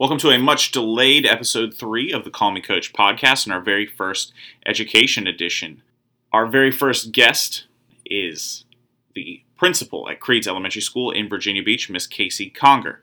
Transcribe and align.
Welcome 0.00 0.18
to 0.18 0.30
a 0.30 0.38
much 0.38 0.70
delayed 0.70 1.26
episode 1.26 1.74
three 1.74 2.12
of 2.12 2.22
the 2.22 2.30
Call 2.30 2.52
Me 2.52 2.60
Coach 2.60 2.92
podcast 2.92 3.46
and 3.46 3.52
our 3.52 3.60
very 3.60 3.84
first 3.84 4.32
education 4.64 5.26
edition. 5.26 5.82
Our 6.32 6.46
very 6.46 6.70
first 6.70 7.10
guest 7.10 7.66
is 8.06 8.64
the 9.16 9.42
principal 9.56 10.08
at 10.08 10.20
Creeds 10.20 10.46
Elementary 10.46 10.82
School 10.82 11.10
in 11.10 11.28
Virginia 11.28 11.64
Beach, 11.64 11.90
Miss 11.90 12.06
Casey 12.06 12.48
Conger. 12.48 13.02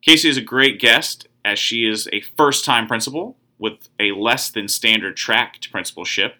Casey 0.00 0.28
is 0.28 0.36
a 0.36 0.42
great 0.42 0.78
guest 0.78 1.26
as 1.44 1.58
she 1.58 1.84
is 1.84 2.08
a 2.12 2.20
first 2.36 2.64
time 2.64 2.86
principal 2.86 3.36
with 3.58 3.88
a 3.98 4.12
less 4.12 4.48
than 4.48 4.68
standard 4.68 5.16
track 5.16 5.58
to 5.62 5.70
principalship. 5.70 6.36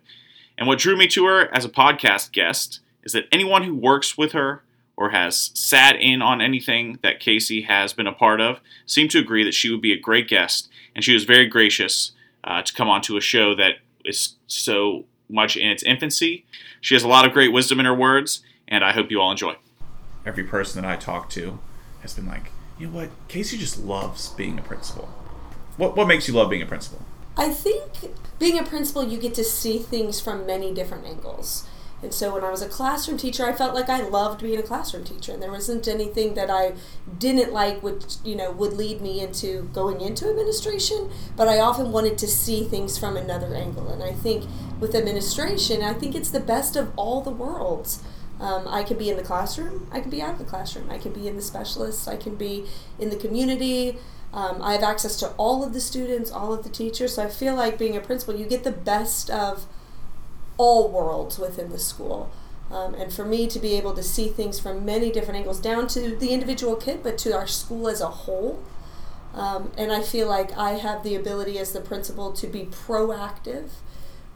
And 0.56 0.68
what 0.68 0.78
drew 0.78 0.96
me 0.96 1.08
to 1.08 1.26
her 1.26 1.52
as 1.52 1.64
a 1.64 1.68
podcast 1.68 2.30
guest 2.30 2.78
is 3.02 3.14
that 3.14 3.26
anyone 3.32 3.64
who 3.64 3.74
works 3.74 4.16
with 4.16 4.30
her 4.30 4.62
or 5.02 5.10
has 5.10 5.50
sat 5.52 5.96
in 5.96 6.22
on 6.22 6.40
anything 6.40 6.96
that 7.02 7.18
Casey 7.18 7.62
has 7.62 7.92
been 7.92 8.06
a 8.06 8.12
part 8.12 8.40
of 8.40 8.60
seemed 8.86 9.10
to 9.10 9.18
agree 9.18 9.42
that 9.42 9.52
she 9.52 9.68
would 9.68 9.80
be 9.80 9.92
a 9.92 9.98
great 9.98 10.28
guest, 10.28 10.68
and 10.94 11.04
she 11.04 11.12
was 11.12 11.24
very 11.24 11.48
gracious 11.48 12.12
uh, 12.44 12.62
to 12.62 12.72
come 12.72 12.88
onto 12.88 13.16
a 13.16 13.20
show 13.20 13.52
that 13.56 13.78
is 14.04 14.36
so 14.46 15.04
much 15.28 15.56
in 15.56 15.68
its 15.68 15.82
infancy. 15.82 16.44
She 16.80 16.94
has 16.94 17.02
a 17.02 17.08
lot 17.08 17.26
of 17.26 17.32
great 17.32 17.52
wisdom 17.52 17.80
in 17.80 17.86
her 17.86 17.94
words, 17.94 18.44
and 18.68 18.84
I 18.84 18.92
hope 18.92 19.10
you 19.10 19.20
all 19.20 19.32
enjoy. 19.32 19.56
Every 20.24 20.44
person 20.44 20.80
that 20.80 20.88
I 20.88 20.94
talk 20.94 21.28
to 21.30 21.58
has 22.02 22.14
been 22.14 22.28
like, 22.28 22.52
you 22.78 22.86
know 22.86 22.92
what, 22.92 23.10
Casey 23.26 23.58
just 23.58 23.80
loves 23.80 24.28
being 24.28 24.56
a 24.56 24.62
principal. 24.62 25.06
What, 25.78 25.96
what 25.96 26.06
makes 26.06 26.28
you 26.28 26.34
love 26.34 26.48
being 26.48 26.62
a 26.62 26.66
principal? 26.66 27.04
I 27.36 27.48
think 27.48 27.82
being 28.38 28.56
a 28.56 28.62
principal, 28.62 29.02
you 29.02 29.18
get 29.18 29.34
to 29.34 29.42
see 29.42 29.78
things 29.80 30.20
from 30.20 30.46
many 30.46 30.72
different 30.72 31.06
angles. 31.06 31.66
And 32.02 32.12
so 32.12 32.34
when 32.34 32.42
I 32.42 32.50
was 32.50 32.62
a 32.62 32.68
classroom 32.68 33.16
teacher, 33.16 33.46
I 33.46 33.52
felt 33.52 33.74
like 33.74 33.88
I 33.88 34.02
loved 34.02 34.42
being 34.42 34.58
a 34.58 34.62
classroom 34.62 35.04
teacher, 35.04 35.32
and 35.32 35.40
there 35.40 35.52
wasn't 35.52 35.86
anything 35.86 36.34
that 36.34 36.50
I 36.50 36.72
didn't 37.18 37.52
like, 37.52 37.82
which 37.82 38.16
you 38.24 38.34
know 38.34 38.50
would 38.50 38.72
lead 38.72 39.00
me 39.00 39.20
into 39.20 39.70
going 39.72 40.00
into 40.00 40.28
administration. 40.28 41.10
But 41.36 41.48
I 41.48 41.60
often 41.60 41.92
wanted 41.92 42.18
to 42.18 42.26
see 42.26 42.64
things 42.64 42.98
from 42.98 43.16
another 43.16 43.54
angle, 43.54 43.88
and 43.88 44.02
I 44.02 44.12
think 44.12 44.44
with 44.80 44.94
administration, 44.96 45.82
I 45.82 45.94
think 45.94 46.16
it's 46.16 46.30
the 46.30 46.40
best 46.40 46.74
of 46.74 46.92
all 46.96 47.20
the 47.20 47.30
worlds. 47.30 48.02
Um, 48.40 48.66
I 48.66 48.82
can 48.82 48.98
be 48.98 49.08
in 49.08 49.16
the 49.16 49.22
classroom, 49.22 49.86
I 49.92 50.00
can 50.00 50.10
be 50.10 50.20
out 50.20 50.32
of 50.32 50.38
the 50.38 50.44
classroom, 50.44 50.90
I 50.90 50.98
can 50.98 51.12
be 51.12 51.28
in 51.28 51.36
the 51.36 51.42
specialists, 51.42 52.08
I 52.08 52.16
can 52.16 52.34
be 52.34 52.66
in 52.98 53.10
the 53.10 53.16
community. 53.16 53.98
Um, 54.34 54.62
I 54.62 54.72
have 54.72 54.82
access 54.82 55.16
to 55.18 55.28
all 55.32 55.62
of 55.62 55.74
the 55.74 55.80
students, 55.80 56.30
all 56.30 56.52
of 56.52 56.64
the 56.64 56.70
teachers. 56.70 57.14
So 57.14 57.22
I 57.22 57.28
feel 57.28 57.54
like 57.54 57.78
being 57.78 57.96
a 57.96 58.00
principal, 58.00 58.34
you 58.34 58.46
get 58.46 58.64
the 58.64 58.72
best 58.72 59.28
of 59.30 59.66
all 60.56 60.88
worlds 60.88 61.38
within 61.38 61.70
the 61.70 61.78
school. 61.78 62.30
Um, 62.70 62.94
and 62.94 63.12
for 63.12 63.24
me 63.24 63.46
to 63.48 63.58
be 63.58 63.74
able 63.74 63.92
to 63.94 64.02
see 64.02 64.28
things 64.28 64.58
from 64.58 64.84
many 64.84 65.12
different 65.12 65.38
angles, 65.38 65.60
down 65.60 65.88
to 65.88 66.16
the 66.16 66.30
individual 66.30 66.76
kid, 66.76 67.02
but 67.02 67.18
to 67.18 67.36
our 67.36 67.46
school 67.46 67.88
as 67.88 68.00
a 68.00 68.08
whole. 68.08 68.62
Um, 69.34 69.72
and 69.76 69.92
I 69.92 70.02
feel 70.02 70.28
like 70.28 70.56
I 70.56 70.72
have 70.72 71.02
the 71.02 71.14
ability 71.14 71.58
as 71.58 71.72
the 71.72 71.80
principal 71.80 72.32
to 72.32 72.46
be 72.46 72.64
proactive, 72.64 73.70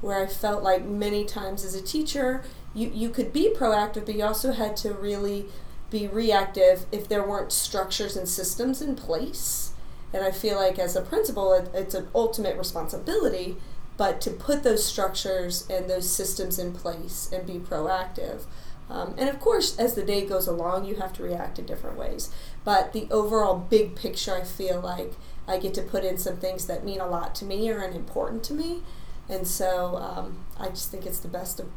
where 0.01 0.23
I 0.23 0.27
felt 0.27 0.63
like 0.63 0.85
many 0.85 1.25
times 1.25 1.65
as 1.65 1.75
a 1.75 1.83
teacher, 1.83 2.45
you, 2.75 2.91
you 2.93 3.09
could 3.09 3.33
be 3.33 3.55
proactive, 3.55 4.05
but 4.05 4.15
you 4.15 4.25
also 4.25 4.53
had 4.53 4.77
to 4.79 4.93
really 4.93 5.47
be 5.91 6.07
reactive 6.07 6.85
if 6.93 7.09
there 7.09 7.27
weren't 7.27 7.53
structures 7.53 8.17
and 8.17 8.29
systems 8.29 8.83
in 8.83 8.97
place. 8.97 9.73
And 10.13 10.25
I 10.25 10.31
feel 10.31 10.57
like 10.57 10.79
as 10.79 10.97
a 10.97 11.03
principal, 11.03 11.53
it, 11.55 11.71
it's 11.73 11.95
an 11.95 12.09
ultimate 12.15 12.59
responsibility 12.59 13.57
but 13.97 14.21
to 14.23 14.31
put 14.31 14.63
those 14.63 14.85
structures 14.85 15.67
and 15.71 15.89
those 15.89 16.11
systems 16.11 16.59
in 16.59 16.73
place 16.73 17.31
and 17.33 17.47
be 17.47 17.59
proactive. 17.59 18.43
Um, 18.89 19.15
and 19.19 19.29
of 19.29 19.41
course, 19.41 19.77
as 19.79 19.95
the 19.95 20.03
day 20.03 20.25
goes 20.27 20.47
along, 20.47 20.85
you 20.85 20.97
have 20.97 21.13
to 21.15 21.23
react 21.23 21.59
in 21.59 21.67
different 21.67 21.99
ways. 21.99 22.31
But 22.65 22.93
the 22.93 23.09
overall 23.11 23.57
big 23.59 23.97
picture, 23.97 24.35
I 24.35 24.45
feel 24.45 24.81
like 24.81 25.15
I 25.49 25.59
get 25.59 25.75
to 25.75 25.83
put 25.83 26.05
in 26.05 26.19
some 26.19 26.37
things 26.37 26.67
that 26.67 26.85
mean 26.85 27.01
a 27.01 27.07
lot 27.07 27.35
to 27.37 27.45
me 27.45 27.71
or 27.71 27.81
are 27.81 27.89
important 27.89 28.45
to 28.45 28.55
me. 28.55 28.83
And 29.29 29.47
so 29.47 29.97
um, 29.97 30.39
I 30.59 30.69
just 30.69 30.91
think 30.91 31.07
it's 31.07 31.19
the 31.19 31.29
best 31.29 31.59
of 31.59 31.69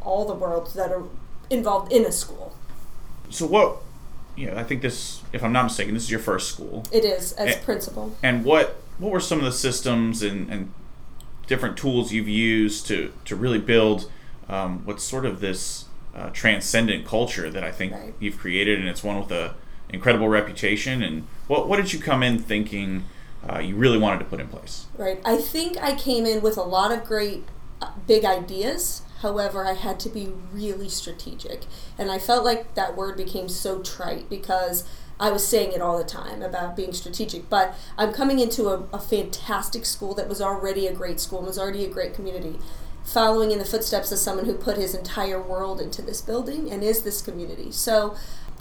all 0.00 0.24
the 0.24 0.34
worlds 0.34 0.74
that 0.74 0.90
are 0.90 1.04
involved 1.50 1.92
in 1.92 2.04
a 2.04 2.12
school. 2.12 2.56
So, 3.30 3.46
what, 3.46 3.78
you 4.36 4.46
know, 4.46 4.56
I 4.56 4.64
think 4.64 4.82
this, 4.82 5.22
if 5.32 5.42
I'm 5.42 5.52
not 5.52 5.64
mistaken, 5.64 5.94
this 5.94 6.04
is 6.04 6.10
your 6.10 6.20
first 6.20 6.48
school. 6.48 6.84
It 6.92 7.04
is, 7.04 7.32
as 7.32 7.54
and, 7.54 7.64
principal. 7.64 8.16
And 8.22 8.44
what, 8.44 8.76
what 8.98 9.12
were 9.12 9.20
some 9.20 9.38
of 9.38 9.44
the 9.44 9.52
systems 9.52 10.22
and, 10.22 10.50
and 10.50 10.72
different 11.46 11.76
tools 11.76 12.12
you've 12.12 12.28
used 12.28 12.86
to 12.86 13.12
to 13.24 13.36
really 13.36 13.58
build 13.58 14.10
um, 14.48 14.84
what's 14.84 15.02
sort 15.02 15.24
of 15.24 15.40
this 15.40 15.86
uh, 16.14 16.30
transcendent 16.30 17.06
culture 17.06 17.50
that 17.50 17.64
I 17.64 17.72
think 17.72 17.92
right. 17.92 18.14
you've 18.20 18.38
created, 18.38 18.78
and 18.78 18.88
it's 18.88 19.02
one 19.02 19.18
with 19.18 19.32
a 19.32 19.54
incredible 19.88 20.28
reputation. 20.28 21.02
And 21.02 21.26
what 21.46 21.68
what 21.68 21.76
did 21.76 21.92
you 21.92 21.98
come 21.98 22.22
in 22.22 22.38
thinking 22.38 23.04
uh, 23.48 23.58
you 23.58 23.76
really 23.76 23.98
wanted 23.98 24.18
to 24.20 24.24
put 24.24 24.40
in 24.40 24.48
place? 24.48 24.86
Right. 24.96 25.20
I 25.24 25.36
think 25.36 25.76
I 25.78 25.94
came 25.94 26.26
in 26.26 26.40
with 26.40 26.56
a 26.56 26.62
lot 26.62 26.92
of 26.92 27.04
great 27.04 27.44
uh, 27.80 27.90
big 28.06 28.24
ideas. 28.24 29.02
However, 29.20 29.66
I 29.66 29.72
had 29.72 29.98
to 30.00 30.10
be 30.10 30.32
really 30.52 30.88
strategic, 30.88 31.62
and 31.96 32.10
I 32.10 32.18
felt 32.18 32.44
like 32.44 32.74
that 32.74 32.94
word 32.94 33.16
became 33.16 33.48
so 33.48 33.80
trite 33.80 34.28
because 34.28 34.84
I 35.18 35.30
was 35.30 35.46
saying 35.46 35.72
it 35.72 35.80
all 35.80 35.96
the 35.96 36.04
time 36.04 36.42
about 36.42 36.76
being 36.76 36.92
strategic, 36.92 37.48
but 37.48 37.74
I'm 37.96 38.12
coming 38.12 38.40
into 38.40 38.68
a, 38.68 38.86
a 38.92 38.98
fantastic 38.98 39.84
school 39.84 40.14
that 40.14 40.28
was 40.28 40.40
already 40.40 40.86
a 40.86 40.92
great 40.92 41.20
school 41.20 41.38
and 41.38 41.46
was 41.46 41.58
already 41.58 41.84
a 41.84 41.90
great 41.90 42.14
community, 42.14 42.58
following 43.04 43.52
in 43.52 43.58
the 43.58 43.64
footsteps 43.64 44.10
of 44.10 44.18
someone 44.18 44.46
who 44.46 44.54
put 44.54 44.76
his 44.76 44.94
entire 44.94 45.40
world 45.40 45.80
into 45.80 46.02
this 46.02 46.20
building 46.20 46.70
and 46.70 46.82
is 46.82 47.02
this 47.02 47.22
community. 47.22 47.70
So, 47.70 48.16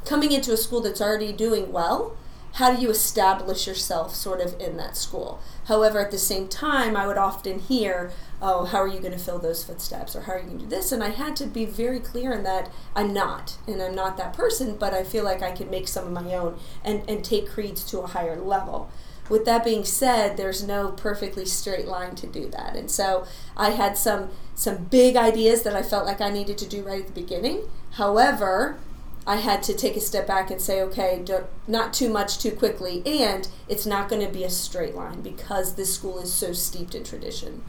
coming 0.06 0.32
into 0.32 0.52
a 0.54 0.58
school 0.58 0.82
that's 0.82 1.02
already 1.02 1.32
doing 1.32 1.72
well, 1.72 2.16
how 2.54 2.76
do 2.76 2.80
you 2.80 2.90
establish 2.92 3.66
yourself 3.66 4.14
sort 4.14 4.40
of 4.40 4.60
in 4.60 4.78
that 4.78 4.96
school? 4.96 5.42
However, 5.66 6.00
at 6.00 6.12
the 6.12 6.20
same 6.20 6.48
time, 6.48 6.96
I 6.96 7.08
would 7.08 7.18
often 7.18 7.60
hear, 7.60 8.12
oh, 8.46 8.66
how 8.66 8.80
are 8.80 8.88
you 8.88 9.00
going 9.00 9.14
to 9.14 9.18
fill 9.18 9.40
those 9.40 9.64
footsteps 9.64 10.18
or 10.18 10.22
how 10.22 10.34
are 10.34 10.40
you 10.40 10.44
going 10.44 10.58
to 10.58 10.66
do 10.66 10.70
this? 10.70 10.92
And 10.92 11.02
I 11.02 11.10
had 11.10 11.38
to 11.38 11.46
be 11.46 11.64
very 11.64 12.02
clear 12.02 12.34
in 12.34 12.44
that 12.44 12.70
I'm 12.94 13.14
not, 13.14 13.56
and 13.66 13.82
I'm 13.82 13.96
not 13.96 14.18
that 14.18 14.34
person, 14.34 14.76
but 14.76 14.94
I 14.94 15.04
feel 15.04 15.24
like 15.24 15.42
I 15.42 15.54
can 15.54 15.70
make 15.70 15.88
some 15.88 16.06
of 16.08 16.12
my 16.12 16.36
own 16.36 16.60
and, 16.84 17.10
and 17.10 17.24
take 17.24 17.50
creeds 17.50 17.86
to 17.86 18.02
a 18.02 18.08
higher 18.08 18.36
level. 18.36 18.92
With 19.30 19.46
that 19.46 19.64
being 19.64 19.86
said, 19.86 20.36
there's 20.36 20.62
no 20.62 20.90
perfectly 20.90 21.46
straight 21.46 21.88
line 21.88 22.16
to 22.16 22.28
do 22.28 22.50
that. 22.50 22.76
And 22.76 22.92
so 22.92 23.26
I 23.56 23.70
had 23.70 23.98
some 23.98 24.30
some 24.56 24.84
big 24.84 25.16
ideas 25.16 25.64
that 25.64 25.76
I 25.76 25.82
felt 25.82 26.06
like 26.06 26.22
I 26.22 26.30
needed 26.30 26.60
to 26.60 26.68
do 26.68 26.84
right 26.84 27.00
at 27.00 27.08
the 27.08 27.22
beginning. 27.22 27.62
However, 27.92 28.78
I 29.26 29.38
had 29.38 29.64
to 29.64 29.74
take 29.74 29.96
a 29.96 30.02
step 30.02 30.28
back 30.28 30.52
and 30.52 30.62
say, 30.62 30.82
okay, 30.82 31.24
not 31.68 31.94
too 31.94 32.10
much 32.10 32.38
too 32.38 32.52
quickly, 32.52 33.02
and 33.06 33.48
it's 33.70 33.86
not 33.86 34.10
going 34.10 34.22
to 34.24 34.32
be 34.32 34.44
a 34.44 34.50
straight 34.50 34.94
line 34.94 35.22
because 35.22 35.74
this 35.74 35.96
school 35.96 36.20
is 36.20 36.32
so 36.32 36.52
steeped 36.52 36.94
in 36.94 37.04
tradition 37.04 37.64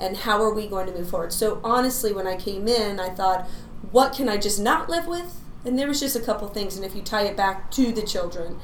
and 0.00 0.18
how 0.18 0.42
are 0.42 0.52
we 0.52 0.66
going 0.66 0.86
to 0.86 0.92
move 0.92 1.10
forward? 1.10 1.32
So 1.32 1.60
honestly, 1.62 2.12
when 2.12 2.26
I 2.26 2.36
came 2.36 2.68
in, 2.68 2.98
I 2.98 3.10
thought, 3.10 3.46
what 3.90 4.12
can 4.12 4.28
I 4.28 4.36
just 4.36 4.60
not 4.60 4.88
live 4.88 5.06
with? 5.06 5.40
And 5.64 5.78
there 5.78 5.88
was 5.88 6.00
just 6.00 6.16
a 6.16 6.20
couple 6.20 6.48
things. 6.48 6.76
And 6.76 6.84
if 6.84 6.94
you 6.94 7.02
tie 7.02 7.22
it 7.22 7.36
back 7.36 7.70
to 7.72 7.92
the 7.92 8.02
children, 8.02 8.58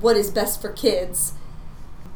what 0.00 0.16
is 0.16 0.30
best 0.30 0.60
for 0.60 0.72
kids, 0.72 1.34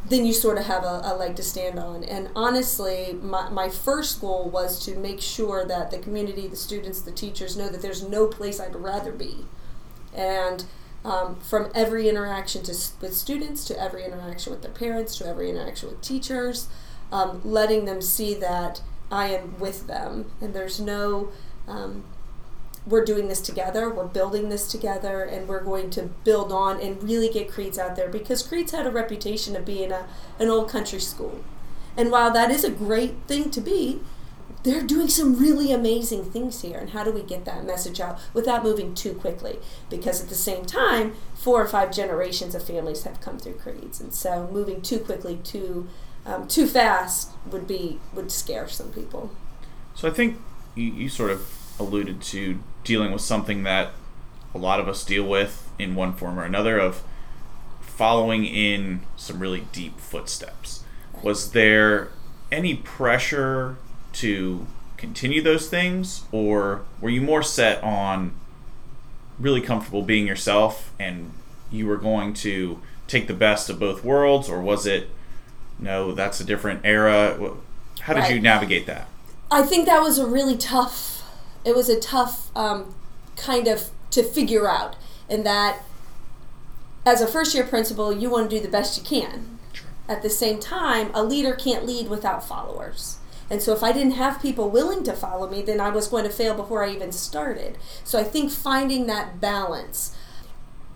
then 0.08 0.24
you 0.24 0.32
sort 0.32 0.58
of 0.58 0.66
have 0.66 0.84
a, 0.84 1.00
a 1.04 1.16
leg 1.16 1.36
to 1.36 1.42
stand 1.42 1.78
on. 1.78 2.04
And 2.04 2.28
honestly, 2.36 3.18
my, 3.20 3.48
my 3.48 3.68
first 3.68 4.20
goal 4.20 4.48
was 4.48 4.84
to 4.84 4.96
make 4.96 5.20
sure 5.20 5.64
that 5.64 5.90
the 5.90 5.98
community, 5.98 6.46
the 6.46 6.56
students, 6.56 7.00
the 7.00 7.12
teachers 7.12 7.56
know 7.56 7.68
that 7.68 7.82
there's 7.82 8.06
no 8.06 8.26
place 8.26 8.60
I'd 8.60 8.76
rather 8.76 9.12
be. 9.12 9.46
And 10.14 10.64
um, 11.04 11.36
from 11.36 11.70
every 11.74 12.08
interaction 12.08 12.62
to, 12.64 12.72
with 13.00 13.14
students 13.14 13.64
to 13.66 13.80
every 13.80 14.04
interaction 14.04 14.52
with 14.52 14.62
their 14.62 14.72
parents 14.72 15.16
to 15.18 15.26
every 15.26 15.50
interaction 15.50 15.88
with 15.88 16.00
teachers, 16.00 16.68
um, 17.12 17.40
letting 17.44 17.84
them 17.84 18.00
see 18.00 18.34
that 18.34 18.82
I 19.10 19.28
am 19.28 19.58
with 19.58 19.86
them 19.86 20.30
and 20.40 20.54
there's 20.54 20.80
no, 20.80 21.30
um, 21.68 22.04
we're 22.86 23.04
doing 23.04 23.28
this 23.28 23.40
together, 23.40 23.90
we're 23.90 24.06
building 24.06 24.48
this 24.48 24.70
together, 24.70 25.24
and 25.24 25.48
we're 25.48 25.64
going 25.64 25.90
to 25.90 26.02
build 26.24 26.52
on 26.52 26.80
and 26.80 27.02
really 27.02 27.28
get 27.28 27.50
Creeds 27.50 27.78
out 27.78 27.96
there 27.96 28.08
because 28.08 28.46
Creeds 28.46 28.72
had 28.72 28.86
a 28.86 28.90
reputation 28.90 29.56
of 29.56 29.64
being 29.64 29.90
a, 29.90 30.06
an 30.38 30.48
old 30.48 30.70
country 30.70 31.00
school. 31.00 31.42
And 31.96 32.12
while 32.12 32.30
that 32.32 32.50
is 32.50 32.62
a 32.62 32.70
great 32.70 33.14
thing 33.26 33.50
to 33.50 33.60
be, 33.60 34.00
they're 34.62 34.82
doing 34.82 35.08
some 35.08 35.38
really 35.38 35.72
amazing 35.72 36.24
things 36.24 36.62
here. 36.62 36.78
And 36.78 36.90
how 36.90 37.04
do 37.04 37.12
we 37.12 37.22
get 37.22 37.44
that 37.44 37.64
message 37.64 38.00
out 38.00 38.18
without 38.34 38.64
moving 38.64 38.94
too 38.94 39.14
quickly? 39.14 39.58
Because 39.88 40.22
at 40.22 40.28
the 40.28 40.34
same 40.34 40.64
time, 40.64 41.14
four 41.34 41.62
or 41.62 41.68
five 41.68 41.92
generations 41.92 42.54
of 42.54 42.64
families 42.64 43.04
have 43.04 43.20
come 43.20 43.38
through 43.38 43.54
Creeds. 43.54 44.00
And 44.00 44.12
so 44.12 44.48
moving 44.52 44.82
too 44.82 44.98
quickly, 44.98 45.38
too 45.42 45.88
um, 46.26 46.46
too 46.48 46.66
fast 46.66 47.30
would 47.50 47.66
be 47.66 48.00
would 48.12 48.30
scare 48.30 48.68
some 48.68 48.92
people. 48.92 49.30
So 49.94 50.08
I 50.08 50.10
think 50.10 50.38
you, 50.74 50.92
you 50.92 51.08
sort 51.08 51.30
of 51.30 51.50
alluded 51.78 52.20
to 52.20 52.58
dealing 52.84 53.12
with 53.12 53.22
something 53.22 53.62
that 53.62 53.92
a 54.54 54.58
lot 54.58 54.80
of 54.80 54.88
us 54.88 55.04
deal 55.04 55.24
with 55.24 55.70
in 55.78 55.94
one 55.94 56.12
form 56.12 56.38
or 56.38 56.44
another 56.44 56.78
of 56.78 57.02
following 57.80 58.44
in 58.44 59.00
some 59.16 59.38
really 59.38 59.64
deep 59.72 59.98
footsteps. 59.98 60.84
Was 61.22 61.52
there 61.52 62.10
any 62.52 62.74
pressure 62.74 63.76
to 64.14 64.66
continue 64.96 65.42
those 65.42 65.68
things, 65.68 66.24
or 66.32 66.82
were 67.00 67.10
you 67.10 67.20
more 67.20 67.42
set 67.42 67.82
on 67.82 68.34
really 69.38 69.60
comfortable 69.60 70.02
being 70.02 70.26
yourself 70.26 70.92
and 70.98 71.32
you 71.70 71.86
were 71.86 71.96
going 71.96 72.32
to 72.32 72.80
take 73.06 73.26
the 73.26 73.34
best 73.34 73.68
of 73.68 73.78
both 73.78 74.04
worlds, 74.04 74.48
or 74.48 74.60
was 74.60 74.86
it 74.86 75.08
no, 75.78 76.12
that's 76.12 76.40
a 76.40 76.44
different 76.44 76.80
era? 76.84 77.38
How 78.00 78.14
did 78.14 78.20
right. 78.20 78.34
you 78.34 78.40
navigate 78.40 78.86
that? 78.86 79.08
I 79.50 79.62
think 79.62 79.86
that 79.86 80.00
was 80.00 80.18
a 80.18 80.26
really 80.26 80.56
tough. 80.56 81.22
It 81.64 81.74
was 81.74 81.88
a 81.88 81.98
tough 81.98 82.50
um, 82.56 82.94
kind 83.36 83.66
of 83.66 83.90
to 84.10 84.22
figure 84.22 84.68
out, 84.68 84.96
in 85.28 85.42
that 85.44 85.82
as 87.04 87.20
a 87.20 87.26
first 87.26 87.54
year 87.54 87.64
principal, 87.64 88.12
you 88.12 88.30
want 88.30 88.50
to 88.50 88.56
do 88.56 88.62
the 88.62 88.70
best 88.70 88.98
you 88.98 89.04
can. 89.04 89.58
Sure. 89.72 89.86
At 90.08 90.22
the 90.22 90.30
same 90.30 90.58
time, 90.58 91.10
a 91.14 91.22
leader 91.22 91.54
can't 91.54 91.86
lead 91.86 92.08
without 92.08 92.46
followers. 92.46 93.18
And 93.48 93.62
so 93.62 93.72
if 93.72 93.82
I 93.82 93.92
didn't 93.92 94.12
have 94.12 94.42
people 94.42 94.70
willing 94.70 95.04
to 95.04 95.12
follow 95.12 95.48
me, 95.48 95.62
then 95.62 95.80
I 95.80 95.90
was 95.90 96.08
going 96.08 96.24
to 96.24 96.30
fail 96.30 96.54
before 96.54 96.84
I 96.84 96.90
even 96.90 97.12
started. 97.12 97.78
So 98.02 98.18
I 98.18 98.24
think 98.24 98.50
finding 98.50 99.06
that 99.06 99.40
balance. 99.40 100.15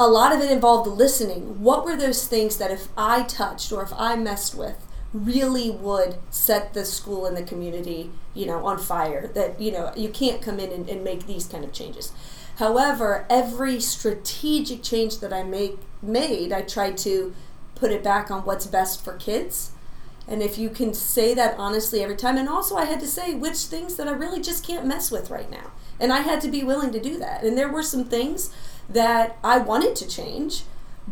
A 0.01 0.09
lot 0.09 0.35
of 0.35 0.41
it 0.41 0.51
involved 0.51 0.89
listening. 0.89 1.63
What 1.63 1.85
were 1.85 1.95
those 1.95 2.27
things 2.27 2.57
that 2.57 2.71
if 2.71 2.89
I 2.97 3.23
touched 3.25 3.71
or 3.71 3.83
if 3.83 3.93
I 3.93 4.17
messed 4.17 4.55
with 4.55 4.87
really 5.13 5.71
would 5.71 6.17
set 6.31 6.73
the 6.73 6.87
school 6.87 7.27
and 7.27 7.37
the 7.37 7.43
community, 7.43 8.11
you 8.33 8.47
know, 8.47 8.65
on 8.65 8.79
fire? 8.79 9.27
That, 9.35 9.61
you 9.61 9.71
know, 9.71 9.93
you 9.95 10.09
can't 10.09 10.41
come 10.41 10.59
in 10.59 10.73
and, 10.73 10.89
and 10.89 11.05
make 11.05 11.27
these 11.27 11.47
kind 11.47 11.65
of 11.65 11.75
changes. 11.75 12.13
However, 12.57 13.27
every 13.29 13.79
strategic 13.79 14.83
change 14.83 15.19
that 15.19 15.35
I 15.35 15.43
make 15.43 15.79
made, 16.01 16.51
I 16.51 16.63
tried 16.63 16.97
to 16.99 17.35
put 17.75 17.93
it 17.93 18.03
back 18.03 18.31
on 18.31 18.47
what's 18.47 18.67
best 18.67 19.05
for 19.05 19.13
kids 19.19 19.73
and 20.31 20.43
if 20.43 20.57
you 20.57 20.71
can 20.71 20.95
say 20.95 21.35
that 21.35 21.57
honestly 21.59 22.05
every 22.05 22.15
time, 22.15 22.39
and 22.39 22.49
also 22.49 22.77
I 22.77 22.85
had 22.85 23.01
to 23.01 23.07
say 23.07 23.35
which 23.35 23.57
things 23.57 23.97
that 23.97 24.07
I 24.07 24.13
really 24.13 24.41
just 24.41 24.65
can't 24.65 24.87
mess 24.87 25.11
with 25.11 25.29
right 25.29 25.51
now. 25.51 25.73
And 25.99 26.13
I 26.13 26.21
had 26.21 26.41
to 26.43 26.49
be 26.49 26.63
willing 26.63 26.93
to 26.93 27.01
do 27.01 27.19
that. 27.19 27.43
And 27.43 27.59
there 27.59 27.69
were 27.69 27.83
some 27.83 28.05
things 28.05 28.51
that 28.93 29.37
I 29.43 29.59
wanted 29.59 29.97
to 29.97 30.09
change, 30.09 30.65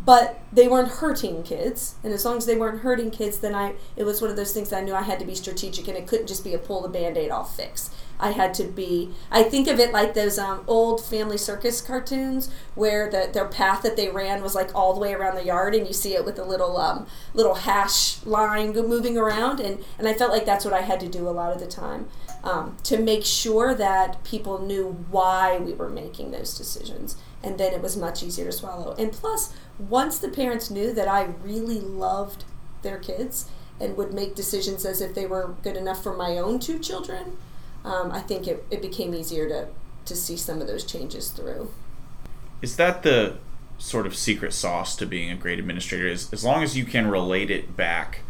but 0.05 0.39
they 0.51 0.67
weren't 0.67 0.89
hurting 0.89 1.43
kids. 1.43 1.95
And 2.03 2.13
as 2.13 2.25
long 2.25 2.37
as 2.37 2.45
they 2.45 2.55
weren't 2.55 2.81
hurting 2.81 3.11
kids, 3.11 3.39
then 3.39 3.55
I 3.55 3.75
it 3.95 4.03
was 4.03 4.21
one 4.21 4.29
of 4.29 4.37
those 4.37 4.53
things 4.53 4.71
I 4.71 4.81
knew 4.81 4.93
I 4.93 5.03
had 5.03 5.19
to 5.19 5.25
be 5.25 5.35
strategic 5.35 5.87
and 5.87 5.97
it 5.97 6.07
couldn't 6.07 6.27
just 6.27 6.43
be 6.43 6.53
a 6.53 6.57
pull 6.57 6.81
the 6.81 6.89
band-aid 6.89 7.31
off 7.31 7.55
fix. 7.55 7.89
I 8.19 8.31
had 8.31 8.53
to 8.55 8.65
be. 8.65 9.11
I 9.31 9.43
think 9.43 9.67
of 9.67 9.79
it 9.79 9.93
like 9.93 10.13
those 10.13 10.37
um, 10.37 10.65
old 10.67 11.03
family 11.03 11.37
circus 11.37 11.79
cartoons 11.79 12.49
where 12.75 13.09
the 13.09 13.29
their 13.31 13.47
path 13.47 13.81
that 13.83 13.95
they 13.95 14.09
ran 14.09 14.41
was 14.41 14.55
like 14.55 14.75
all 14.75 14.93
the 14.93 14.99
way 14.99 15.13
around 15.13 15.35
the 15.35 15.45
yard, 15.45 15.73
and 15.73 15.87
you 15.87 15.93
see 15.93 16.15
it 16.15 16.25
with 16.25 16.37
a 16.37 16.43
little 16.43 16.77
um, 16.77 17.07
little 17.33 17.55
hash 17.55 18.23
line 18.25 18.73
moving 18.73 19.17
around, 19.17 19.61
and 19.61 19.83
and 19.97 20.07
I 20.07 20.13
felt 20.13 20.31
like 20.31 20.45
that's 20.45 20.65
what 20.65 20.73
I 20.73 20.81
had 20.81 20.99
to 20.99 21.07
do 21.07 21.29
a 21.29 21.31
lot 21.31 21.53
of 21.53 21.61
the 21.61 21.67
time 21.67 22.09
um, 22.43 22.77
to 22.83 22.97
make 22.97 23.25
sure 23.25 23.73
that 23.75 24.23
people 24.23 24.59
knew 24.59 25.05
why 25.09 25.57
we 25.57 25.73
were 25.73 25.89
making 25.89 26.31
those 26.31 26.57
decisions, 26.57 27.15
and 27.43 27.57
then 27.57 27.73
it 27.73 27.81
was 27.81 27.95
much 27.95 28.21
easier 28.23 28.45
to 28.45 28.51
swallow. 28.51 28.95
And 28.97 29.11
plus, 29.11 29.53
once 29.77 30.19
the 30.19 30.29
parents 30.29 30.69
knew 30.69 30.93
that 30.93 31.07
I 31.07 31.29
really 31.43 31.79
loved 31.79 32.43
their 32.81 32.97
kids 32.97 33.49
and 33.79 33.95
would 33.95 34.13
make 34.13 34.35
decisions 34.35 34.85
as 34.85 35.01
if 35.01 35.15
they 35.15 35.25
were 35.25 35.55
good 35.63 35.77
enough 35.77 36.03
for 36.03 36.15
my 36.15 36.37
own 36.37 36.59
two 36.59 36.79
children 36.79 37.37
um, 37.83 38.11
I 38.11 38.19
think 38.21 38.47
it, 38.47 38.65
it 38.69 38.81
became 38.81 39.13
easier 39.13 39.47
to, 39.47 39.67
to 40.05 40.15
see 40.15 40.37
some 40.37 40.61
of 40.61 40.67
those 40.67 40.83
changes 40.83 41.31
through. 41.31 41.71
Is 42.61 42.75
that 42.75 43.03
the 43.03 43.37
sort 43.77 44.05
of 44.05 44.15
secret 44.15 44.53
sauce 44.53 44.95
to 44.97 45.05
being 45.05 45.31
a 45.31 45.35
great 45.35 45.59
administrator? 45.59 46.07
Is 46.07 46.31
as 46.33 46.43
long 46.43 46.63
as 46.63 46.77
you 46.77 46.85
can 46.85 47.07
relate 47.07 47.49
it 47.49 47.77
back 47.77 48.21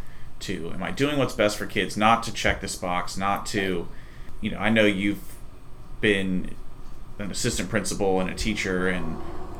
to, 0.42 0.72
am 0.72 0.84
I 0.84 0.92
doing 0.92 1.18
what's 1.18 1.34
best 1.34 1.58
for 1.58 1.66
kids? 1.66 1.98
Not 1.98 2.24
to 2.24 2.34
check 2.34 2.62
this 2.62 2.76
box, 2.76 3.18
not 3.18 3.46
to, 3.48 3.88
you 4.40 4.52
know, 4.52 4.58
I 4.58 4.70
know 4.70 4.86
you've 4.86 5.36
been 6.00 6.56
an 7.20 7.30
assistant 7.30 7.70
principal 7.70 8.20
and 8.20 8.30
a 8.30 8.36
teacher 8.36 8.88
and 8.88 9.18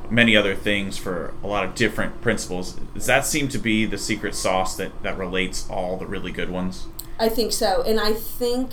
many 0.10 0.36
other 0.36 0.56
things 0.56 0.98
for 0.98 1.34
a 1.44 1.48
lot 1.48 1.64
of 1.64 1.76
different 1.76 2.22
principals. 2.22 2.74
Does 2.94 3.06
that 3.06 3.26
seem 3.26 3.48
to 3.50 3.58
be 3.58 3.86
the 3.86 3.98
secret 3.98 4.34
sauce 4.34 4.76
that, 4.78 5.04
that 5.04 5.18
relates 5.18 5.70
all 5.70 5.98
the 5.98 6.08
really 6.08 6.32
good 6.32 6.50
ones? 6.50 6.88
I 7.20 7.30
think 7.30 7.52
so. 7.52 7.84
And 7.84 8.00
I 8.00 8.14
think 8.14 8.72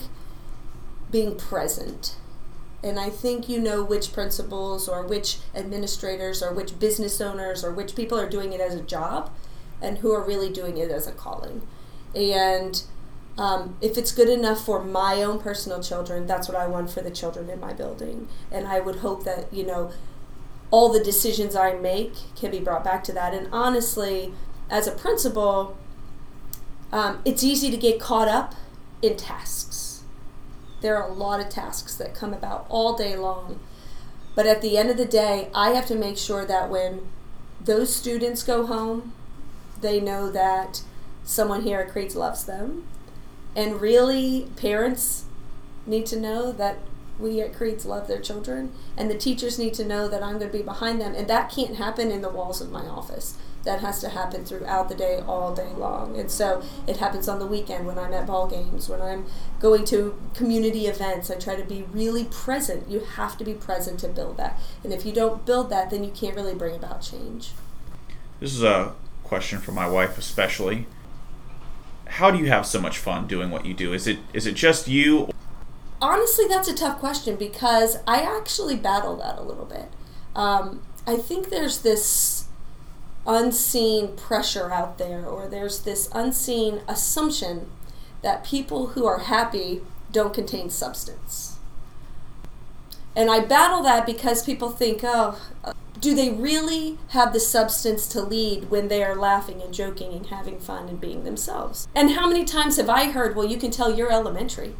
being 1.10 1.36
present. 1.36 2.16
And 2.82 2.98
I 2.98 3.10
think 3.10 3.48
you 3.48 3.60
know 3.60 3.82
which 3.82 4.12
principals 4.12 4.88
or 4.88 5.04
which 5.04 5.38
administrators 5.54 6.42
or 6.42 6.52
which 6.52 6.78
business 6.78 7.20
owners 7.20 7.64
or 7.64 7.72
which 7.72 7.96
people 7.96 8.18
are 8.18 8.28
doing 8.28 8.52
it 8.52 8.60
as 8.60 8.74
a 8.74 8.82
job 8.82 9.30
and 9.82 9.98
who 9.98 10.12
are 10.12 10.24
really 10.24 10.52
doing 10.52 10.78
it 10.78 10.90
as 10.90 11.06
a 11.06 11.12
calling. 11.12 11.66
And 12.14 12.82
um, 13.38 13.76
if 13.80 13.98
it's 13.98 14.12
good 14.12 14.28
enough 14.28 14.64
for 14.64 14.82
my 14.82 15.22
own 15.22 15.38
personal 15.40 15.82
children, 15.82 16.26
that's 16.26 16.48
what 16.48 16.56
I 16.56 16.66
want 16.66 16.90
for 16.90 17.02
the 17.02 17.10
children 17.10 17.50
in 17.50 17.60
my 17.60 17.72
building. 17.72 18.28
And 18.50 18.66
I 18.66 18.80
would 18.80 18.96
hope 18.96 19.24
that, 19.24 19.52
you 19.52 19.64
know, 19.64 19.92
all 20.70 20.92
the 20.92 21.02
decisions 21.02 21.54
I 21.54 21.74
make 21.74 22.14
can 22.34 22.50
be 22.50 22.60
brought 22.60 22.82
back 22.82 23.04
to 23.04 23.12
that. 23.12 23.34
And 23.34 23.48
honestly, 23.52 24.32
as 24.70 24.86
a 24.86 24.92
principal, 24.92 25.76
um, 26.92 27.20
it's 27.24 27.44
easy 27.44 27.70
to 27.70 27.76
get 27.76 28.00
caught 28.00 28.28
up 28.28 28.54
in 29.02 29.16
tasks 29.16 29.86
there 30.80 30.96
are 30.96 31.08
a 31.08 31.12
lot 31.12 31.40
of 31.40 31.48
tasks 31.48 31.94
that 31.96 32.14
come 32.14 32.32
about 32.32 32.66
all 32.68 32.96
day 32.96 33.16
long. 33.16 33.58
But 34.34 34.46
at 34.46 34.60
the 34.60 34.76
end 34.76 34.90
of 34.90 34.96
the 34.96 35.06
day, 35.06 35.50
I 35.54 35.70
have 35.70 35.86
to 35.86 35.94
make 35.94 36.18
sure 36.18 36.44
that 36.44 36.70
when 36.70 37.08
those 37.60 37.94
students 37.94 38.42
go 38.42 38.66
home, 38.66 39.12
they 39.80 40.00
know 40.00 40.30
that 40.30 40.82
someone 41.24 41.62
here 41.62 41.80
at 41.80 41.90
Creeds 41.90 42.14
loves 42.14 42.44
them. 42.44 42.86
And 43.56 43.80
really, 43.80 44.48
parents 44.54 45.24
need 45.86 46.06
to 46.06 46.20
know 46.20 46.52
that 46.52 46.78
we 47.18 47.40
at 47.40 47.54
Creeds 47.54 47.86
love 47.86 48.06
their 48.06 48.20
children. 48.20 48.72
And 48.96 49.10
the 49.10 49.16
teachers 49.16 49.58
need 49.58 49.74
to 49.74 49.84
know 49.84 50.06
that 50.08 50.22
I'm 50.22 50.38
going 50.38 50.52
to 50.52 50.58
be 50.58 50.62
behind 50.62 51.00
them. 51.00 51.14
And 51.14 51.26
that 51.28 51.50
can't 51.50 51.76
happen 51.76 52.10
in 52.10 52.20
the 52.20 52.28
walls 52.28 52.60
of 52.60 52.70
my 52.70 52.86
office 52.86 53.36
that 53.64 53.80
has 53.80 54.00
to 54.00 54.10
happen 54.10 54.44
throughout 54.44 54.88
the 54.88 54.94
day, 54.94 55.20
all 55.26 55.54
day 55.54 55.72
long. 55.76 56.16
And 56.16 56.30
so 56.30 56.62
it 56.86 56.98
happens 56.98 57.28
on 57.28 57.38
the 57.38 57.46
weekend 57.46 57.86
when 57.86 57.98
I'm 57.98 58.12
at 58.12 58.26
ball 58.26 58.46
games, 58.46 58.88
when 58.88 59.02
I'm 59.02 59.26
going 59.58 59.84
to 59.86 60.16
community 60.34 60.86
events. 60.86 61.30
I 61.30 61.34
try 61.34 61.56
to 61.56 61.64
be 61.64 61.84
really 61.92 62.24
present. 62.24 62.88
You 62.88 63.00
have 63.00 63.36
to 63.38 63.44
be 63.44 63.54
present 63.54 63.98
to 64.00 64.08
build 64.08 64.36
that. 64.36 64.60
And 64.84 64.92
if 64.92 65.04
you 65.04 65.12
don't 65.12 65.44
build 65.44 65.68
that, 65.70 65.90
then 65.90 66.04
you 66.04 66.10
can't 66.10 66.36
really 66.36 66.54
bring 66.54 66.76
about 66.76 67.02
change. 67.02 67.52
This 68.38 68.54
is 68.54 68.62
a 68.62 68.94
question 69.24 69.58
for 69.58 69.72
my 69.72 69.88
wife, 69.88 70.16
especially. 70.16 70.86
How 72.06 72.30
do 72.30 72.38
you 72.38 72.46
have 72.46 72.66
so 72.66 72.80
much 72.80 72.98
fun 72.98 73.26
doing 73.26 73.50
what 73.50 73.66
you 73.66 73.74
do? 73.74 73.92
Is 73.92 74.06
it 74.06 74.18
is 74.32 74.46
it 74.46 74.54
just 74.54 74.88
you? 74.88 75.30
Honestly, 76.00 76.46
that's 76.48 76.68
a 76.68 76.74
tough 76.74 76.98
question 76.98 77.36
because 77.36 77.98
I 78.06 78.20
actually 78.20 78.76
battle 78.76 79.16
that 79.16 79.38
a 79.38 79.42
little 79.42 79.64
bit. 79.64 79.88
Um, 80.34 80.82
I 81.06 81.16
think 81.16 81.48
there's 81.48 81.80
this 81.80 82.46
unseen 83.26 84.16
pressure 84.16 84.70
out 84.70 84.98
there, 84.98 85.24
or 85.26 85.48
there's 85.48 85.80
this 85.80 86.08
unseen 86.12 86.82
assumption 86.86 87.70
that 88.22 88.44
people 88.44 88.88
who 88.88 89.06
are 89.06 89.20
happy 89.20 89.82
don't 90.12 90.34
contain 90.34 90.70
substance. 90.70 91.56
And 93.14 93.30
I 93.30 93.40
battle 93.40 93.82
that 93.82 94.04
because 94.04 94.44
people 94.44 94.70
think, 94.70 95.00
oh, 95.02 95.38
do 96.00 96.14
they 96.14 96.30
really 96.30 96.98
have 97.08 97.32
the 97.32 97.40
substance 97.40 98.06
to 98.08 98.22
lead 98.22 98.70
when 98.70 98.88
they 98.88 99.02
are 99.02 99.14
laughing 99.14 99.62
and 99.62 99.72
joking 99.72 100.12
and 100.12 100.26
having 100.26 100.58
fun 100.58 100.88
and 100.88 101.00
being 101.00 101.24
themselves? 101.24 101.88
And 101.94 102.12
how 102.12 102.28
many 102.28 102.44
times 102.44 102.76
have 102.76 102.90
I 102.90 103.10
heard, 103.10 103.34
well, 103.34 103.46
you 103.46 103.56
can 103.56 103.70
tell 103.70 103.94
you're 103.94 104.12
elementary? 104.12 104.74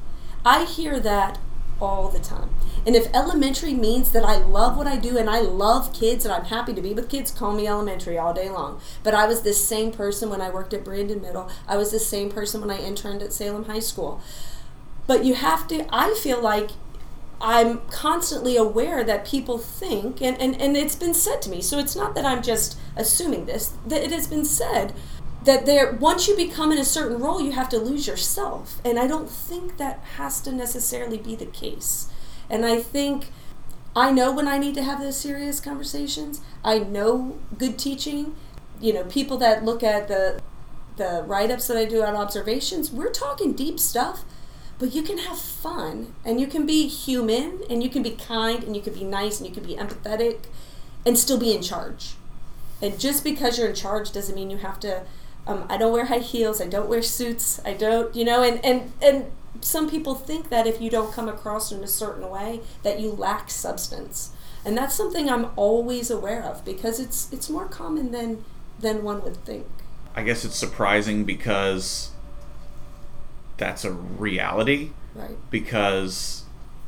I 0.44 0.64
hear 0.64 1.00
that 1.00 1.38
all 1.80 2.08
the 2.08 2.18
time. 2.18 2.50
And 2.87 2.94
if 2.94 3.12
elementary 3.12 3.75
means 3.75 4.12
that 4.12 4.25
I 4.25 4.37
love 4.37 4.76
what 4.76 4.87
I 4.87 4.96
do 4.96 5.18
and 5.18 5.28
I 5.28 5.40
love 5.40 5.92
kids 5.92 6.25
and 6.25 6.32
I'm 6.32 6.44
happy 6.44 6.73
to 6.73 6.80
be 6.80 6.94
with 6.94 7.08
kids, 7.08 7.30
call 7.30 7.52
me 7.52 7.66
elementary 7.66 8.16
all 8.16 8.32
day 8.32 8.49
long. 8.49 8.80
But 9.02 9.14
I 9.14 9.26
was 9.26 9.42
this 9.42 9.66
same 9.66 9.92
person 9.92 10.30
when 10.30 10.40
I 10.40 10.50
worked 10.50 10.73
at 10.73 10.85
Brandon 10.85 11.20
Middle. 11.20 11.50
I 11.66 11.76
was 11.76 11.90
the 11.90 11.99
same 11.99 12.30
person 12.30 12.61
when 12.61 12.70
I 12.70 12.78
interned 12.78 13.23
at 13.23 13.32
Salem 13.32 13.64
High 13.64 13.80
School. 13.80 14.20
But 15.06 15.25
you 15.25 15.35
have 15.35 15.68
to, 15.68 15.87
I 15.90 16.14
feel 16.14 16.40
like 16.40 16.70
I'm 17.40 17.81
constantly 17.88 18.57
aware 18.57 19.05
that 19.05 19.26
people 19.26 19.59
think, 19.59 20.23
and, 20.23 20.40
and, 20.40 20.61
and 20.61 20.76
it's 20.76 20.97
been 20.97 21.14
said 21.14 21.43
to 21.43 21.50
me, 21.50 21.61
so 21.61 21.78
it's 21.78 21.95
not 21.95 22.14
that 22.14 22.25
I'm 22.25 22.43
just 22.43 22.78
assuming 22.97 23.45
this, 23.45 23.75
that 23.87 24.02
it 24.02 24.11
has 24.11 24.26
been 24.26 24.45
said 24.45 24.95
that 25.47 25.64
there 25.64 25.93
once 25.93 26.26
you 26.26 26.37
become 26.37 26.73
in 26.73 26.78
a 26.78 26.85
certain 26.85 27.19
role 27.19 27.40
you 27.40 27.52
have 27.52 27.69
to 27.71 27.78
lose 27.78 28.07
yourself. 28.07 28.81
And 28.85 28.99
i 28.99 29.07
don't 29.07 29.31
think 29.31 29.78
that 29.78 30.00
has 30.16 30.40
to 30.43 30.52
necessarily 30.52 31.19
be 31.19 31.35
the 31.37 31.47
case. 31.47 32.09
And 32.50 32.66
i 32.66 32.81
think 32.81 33.31
i 33.95 34.11
know 34.11 34.33
when 34.33 34.49
i 34.49 34.59
need 34.59 34.75
to 34.75 34.83
have 34.83 35.00
those 35.00 35.16
serious 35.16 35.61
conversations. 35.61 36.40
I 36.64 36.81
know 36.81 37.38
good 37.57 37.78
teaching. 37.78 38.35
You 38.81 38.93
know 38.93 39.05
people 39.05 39.38
that 39.38 39.64
look 39.64 39.83
at 39.83 40.09
the 40.09 40.40
the 40.97 41.23
write-ups 41.26 41.66
that 41.69 41.76
i 41.76 41.85
do 41.85 42.02
on 42.02 42.16
observations 42.16 42.90
we're 42.90 43.12
talking 43.12 43.52
deep 43.52 43.78
stuff 43.78 44.25
but 44.78 44.95
you 44.95 45.02
can 45.02 45.18
have 45.18 45.38
fun 45.38 46.14
and 46.25 46.40
you 46.40 46.47
can 46.47 46.66
be 46.66 46.87
human 46.87 47.61
and 47.71 47.83
you 47.83 47.88
can 47.88 48.02
be 48.02 48.11
kind 48.11 48.62
and 48.64 48.76
you 48.76 48.83
can 48.83 48.92
be 48.92 49.04
nice 49.04 49.40
and 49.40 49.49
you 49.49 49.54
can 49.54 49.64
be 49.64 49.75
empathetic 49.76 50.38
and 51.04 51.18
still 51.18 51.38
be 51.38 51.54
in 51.54 51.62
charge 51.62 52.14
and 52.83 52.99
just 52.99 53.25
because 53.25 53.59
you're 53.59 53.68
in 53.68 53.75
charge 53.75 54.12
doesn't 54.12 54.35
mean 54.35 54.50
you 54.50 54.59
have 54.59 54.78
to 54.80 55.02
um, 55.47 55.64
I 55.68 55.76
don't 55.76 55.92
wear 55.92 56.06
high 56.06 56.18
heels. 56.18 56.61
I 56.61 56.66
don't 56.66 56.88
wear 56.88 57.02
suits. 57.02 57.61
I 57.64 57.73
don't, 57.73 58.14
you 58.14 58.25
know, 58.25 58.42
and, 58.42 58.64
and, 58.64 58.92
and 59.00 59.26
some 59.61 59.88
people 59.88 60.14
think 60.14 60.49
that 60.49 60.66
if 60.66 60.80
you 60.80 60.90
don't 60.90 61.12
come 61.12 61.28
across 61.28 61.71
in 61.71 61.83
a 61.83 61.87
certain 61.87 62.28
way, 62.28 62.61
that 62.83 63.00
you 63.00 63.11
lack 63.11 63.50
substance. 63.50 64.30
And 64.64 64.76
that's 64.76 64.95
something 64.95 65.30
I'm 65.30 65.50
always 65.54 66.11
aware 66.11 66.42
of 66.42 66.64
because 66.64 66.99
it's, 66.99 67.33
it's 67.33 67.49
more 67.49 67.66
common 67.66 68.11
than 68.11 68.45
than 68.78 69.02
one 69.02 69.23
would 69.23 69.42
think. 69.47 69.66
I 70.14 70.23
guess 70.23 70.45
it's 70.45 70.56
surprising 70.56 71.25
because 71.25 72.11
that's 73.59 73.85
a 73.85 73.93
reality. 73.93 74.91
Right. 75.15 75.37
Because 75.51 76.45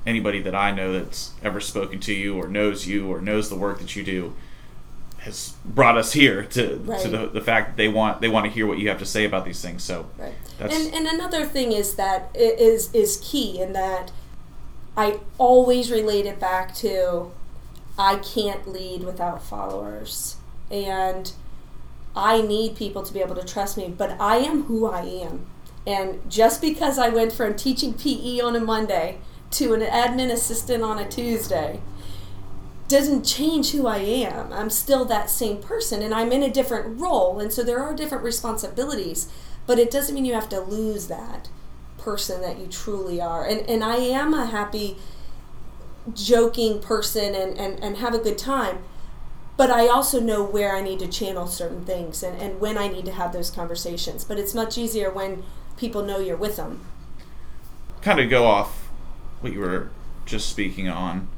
anybody 0.06 0.40
that 0.42 0.54
I 0.54 0.70
know 0.70 0.92
that's 0.92 1.32
ever 1.42 1.60
spoken 1.60 2.00
to 2.00 2.14
you 2.14 2.36
or 2.36 2.48
knows 2.48 2.86
you 2.86 3.08
or 3.10 3.20
knows 3.20 3.48
the 3.48 3.56
work 3.56 3.78
that 3.80 3.96
you 3.96 4.02
do 4.04 4.34
has 5.18 5.54
brought 5.64 5.98
us 5.98 6.12
here 6.12 6.44
to, 6.44 6.76
Right. 6.84 7.00
to 7.00 7.08
the, 7.08 7.26
the 7.26 7.40
fact 7.40 7.70
that 7.70 7.76
they 7.76 7.88
want 7.88 8.20
they 8.20 8.28
want 8.28 8.46
to 8.46 8.50
hear 8.52 8.66
what 8.66 8.78
you 8.78 8.88
have 8.88 8.98
to 9.00 9.06
say 9.06 9.24
about 9.24 9.44
these 9.44 9.60
things. 9.60 9.82
So 9.82 10.06
Right. 10.18 10.32
That's- 10.58 10.86
And 10.86 10.94
and 10.94 11.06
another 11.06 11.44
thing 11.44 11.72
is 11.72 11.94
that 11.94 12.30
is 12.34 12.92
is 12.94 13.20
key 13.22 13.60
in 13.60 13.72
that 13.72 14.12
I 14.96 15.20
always 15.38 15.90
relate 15.90 16.26
it 16.26 16.38
back 16.40 16.74
to 16.76 17.30
I 17.98 18.16
can't 18.16 18.68
lead 18.68 19.02
without 19.04 19.42
followers. 19.42 20.36
And 20.70 21.32
I 22.14 22.40
need 22.42 22.76
people 22.76 23.02
to 23.02 23.12
be 23.12 23.20
able 23.20 23.34
to 23.36 23.44
trust 23.44 23.76
me, 23.76 23.92
but 23.96 24.16
I 24.20 24.36
am 24.38 24.64
who 24.64 24.86
I 24.86 25.02
am. 25.02 25.46
And 25.88 26.30
just 26.30 26.60
because 26.60 26.98
I 26.98 27.08
went 27.08 27.32
from 27.32 27.56
teaching 27.56 27.94
PE 27.94 28.40
on 28.40 28.54
a 28.54 28.60
Monday 28.60 29.20
to 29.52 29.72
an 29.72 29.80
admin 29.80 30.30
assistant 30.30 30.84
on 30.84 30.98
a 30.98 31.08
Tuesday 31.08 31.80
doesn't 32.88 33.24
change 33.24 33.72
who 33.72 33.86
I 33.86 33.96
am. 33.96 34.52
I'm 34.52 34.68
still 34.68 35.06
that 35.06 35.30
same 35.30 35.62
person 35.62 36.02
and 36.02 36.12
I'm 36.12 36.30
in 36.30 36.42
a 36.42 36.50
different 36.50 37.00
role. 37.00 37.40
And 37.40 37.50
so 37.50 37.62
there 37.62 37.82
are 37.82 37.94
different 37.94 38.22
responsibilities, 38.22 39.30
but 39.66 39.78
it 39.78 39.90
doesn't 39.90 40.14
mean 40.14 40.26
you 40.26 40.34
have 40.34 40.50
to 40.50 40.60
lose 40.60 41.06
that 41.08 41.48
person 41.96 42.42
that 42.42 42.58
you 42.58 42.66
truly 42.66 43.18
are. 43.18 43.46
And, 43.46 43.60
and 43.60 43.82
I 43.82 43.96
am 43.96 44.34
a 44.34 44.44
happy, 44.44 44.98
joking 46.12 46.80
person 46.82 47.34
and, 47.34 47.56
and, 47.56 47.82
and 47.82 47.96
have 47.96 48.12
a 48.12 48.18
good 48.18 48.36
time. 48.36 48.80
But 49.56 49.70
I 49.70 49.88
also 49.88 50.20
know 50.20 50.44
where 50.44 50.76
I 50.76 50.82
need 50.82 50.98
to 50.98 51.08
channel 51.08 51.46
certain 51.46 51.86
things 51.86 52.22
and, 52.22 52.38
and 52.40 52.60
when 52.60 52.76
I 52.76 52.88
need 52.88 53.06
to 53.06 53.12
have 53.12 53.32
those 53.32 53.50
conversations. 53.50 54.22
But 54.22 54.38
it's 54.38 54.54
much 54.54 54.76
easier 54.76 55.10
when 55.10 55.44
people 55.78 56.02
know 56.02 56.18
you're 56.18 56.36
with 56.36 56.56
them. 56.56 56.80
kind 58.02 58.20
of 58.20 58.28
go 58.30 58.46
off 58.46 58.88
what 59.40 59.52
you 59.52 59.60
were 59.60 59.90
just 60.26 60.48
speaking 60.48 60.88
on. 60.88 61.28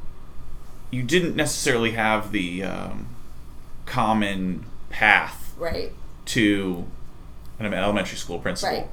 You 0.90 1.02
didn't 1.02 1.37
necessarily 1.37 1.92
have 1.92 2.32
the 2.32 2.62
um, 2.64 3.06
common 3.87 4.64
path 4.90 5.54
Right. 5.56 5.92
to 6.26 6.87
an 7.59 7.73
elementary 7.73 8.16
school 8.18 8.38
principal. 8.38 8.75
Right. 8.76 8.87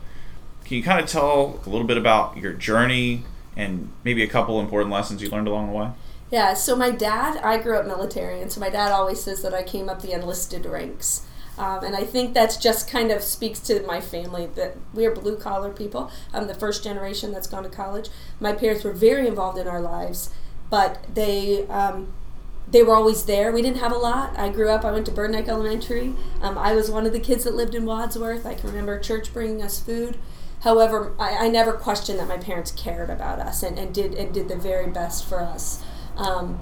Can 0.65 0.77
you 0.77 0.83
kind 0.83 0.99
of 0.99 1.07
tell 1.09 1.59
a 1.65 1.69
little 1.69 1.87
bit 1.87 1.97
about 1.97 2.37
your 2.37 2.53
journey 2.53 3.23
and 3.55 3.89
maybe 4.03 4.21
a 4.23 4.27
couple 4.27 4.59
important 4.59 4.91
lessons 4.91 5.21
you 5.21 5.29
learned 5.29 5.47
along 5.47 5.67
the 5.67 5.73
way? 5.73 5.89
Yeah, 6.29 6.53
so 6.55 6.75
my 6.75 6.91
dad, 6.91 7.37
I 7.41 7.57
grew 7.57 7.77
up 7.77 7.85
military, 7.85 8.41
and 8.41 8.51
so 8.51 8.59
my 8.59 8.69
dad 8.69 8.91
always 8.91 9.21
says 9.23 9.41
that 9.43 9.53
I 9.53 9.63
came 9.63 9.87
up 9.87 10.01
the 10.01 10.11
enlisted 10.11 10.65
ranks. 10.65 11.25
Um, 11.57 11.83
and 11.83 11.95
I 11.95 12.03
think 12.03 12.33
that's 12.33 12.57
just 12.57 12.89
kind 12.89 13.11
of 13.11 13.23
speaks 13.23 13.59
to 13.61 13.81
my 13.85 13.99
family 13.99 14.45
that 14.55 14.77
we 14.93 15.05
are 15.05 15.11
blue 15.11 15.37
collar 15.37 15.71
people. 15.71 16.11
I'm 16.33 16.47
the 16.47 16.53
first 16.53 16.83
generation 16.83 17.31
that's 17.31 17.47
gone 17.47 17.63
to 17.63 17.69
college. 17.69 18.09
My 18.39 18.53
parents 18.53 18.83
were 18.83 18.93
very 18.93 19.27
involved 19.27 19.57
in 19.57 19.67
our 19.67 19.81
lives, 19.81 20.29
but 20.69 21.03
they 21.13 21.65
um, 21.67 22.13
they 22.69 22.83
were 22.83 22.95
always 22.95 23.25
there. 23.25 23.51
We 23.51 23.61
didn't 23.61 23.77
have 23.77 23.93
a 23.93 23.97
lot. 23.97 24.37
I 24.37 24.49
grew 24.49 24.69
up. 24.69 24.83
I 24.83 24.91
went 24.91 25.05
to 25.05 25.11
Bird 25.11 25.31
Neck 25.31 25.47
Elementary. 25.47 26.13
Um, 26.41 26.57
I 26.57 26.73
was 26.73 26.91
one 26.91 27.05
of 27.05 27.13
the 27.13 27.19
kids 27.19 27.45
that 27.45 27.55
lived 27.55 27.73
in 27.73 27.85
Wadsworth. 27.85 28.45
I 28.45 28.55
can 28.55 28.69
remember 28.69 28.99
church 28.99 29.33
bringing 29.33 29.61
us 29.61 29.79
food. 29.79 30.17
However, 30.61 31.13
I, 31.17 31.45
I 31.45 31.47
never 31.49 31.73
questioned 31.73 32.19
that 32.19 32.27
my 32.27 32.37
parents 32.37 32.71
cared 32.71 33.09
about 33.09 33.39
us 33.39 33.63
and, 33.63 33.79
and 33.79 33.93
did 33.93 34.13
and 34.15 34.33
did 34.33 34.49
the 34.49 34.57
very 34.57 34.87
best 34.87 35.25
for 35.25 35.39
us. 35.39 35.81
Um, 36.17 36.59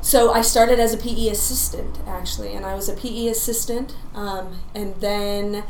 so 0.00 0.32
I 0.32 0.40
started 0.40 0.78
as 0.78 0.94
a 0.94 0.96
PE 0.96 1.28
assistant 1.28 1.98
actually, 2.06 2.54
and 2.54 2.64
I 2.64 2.74
was 2.74 2.88
a 2.88 2.94
PE 2.94 3.26
assistant, 3.28 3.94
um, 4.14 4.60
and 4.74 4.94
then 4.96 5.64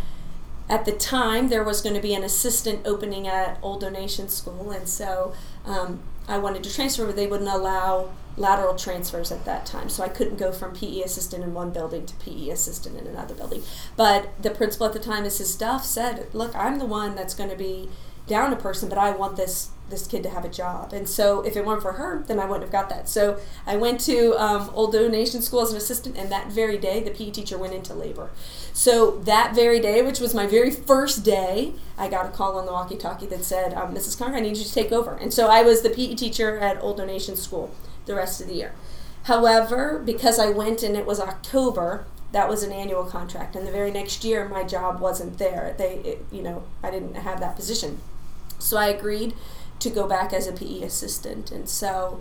at 0.69 0.85
the 0.85 0.93
time 0.93 1.49
there 1.49 1.65
was 1.65 1.83
going 1.83 1.97
to 1.97 2.01
be 2.01 2.15
an 2.15 2.23
assistant 2.23 2.87
opening 2.87 3.27
at 3.27 3.59
Old 3.63 3.81
Donation 3.81 4.29
School, 4.29 4.71
and 4.71 4.89
so 4.89 5.35
um, 5.65 6.01
I 6.29 6.39
wanted 6.39 6.63
to 6.65 6.73
transfer, 6.73 7.07
but 7.07 7.17
they 7.17 7.27
wouldn't 7.27 7.51
allow 7.51 8.11
lateral 8.37 8.77
transfers 8.77 9.33
at 9.33 9.45
that 9.45 9.67
time, 9.67 9.89
so 9.89 10.05
I 10.05 10.09
couldn't 10.09 10.37
go 10.37 10.53
from 10.53 10.75
PE 10.75 11.01
assistant 11.01 11.43
in 11.43 11.53
one 11.53 11.71
building 11.71 12.07
to 12.07 12.15
PE 12.17 12.51
assistant 12.51 12.97
in 12.97 13.07
another 13.09 13.35
building. 13.35 13.63
But 13.97 14.31
the 14.41 14.51
principal 14.51 14.87
at 14.87 14.93
the 14.93 15.01
time, 15.01 15.25
Mrs. 15.25 15.59
Duff, 15.59 15.85
said, 15.85 16.33
"Look, 16.33 16.55
I'm 16.55 16.79
the 16.79 16.87
one 16.87 17.17
that's 17.17 17.35
going 17.35 17.51
to 17.51 17.57
be 17.57 17.91
down 18.29 18.53
a 18.53 18.57
person, 18.57 18.89
but 18.89 18.97
I 18.97 19.11
want 19.11 19.37
this 19.37 19.71
this 19.91 20.07
kid 20.07 20.23
to 20.23 20.31
have 20.31 20.45
a 20.45 20.49
job. 20.49 20.93
And 20.93 21.09
so 21.09 21.43
if 21.43 21.57
it 21.57 21.65
weren't 21.65 21.83
for 21.83 21.93
her, 21.93 22.25
then 22.27 22.39
I 22.39 22.45
wouldn't 22.45 22.63
have 22.63 22.73
got 22.73 22.89
that. 22.89 23.09
So 23.09 23.39
I 23.67 23.77
went 23.77 24.01
to 24.03 24.35
um, 24.43 24.71
Old 24.73 24.93
Donation 24.93 25.43
School 25.43 25.63
as 25.63 25.71
an 25.71 25.77
assistant, 25.77 26.17
and 26.17 26.31
that 26.31 26.51
very 26.51 26.79
day, 26.79 27.01
the 27.01 27.11
PE 27.11 27.31
teacher 27.31 27.59
went 27.59 27.75
into 27.75 27.95
labor. 27.95 28.31
So 28.73 29.19
that 29.23 29.55
very 29.55 29.81
day, 29.81 30.03
which 30.03 30.21
was 30.21 30.35
my 30.35 30.47
very 30.47 30.71
first 30.71 31.25
day, 31.25 31.73
I 31.99 32.09
got 32.09 32.27
a 32.27 32.31
call 32.31 32.59
on 32.59 32.67
the 32.67 32.73
walkie-talkie 32.73 33.27
that 33.27 33.45
said, 33.45 33.75
um, 33.75 33.95
"Mrs. 33.95 34.19
Conger, 34.19 34.39
I 34.39 34.41
need 34.41 34.57
you 34.57 34.65
to 34.65 34.73
take 34.73 34.93
over." 34.93 35.15
And 35.15 35.35
so 35.35 35.49
I 35.49 35.63
was 35.63 35.83
the 35.83 35.91
PE 35.91 36.15
teacher 36.15 36.59
at 36.59 36.83
Old 36.83 36.97
Donation 36.97 37.37
School 37.37 37.71
the 38.07 38.15
rest 38.15 38.41
of 38.41 38.47
the 38.47 38.55
year. 38.55 38.73
However, 39.25 40.01
because 40.05 40.39
I 40.39 40.49
went 40.49 40.83
and 40.83 40.97
it 40.97 41.05
was 41.05 41.21
October, 41.21 42.07
that 42.33 42.49
was 42.49 42.63
an 42.63 42.73
annual 42.73 43.05
contract, 43.05 43.57
and 43.57 43.67
the 43.67 43.73
very 43.73 43.91
next 43.91 44.25
year, 44.25 44.49
my 44.49 44.63
job 44.63 45.01
wasn't 45.01 45.39
there. 45.39 45.75
They, 45.77 45.97
it, 45.97 46.25
you 46.31 46.43
know, 46.43 46.63
I 46.83 46.91
didn't 46.91 47.15
have 47.17 47.41
that 47.41 47.57
position. 47.57 48.01
So 48.59 48.77
I 48.77 48.89
agreed 48.89 49.35
to 49.81 49.91
go 49.91 50.07
back 50.07 50.33
as 50.33 50.47
a 50.47 50.53
PE 50.53 50.83
assistant. 50.83 51.51
And 51.51 51.69
so 51.69 52.21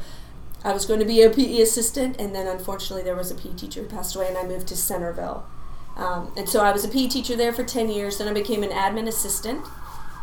I 0.63 0.73
was 0.73 0.85
going 0.85 0.99
to 0.99 1.05
be 1.05 1.21
a 1.21 1.29
PE 1.29 1.61
assistant, 1.61 2.19
and 2.19 2.35
then 2.35 2.47
unfortunately 2.47 3.03
there 3.03 3.15
was 3.15 3.31
a 3.31 3.35
PE 3.35 3.53
teacher 3.53 3.81
who 3.83 3.87
passed 3.87 4.15
away, 4.15 4.27
and 4.27 4.37
I 4.37 4.43
moved 4.43 4.67
to 4.69 4.75
Centerville. 4.75 5.45
Um, 5.95 6.31
and 6.37 6.47
so 6.47 6.61
I 6.61 6.71
was 6.71 6.83
a 6.83 6.87
PE 6.87 7.07
teacher 7.07 7.35
there 7.35 7.53
for 7.53 7.63
10 7.63 7.89
years. 7.89 8.17
Then 8.17 8.27
I 8.27 8.33
became 8.33 8.63
an 8.63 8.69
admin 8.69 9.07
assistant. 9.07 9.65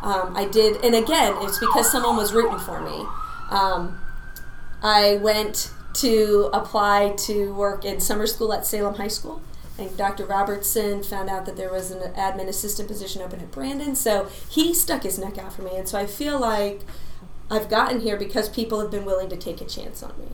Um, 0.01 0.35
I 0.35 0.45
did, 0.45 0.83
and 0.83 0.93
again, 0.93 1.33
it's 1.41 1.57
because 1.57 1.91
someone 1.91 2.17
was 2.17 2.33
rooting 2.33 2.59
for 2.59 2.81
me. 2.81 3.05
Um, 3.49 3.99
I 4.83 5.17
went 5.17 5.71
to 5.95 6.49
apply 6.53 7.15
to 7.25 7.53
work 7.53 7.83
in 7.83 7.99
summer 7.99 8.27
school 8.27 8.53
at 8.53 8.65
Salem 8.65 8.95
High 8.95 9.07
School. 9.07 9.41
And 9.79 9.95
Dr. 9.95 10.25
Robertson 10.25 11.03
found 11.03 11.29
out 11.29 11.45
that 11.45 11.55
there 11.55 11.71
was 11.71 11.91
an 11.91 12.13
admin 12.13 12.47
assistant 12.47 12.87
position 12.87 13.21
open 13.21 13.39
at 13.39 13.51
Brandon, 13.51 13.95
so 13.95 14.27
he 14.49 14.73
stuck 14.73 15.03
his 15.03 15.19
neck 15.19 15.37
out 15.37 15.53
for 15.53 15.61
me. 15.61 15.75
And 15.75 15.87
so 15.87 15.99
I 15.99 16.07
feel 16.07 16.39
like 16.39 16.81
I've 17.49 17.69
gotten 17.69 18.01
here 18.01 18.17
because 18.17 18.49
people 18.49 18.79
have 18.81 18.91
been 18.91 19.05
willing 19.05 19.29
to 19.29 19.37
take 19.37 19.61
a 19.61 19.65
chance 19.65 20.03
on 20.03 20.13
me. 20.19 20.27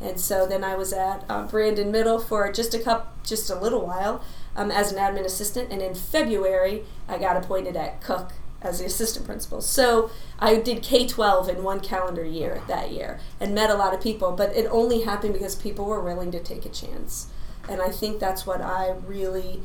And 0.00 0.20
so 0.20 0.46
then 0.46 0.62
I 0.62 0.74
was 0.76 0.92
at 0.92 1.24
uh, 1.28 1.46
Brandon 1.46 1.90
Middle 1.90 2.18
for 2.18 2.50
just 2.52 2.74
a 2.74 2.78
cup, 2.78 3.24
just 3.24 3.48
a 3.48 3.58
little 3.58 3.86
while 3.86 4.22
um, 4.54 4.70
as 4.70 4.92
an 4.92 4.98
admin 4.98 5.24
assistant, 5.24 5.72
and 5.72 5.80
in 5.80 5.94
February 5.94 6.84
I 7.08 7.18
got 7.18 7.36
appointed 7.36 7.76
at 7.76 8.02
Cook 8.02 8.32
as 8.60 8.80
the 8.80 8.86
assistant 8.86 9.26
principal. 9.26 9.60
So 9.60 10.10
I 10.38 10.56
did 10.56 10.82
K 10.82 11.06
12 11.06 11.48
in 11.48 11.62
one 11.62 11.80
calendar 11.80 12.24
year 12.24 12.62
that 12.68 12.90
year 12.90 13.20
and 13.40 13.54
met 13.54 13.70
a 13.70 13.74
lot 13.74 13.94
of 13.94 14.00
people, 14.00 14.32
but 14.32 14.54
it 14.54 14.66
only 14.70 15.02
happened 15.02 15.34
because 15.34 15.54
people 15.54 15.84
were 15.84 16.00
willing 16.00 16.32
to 16.32 16.40
take 16.40 16.66
a 16.66 16.70
chance. 16.70 17.28
And 17.68 17.80
I 17.80 17.90
think 17.90 18.20
that's 18.20 18.46
what 18.46 18.60
I 18.60 18.94
really, 19.06 19.60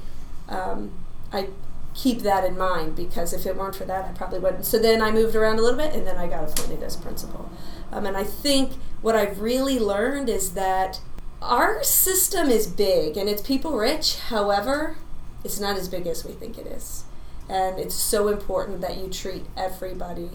um, 0.47 0.91
I 1.31 1.47
keep 1.93 2.19
that 2.19 2.43
in 2.43 2.57
mind 2.57 2.95
because 2.95 3.33
if 3.33 3.45
it 3.45 3.55
weren't 3.55 3.75
for 3.75 3.85
that, 3.85 4.05
I 4.05 4.11
probably 4.13 4.39
wouldn't. 4.39 4.65
So 4.65 4.79
then 4.79 5.01
I 5.01 5.11
moved 5.11 5.35
around 5.35 5.59
a 5.59 5.61
little 5.61 5.77
bit 5.77 5.93
and 5.93 6.07
then 6.07 6.17
I 6.17 6.27
got 6.27 6.49
appointed 6.49 6.81
as 6.83 6.95
principal. 6.95 7.49
Um, 7.91 8.05
and 8.05 8.15
I 8.15 8.23
think 8.23 8.73
what 9.01 9.15
I've 9.15 9.41
really 9.41 9.79
learned 9.79 10.29
is 10.29 10.53
that 10.53 11.01
our 11.41 11.83
system 11.83 12.49
is 12.49 12.67
big 12.67 13.17
and 13.17 13.27
it's 13.27 13.41
people 13.41 13.77
rich. 13.77 14.19
However, 14.19 14.97
it's 15.43 15.59
not 15.59 15.77
as 15.77 15.89
big 15.89 16.07
as 16.07 16.23
we 16.23 16.33
think 16.33 16.57
it 16.57 16.67
is. 16.67 17.03
And 17.49 17.79
it's 17.79 17.95
so 17.95 18.29
important 18.29 18.79
that 18.81 18.97
you 18.97 19.09
treat 19.09 19.45
everybody 19.57 20.29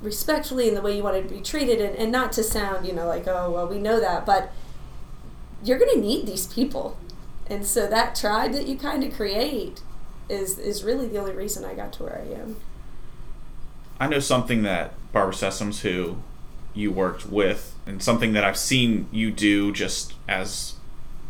respectfully 0.00 0.68
in 0.68 0.74
the 0.74 0.80
way 0.80 0.96
you 0.96 1.02
want 1.02 1.22
to 1.22 1.34
be 1.34 1.40
treated 1.40 1.80
and, 1.80 1.94
and 1.96 2.10
not 2.10 2.32
to 2.32 2.42
sound, 2.42 2.86
you 2.86 2.92
know, 2.92 3.06
like, 3.06 3.28
oh, 3.28 3.50
well, 3.50 3.68
we 3.68 3.78
know 3.78 4.00
that, 4.00 4.24
but 4.24 4.52
you're 5.62 5.78
going 5.78 5.92
to 5.92 6.00
need 6.00 6.26
these 6.26 6.46
people. 6.46 6.96
And 7.46 7.66
so 7.66 7.86
that 7.86 8.14
tribe 8.14 8.52
that 8.52 8.66
you 8.66 8.76
kind 8.76 9.04
of 9.04 9.14
create 9.14 9.82
is, 10.28 10.58
is 10.58 10.84
really 10.84 11.08
the 11.08 11.18
only 11.18 11.32
reason 11.32 11.64
I 11.64 11.74
got 11.74 11.92
to 11.94 12.04
where 12.04 12.22
I 12.24 12.40
am. 12.40 12.56
I 14.00 14.08
know 14.08 14.18
something 14.18 14.62
that 14.62 14.94
Barbara 15.12 15.34
Sessoms, 15.34 15.80
who 15.80 16.18
you 16.74 16.90
worked 16.90 17.26
with, 17.26 17.74
and 17.86 18.02
something 18.02 18.32
that 18.32 18.44
I've 18.44 18.56
seen 18.56 19.06
you 19.12 19.30
do 19.30 19.72
just 19.72 20.14
as 20.28 20.74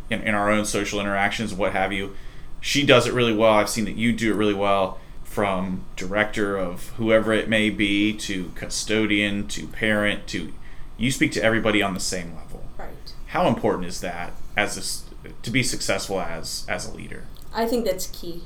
in, 0.09 0.21
in 0.21 0.33
our 0.33 0.49
own 0.49 0.65
social 0.65 0.99
interactions, 0.99 1.53
what 1.53 1.73
have 1.73 1.91
you. 1.91 2.15
She 2.61 2.85
does 2.85 3.05
it 3.05 3.13
really 3.13 3.35
well. 3.35 3.53
I've 3.53 3.69
seen 3.69 3.85
that 3.85 3.95
you 3.95 4.13
do 4.13 4.31
it 4.31 4.35
really 4.35 4.53
well 4.53 4.99
from 5.23 5.83
director 5.95 6.57
of 6.57 6.89
whoever 6.97 7.33
it 7.33 7.49
may 7.49 7.69
be 7.69 8.13
to 8.13 8.51
custodian 8.55 9.47
to 9.47 9.67
parent 9.67 10.27
to 10.27 10.53
you 10.95 11.09
speak 11.11 11.31
to 11.31 11.43
everybody 11.43 11.81
on 11.81 11.95
the 11.95 11.99
same 11.99 12.35
level. 12.35 12.63
Right. 12.77 13.13
How 13.27 13.47
important 13.47 13.87
is 13.87 13.99
that 14.01 14.33
as 14.55 14.77
a 15.25 15.29
to 15.41 15.51
be 15.51 15.63
successful 15.63 16.21
as 16.21 16.65
as 16.69 16.87
a 16.87 16.93
leader? 16.93 17.25
I 17.53 17.65
think 17.65 17.85
that's 17.85 18.07
key. 18.07 18.43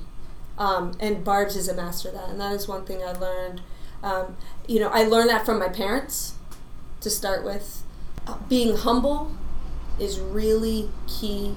Um, 0.58 0.94
and 1.00 1.24
Barb's 1.24 1.56
is 1.56 1.68
a 1.68 1.74
master 1.74 2.12
that. 2.12 2.30
And 2.30 2.40
that 2.40 2.54
is 2.54 2.68
one 2.68 2.86
thing 2.86 3.04
I 3.04 3.12
learned. 3.12 3.62
Um, 4.04 4.38
you 4.68 4.80
know, 4.80 4.90
I 4.90 5.04
learned 5.04 5.30
that 5.30 5.46
from 5.46 5.60
my 5.60 5.70
parents 5.70 6.36
to 7.02 7.10
start 7.10 7.44
with. 7.44 7.84
Uh, 8.26 8.38
being 8.50 8.76
humble 8.76 9.32
is 10.00 10.20
really 10.20 10.90
key 11.08 11.56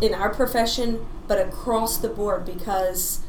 in 0.00 0.14
our 0.14 0.30
profession, 0.30 1.06
but 1.26 1.38
across 1.38 1.98
the 1.98 2.08
board 2.08 2.44
because 2.44 3.20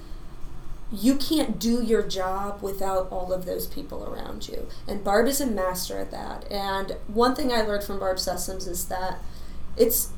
you 0.91 1.15
can't 1.15 1.57
do 1.57 1.81
your 1.81 2.03
job 2.03 2.61
without 2.61 3.07
all 3.11 3.31
of 3.31 3.45
those 3.45 3.65
people 3.65 4.03
around 4.03 4.47
you. 4.47 4.67
And 4.87 5.03
Barb 5.03 5.27
is 5.27 5.39
a 5.39 5.47
master 5.47 5.97
at 5.97 6.11
that. 6.11 6.49
And 6.51 6.97
one 7.07 7.33
thing 7.33 7.51
I 7.51 7.61
learned 7.61 7.83
from 7.83 7.99
Barb 7.99 8.17
Sessoms 8.17 8.67
is 8.67 8.87
that 8.87 9.19
it's 9.77 10.09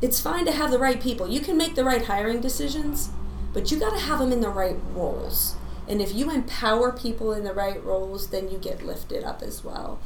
it's 0.00 0.20
fine 0.20 0.44
to 0.44 0.52
have 0.52 0.70
the 0.70 0.78
right 0.78 1.00
people. 1.00 1.28
You 1.28 1.40
can 1.40 1.56
make 1.56 1.74
the 1.76 1.84
right 1.84 2.04
hiring 2.04 2.40
decisions, 2.40 3.10
but 3.54 3.70
you 3.70 3.78
got 3.78 3.94
to 3.94 4.00
have 4.00 4.18
them 4.18 4.32
in 4.32 4.40
the 4.40 4.50
right 4.50 4.76
roles. 4.92 5.54
And 5.88 6.02
if 6.02 6.14
you 6.14 6.30
empower 6.30 6.92
people 6.92 7.32
in 7.32 7.44
the 7.44 7.54
right 7.54 7.82
roles, 7.82 8.28
then 8.28 8.50
you 8.50 8.58
get 8.58 8.84
lifted 8.84 9.24
up 9.24 9.42
as 9.42 9.64
well. 9.64 10.00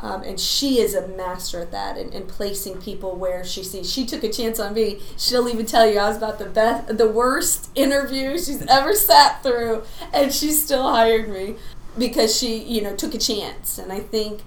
Um, 0.00 0.22
and 0.22 0.38
she 0.38 0.80
is 0.80 0.94
a 0.94 1.06
master 1.06 1.60
at 1.60 1.70
that 1.70 1.96
and, 1.96 2.12
and 2.12 2.26
placing 2.26 2.80
people 2.80 3.14
where 3.14 3.44
she 3.44 3.62
sees. 3.62 3.90
She 3.90 4.04
took 4.04 4.24
a 4.24 4.32
chance 4.32 4.58
on 4.58 4.74
me. 4.74 5.00
She'll 5.16 5.48
even 5.48 5.66
tell 5.66 5.88
you 5.88 5.98
I 5.98 6.08
was 6.08 6.16
about 6.16 6.38
the 6.38 6.46
best, 6.46 6.98
the 6.98 7.08
worst 7.08 7.70
interview 7.74 8.32
she's 8.32 8.66
ever 8.66 8.94
sat 8.94 9.42
through, 9.42 9.84
and 10.12 10.32
she 10.32 10.50
still 10.50 10.90
hired 10.90 11.28
me 11.28 11.56
because 11.96 12.36
she, 12.36 12.58
you 12.58 12.82
know, 12.82 12.96
took 12.96 13.14
a 13.14 13.18
chance. 13.18 13.78
And 13.78 13.92
I 13.92 14.00
think 14.00 14.42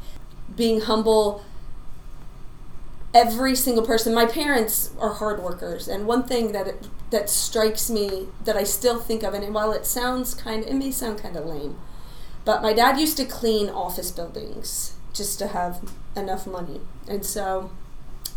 being 0.56 0.82
humble 0.82 1.44
every 3.16 3.56
single 3.56 3.86
person. 3.86 4.14
My 4.14 4.28
parents 4.28 4.92
are 5.00 5.14
hard 5.14 5.42
workers 5.42 5.88
and 5.88 6.06
one 6.06 6.24
thing 6.24 6.52
that 6.52 6.68
it, 6.68 6.88
that 7.12 7.30
strikes 7.30 7.90
me 7.90 8.28
that 8.44 8.58
i 8.58 8.64
still 8.64 9.00
think 9.00 9.24
of 9.24 9.34
and 9.34 9.54
while 9.54 9.72
it 9.72 9.86
sounds 9.86 10.34
kind 10.34 10.66
it 10.66 10.74
may 10.74 10.92
sound 10.92 11.20
kind 11.20 11.36
of 11.36 11.46
lame 11.46 11.78
but 12.46 12.62
my 12.62 12.74
dad 12.74 13.00
used 13.00 13.18
to 13.18 13.26
clean 13.26 13.70
office 13.70 14.12
buildings 14.12 14.94
just 15.14 15.40
to 15.40 15.48
have 15.48 15.82
enough 16.16 16.46
money. 16.46 16.82
And 17.08 17.26
so 17.26 17.72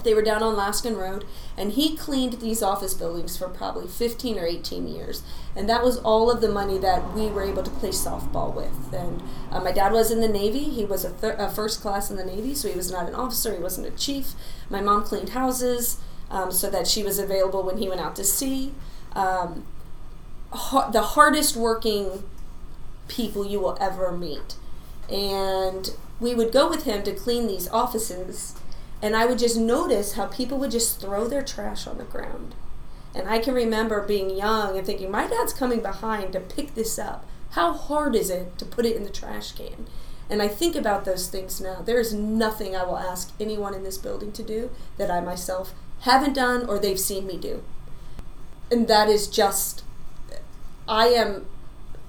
they 0.04 0.14
were 0.14 0.22
down 0.22 0.42
on 0.42 0.54
Laskin 0.54 0.96
Road, 0.96 1.24
and 1.56 1.72
he 1.72 1.96
cleaned 1.96 2.34
these 2.34 2.62
office 2.62 2.94
buildings 2.94 3.36
for 3.36 3.48
probably 3.48 3.88
15 3.88 4.38
or 4.38 4.46
18 4.46 4.86
years. 4.86 5.22
And 5.56 5.68
that 5.68 5.82
was 5.82 5.98
all 5.98 6.30
of 6.30 6.40
the 6.40 6.48
money 6.48 6.78
that 6.78 7.14
we 7.14 7.26
were 7.26 7.42
able 7.42 7.64
to 7.64 7.70
play 7.70 7.88
softball 7.88 8.54
with. 8.54 8.92
And 8.92 9.22
uh, 9.50 9.60
my 9.60 9.72
dad 9.72 9.92
was 9.92 10.10
in 10.12 10.20
the 10.20 10.28
Navy. 10.28 10.64
He 10.64 10.84
was 10.84 11.04
a, 11.04 11.10
thir- 11.10 11.36
a, 11.38 11.50
first 11.50 11.80
class 11.80 12.10
in 12.10 12.16
the 12.16 12.24
Navy, 12.24 12.54
so 12.54 12.68
he 12.68 12.76
was 12.76 12.92
not 12.92 13.08
an 13.08 13.14
officer, 13.14 13.54
he 13.54 13.62
wasn't 13.62 13.88
a 13.88 13.90
chief. 13.90 14.32
My 14.70 14.80
mom 14.80 15.02
cleaned 15.02 15.30
houses 15.30 15.98
um, 16.30 16.52
so 16.52 16.70
that 16.70 16.86
she 16.86 17.02
was 17.02 17.18
available 17.18 17.64
when 17.64 17.78
he 17.78 17.88
went 17.88 18.00
out 18.00 18.14
to 18.16 18.24
sea. 18.24 18.72
Um, 19.14 19.64
ha- 20.52 20.90
the 20.90 21.02
hardest 21.02 21.56
working 21.56 22.22
people 23.08 23.44
you 23.44 23.58
will 23.58 23.76
ever 23.80 24.12
meet. 24.12 24.54
And 25.10 25.90
we 26.20 26.34
would 26.34 26.52
go 26.52 26.68
with 26.68 26.84
him 26.84 27.02
to 27.02 27.12
clean 27.12 27.46
these 27.46 27.68
offices 27.70 28.57
and 29.00 29.14
I 29.16 29.26
would 29.26 29.38
just 29.38 29.56
notice 29.56 30.14
how 30.14 30.26
people 30.26 30.58
would 30.58 30.70
just 30.70 31.00
throw 31.00 31.28
their 31.28 31.42
trash 31.42 31.86
on 31.86 31.98
the 31.98 32.04
ground. 32.04 32.54
And 33.14 33.28
I 33.28 33.38
can 33.38 33.54
remember 33.54 34.02
being 34.02 34.36
young 34.36 34.76
and 34.76 34.86
thinking, 34.86 35.10
my 35.10 35.26
dad's 35.26 35.52
coming 35.52 35.80
behind 35.80 36.32
to 36.32 36.40
pick 36.40 36.74
this 36.74 36.98
up. 36.98 37.26
How 37.50 37.72
hard 37.72 38.14
is 38.14 38.30
it 38.30 38.58
to 38.58 38.64
put 38.64 38.86
it 38.86 38.96
in 38.96 39.04
the 39.04 39.10
trash 39.10 39.52
can? 39.52 39.86
And 40.30 40.42
I 40.42 40.48
think 40.48 40.76
about 40.76 41.04
those 41.04 41.28
things 41.28 41.60
now. 41.60 41.80
There 41.80 41.98
is 41.98 42.12
nothing 42.12 42.76
I 42.76 42.84
will 42.84 42.98
ask 42.98 43.32
anyone 43.40 43.74
in 43.74 43.82
this 43.82 43.96
building 43.96 44.32
to 44.32 44.42
do 44.42 44.70
that 44.98 45.10
I 45.10 45.20
myself 45.20 45.72
haven't 46.00 46.34
done 46.34 46.66
or 46.66 46.78
they've 46.78 47.00
seen 47.00 47.26
me 47.26 47.38
do. 47.38 47.62
And 48.70 48.88
that 48.88 49.08
is 49.08 49.26
just, 49.26 49.82
I 50.86 51.08
am 51.08 51.46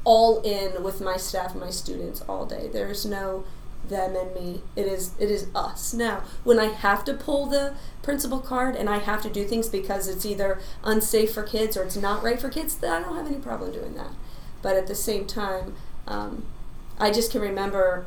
all 0.04 0.42
in 0.42 0.84
with 0.84 1.00
my 1.02 1.18
staff 1.18 1.56
my 1.56 1.70
students 1.70 2.22
all 2.22 2.46
day. 2.46 2.70
There's 2.72 3.06
no 3.06 3.46
them 3.88 4.16
and 4.16 4.34
me. 4.36 4.62
It 4.76 4.86
is 4.86 5.12
it 5.20 5.32
is 5.32 5.48
us. 5.56 5.94
Now, 5.94 6.24
when 6.44 6.60
I 6.60 6.66
have 6.66 7.04
to 7.06 7.14
pull 7.14 7.46
the 7.46 7.74
principal 8.02 8.40
card 8.40 8.76
and 8.76 8.90
I 8.90 9.00
have 9.00 9.22
to 9.24 9.30
do 9.30 9.46
things 9.46 9.70
because 9.70 10.08
it's 10.08 10.26
either 10.26 10.60
unsafe 10.84 11.34
for 11.34 11.44
kids 11.44 11.76
or 11.78 11.84
it's 11.84 11.98
not 11.98 12.24
right 12.24 12.40
for 12.40 12.50
kids, 12.50 12.76
then 12.76 12.92
I 12.92 13.00
don't 13.02 13.16
have 13.16 13.28
any 13.28 13.38
problem 13.38 13.72
doing 13.72 13.96
that. 13.96 14.12
But 14.62 14.76
at 14.76 14.88
the 14.88 14.96
same 14.96 15.26
time, 15.26 15.76
um, 16.08 16.46
I 17.00 17.12
just 17.12 17.32
can 17.32 17.42
remember 17.42 18.06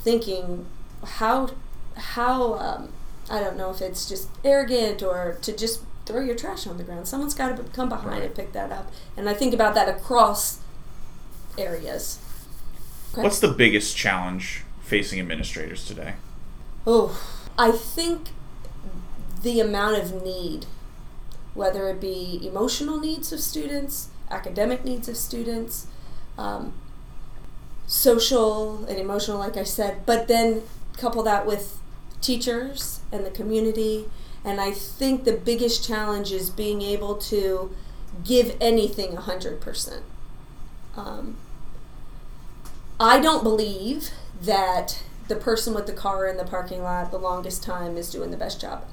thinking 0.00 0.66
how 1.04 1.50
how 1.96 2.54
um, 2.54 2.92
I 3.30 3.40
don't 3.40 3.56
know 3.56 3.70
if 3.70 3.80
it's 3.80 4.08
just 4.08 4.28
arrogant 4.44 5.02
or 5.02 5.38
to 5.42 5.56
just 5.56 5.82
throw 6.04 6.20
your 6.20 6.36
trash 6.36 6.66
on 6.66 6.78
the 6.78 6.84
ground. 6.84 7.06
Someone's 7.06 7.34
got 7.34 7.56
to 7.56 7.62
come 7.64 7.88
behind 7.88 8.10
right. 8.10 8.22
and 8.24 8.34
pick 8.34 8.52
that 8.52 8.72
up. 8.72 8.92
And 9.16 9.28
I 9.28 9.34
think 9.34 9.54
about 9.54 9.74
that 9.74 9.88
across 9.88 10.60
areas. 11.56 12.18
Okay. 13.12 13.22
What's 13.22 13.40
the 13.40 13.52
biggest 13.52 13.96
challenge 13.96 14.64
facing 14.82 15.20
administrators 15.20 15.84
today? 15.84 16.14
Oh, 16.86 17.20
I 17.58 17.72
think 17.72 18.28
the 19.42 19.60
amount 19.60 20.02
of 20.02 20.22
need, 20.22 20.66
whether 21.54 21.88
it 21.88 22.00
be 22.00 22.40
emotional 22.46 22.98
needs 22.98 23.32
of 23.32 23.40
students, 23.40 24.08
academic 24.30 24.84
needs 24.84 25.08
of 25.08 25.16
students, 25.16 25.86
um, 26.38 26.74
social 27.86 28.84
and 28.86 28.98
emotional, 28.98 29.38
like 29.38 29.56
I 29.56 29.64
said, 29.64 30.06
but 30.06 30.28
then 30.28 30.62
couple 30.96 31.22
that 31.22 31.46
with 31.46 31.80
teachers 32.20 33.00
and 33.10 33.24
the 33.26 33.30
community. 33.30 34.06
And 34.44 34.60
I 34.60 34.72
think 34.72 35.24
the 35.24 35.32
biggest 35.32 35.86
challenge 35.86 36.32
is 36.32 36.50
being 36.50 36.82
able 36.82 37.16
to 37.16 37.74
give 38.24 38.56
anything 38.60 39.12
100%. 39.12 40.02
Um, 40.96 41.36
I 43.00 43.20
don't 43.20 43.42
believe 43.42 44.10
that 44.42 45.02
the 45.28 45.36
person 45.36 45.74
with 45.74 45.86
the 45.86 45.92
car 45.92 46.26
in 46.26 46.36
the 46.36 46.44
parking 46.44 46.82
lot 46.82 47.10
the 47.10 47.18
longest 47.18 47.62
time 47.62 47.96
is 47.96 48.10
doing 48.10 48.30
the 48.30 48.36
best 48.36 48.60
job. 48.60 48.84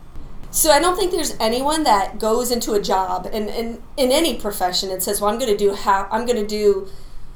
So 0.52 0.72
I 0.72 0.80
don't 0.80 0.96
think 0.96 1.12
there's 1.12 1.36
anyone 1.40 1.84
that 1.84 2.18
goes 2.18 2.52
into 2.52 2.74
a 2.74 2.82
job 2.82 3.28
and 3.32 3.50
in, 3.50 3.84
in 3.98 4.12
any 4.12 4.38
profession 4.38 4.90
and 4.90 5.02
says, 5.02 5.22
"Well, 5.22 5.32
I'm 5.32 5.40
going 5.40 5.52
to 5.52 5.58
do 5.58 5.74
half. 5.74 6.08
I'm 6.12 6.26
going 6.26 6.40
to 6.40 6.48
do." 6.48 6.88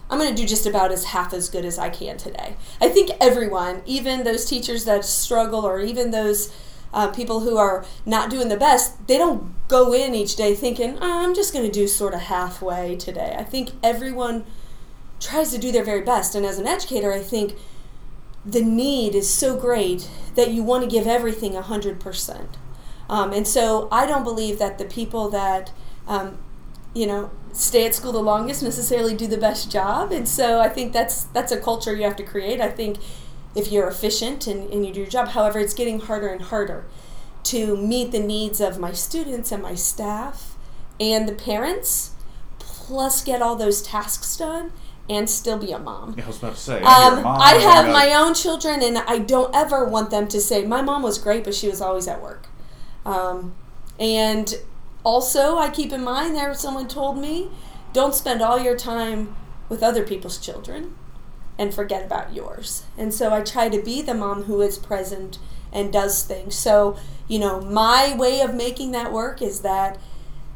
I'm 0.10 0.20
going 0.20 0.36
to 0.36 0.40
do 0.40 0.48
just 0.48 0.68
about 0.68 0.92
as 0.92 1.06
half 1.06 1.34
as 1.34 1.50
good 1.50 1.66
as 1.66 1.80
I 1.80 1.90
can 1.90 2.18
today. 2.18 2.56
I 2.80 2.90
think 2.90 3.10
everyone, 3.20 3.82
even 3.86 4.24
those 4.24 4.46
teachers 4.46 4.86
that 4.86 5.06
struggle, 5.06 5.66
or 5.66 5.80
even 5.80 6.12
those 6.12 6.54
uh, 6.94 7.08
people 7.08 7.40
who 7.40 7.58
are 7.58 7.84
not 8.06 8.30
doing 8.30 8.50
the 8.50 8.58
best, 8.58 9.08
they 9.08 9.18
don't 9.18 9.54
go 9.68 9.92
in 9.92 10.14
each 10.14 10.36
day 10.36 10.54
thinking, 10.54 11.00
oh, 11.02 11.24
I'm 11.24 11.34
just 11.34 11.52
going 11.52 11.66
to 11.66 11.72
do 11.72 11.88
sort 11.88 12.14
of 12.14 12.20
halfway 12.20 12.96
today. 12.96 13.36
I 13.40 13.44
think 13.44 13.72
everyone 13.82 14.46
tries 15.20 15.52
to 15.52 15.58
do 15.58 15.72
their 15.72 15.86
very 15.86 16.02
best. 16.02 16.36
And 16.36 16.46
as 16.46 16.60
an 16.60 16.68
educator, 16.68 17.12
I 17.12 17.20
think 17.20 17.56
the 18.46 18.62
need 18.62 19.16
is 19.16 19.30
so 19.30 19.58
great 19.58 20.10
that 20.36 20.52
you 20.52 20.64
want 20.64 20.84
to 20.84 20.90
give 20.90 21.08
everything 21.08 21.54
100%. 21.54 22.48
Um, 23.10 23.32
and 23.32 23.48
so 23.48 23.88
I 23.92 24.06
don't 24.06 24.24
believe 24.24 24.60
that 24.60 24.78
the 24.78 24.86
people 24.86 25.30
that, 25.30 25.72
um, 26.08 26.38
you 26.94 27.08
know, 27.08 27.32
stay 27.52 27.86
at 27.86 27.94
school 27.94 28.12
the 28.12 28.22
longest 28.22 28.64
necessarily 28.64 29.16
do 29.16 29.28
the 29.28 29.38
best 29.38 29.72
job. 29.72 30.12
And 30.12 30.28
so 30.28 30.60
I 30.60 30.70
think 30.70 30.94
that's 30.94 31.26
that's 31.26 31.52
a 31.52 31.60
culture 31.60 31.96
you 31.96 32.04
have 32.04 32.16
to 32.18 32.24
create. 32.24 32.60
I 32.60 32.70
think 32.70 32.98
if 33.56 33.72
you're 33.72 33.88
efficient 33.88 34.48
and, 34.48 34.72
and 34.72 34.86
you 34.86 34.94
do 34.94 35.02
your 35.02 35.10
job, 35.10 35.30
however, 35.30 35.60
it's 35.60 35.74
getting 35.74 36.00
harder 36.00 36.28
and 36.28 36.42
harder 36.42 36.86
to 37.44 37.78
meet 37.78 38.12
the 38.12 38.20
needs 38.20 38.60
of 38.60 38.80
my 38.80 38.94
students 38.94 39.52
and 39.52 39.62
my 39.62 39.76
staff 39.76 40.56
and 41.00 41.28
the 41.28 41.34
parents, 41.34 42.12
plus 42.60 43.24
get 43.24 43.42
all 43.42 43.56
those 43.56 43.82
tasks 43.82 44.36
done 44.38 44.72
and 45.10 45.30
still 45.30 45.58
be 45.58 45.72
a 45.72 45.80
mom. 45.80 46.16
Yeah, 46.18 46.24
I 46.24 46.28
was 46.28 46.38
about 46.38 46.56
to 46.56 46.60
say. 46.60 46.78
Um, 46.78 47.26
I 47.26 47.56
have 47.56 47.88
my 47.88 48.14
own 48.14 48.34
children, 48.34 48.82
and 48.82 48.98
I 48.98 49.20
don't 49.20 49.54
ever 49.54 49.86
want 49.86 50.12
them 50.12 50.28
to 50.30 50.40
say, 50.40 50.66
My 50.66 50.82
mom 50.82 51.04
was 51.04 51.18
great, 51.18 51.44
but 51.44 51.54
she 51.54 51.68
was 51.68 51.82
always 51.82 52.08
at 52.08 52.22
work. 52.22 52.48
Um, 53.06 53.54
and 54.00 54.54
also, 55.04 55.58
I 55.58 55.70
keep 55.70 55.92
in 55.92 56.04
mind 56.04 56.36
there 56.36 56.54
someone 56.54 56.88
told 56.88 57.18
me, 57.18 57.50
Don't 57.92 58.16
spend 58.16 58.42
all 58.42 58.60
your 58.60 58.78
time 58.78 59.36
with 59.70 59.84
other 59.84 60.04
people's 60.04 60.38
children 60.38 60.96
and 61.58 61.74
forget 61.74 62.06
about 62.06 62.34
yours. 62.34 62.84
And 62.98 63.14
so 63.14 63.34
I 63.34 63.42
try 63.42 63.70
to 63.70 63.82
be 63.82 64.02
the 64.02 64.14
mom 64.14 64.44
who 64.44 64.62
is 64.62 64.78
present 64.78 65.38
and 65.72 65.92
does 65.92 66.24
things. 66.24 66.56
So, 66.56 66.98
you 67.28 67.40
know, 67.40 67.62
my 67.62 68.16
way 68.16 68.42
of 68.42 68.54
making 68.54 68.92
that 68.92 69.12
work 69.12 69.42
is 69.42 69.62
that 69.62 70.00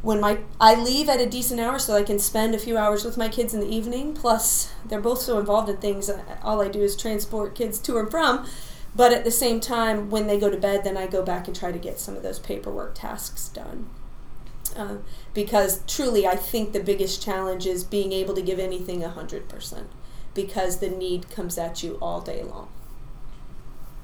when 0.01 0.19
my 0.19 0.39
I 0.59 0.75
leave 0.75 1.09
at 1.09 1.19
a 1.19 1.25
decent 1.25 1.59
hour 1.59 1.79
so 1.79 1.95
I 1.95 2.03
can 2.03 2.19
spend 2.19 2.53
a 2.55 2.59
few 2.59 2.77
hours 2.77 3.03
with 3.03 3.17
my 3.17 3.29
kids 3.29 3.53
in 3.53 3.59
the 3.59 3.69
evening. 3.69 4.13
Plus, 4.13 4.71
they're 4.85 5.01
both 5.01 5.21
so 5.21 5.39
involved 5.39 5.69
in 5.69 5.77
things. 5.77 6.09
All 6.43 6.61
I 6.61 6.67
do 6.67 6.81
is 6.81 6.95
transport 6.95 7.55
kids 7.55 7.79
to 7.79 7.97
and 7.97 8.09
from. 8.09 8.47
But 8.95 9.13
at 9.13 9.23
the 9.23 9.31
same 9.31 9.59
time, 9.59 10.09
when 10.09 10.27
they 10.27 10.39
go 10.39 10.49
to 10.49 10.57
bed, 10.57 10.83
then 10.83 10.97
I 10.97 11.05
go 11.07 11.21
back 11.21 11.47
and 11.47 11.55
try 11.55 11.71
to 11.71 11.77
get 11.77 11.99
some 11.99 12.15
of 12.15 12.23
those 12.23 12.39
paperwork 12.39 12.95
tasks 12.95 13.49
done. 13.49 13.89
Uh, 14.75 14.97
because 15.33 15.81
truly, 15.87 16.25
I 16.27 16.35
think 16.35 16.73
the 16.73 16.79
biggest 16.79 17.21
challenge 17.21 17.65
is 17.65 17.83
being 17.83 18.11
able 18.11 18.33
to 18.35 18.41
give 18.41 18.59
anything 18.59 19.01
100% 19.01 19.85
because 20.33 20.79
the 20.79 20.89
need 20.89 21.29
comes 21.29 21.57
at 21.57 21.83
you 21.83 21.97
all 22.01 22.21
day 22.21 22.43
long. 22.43 22.69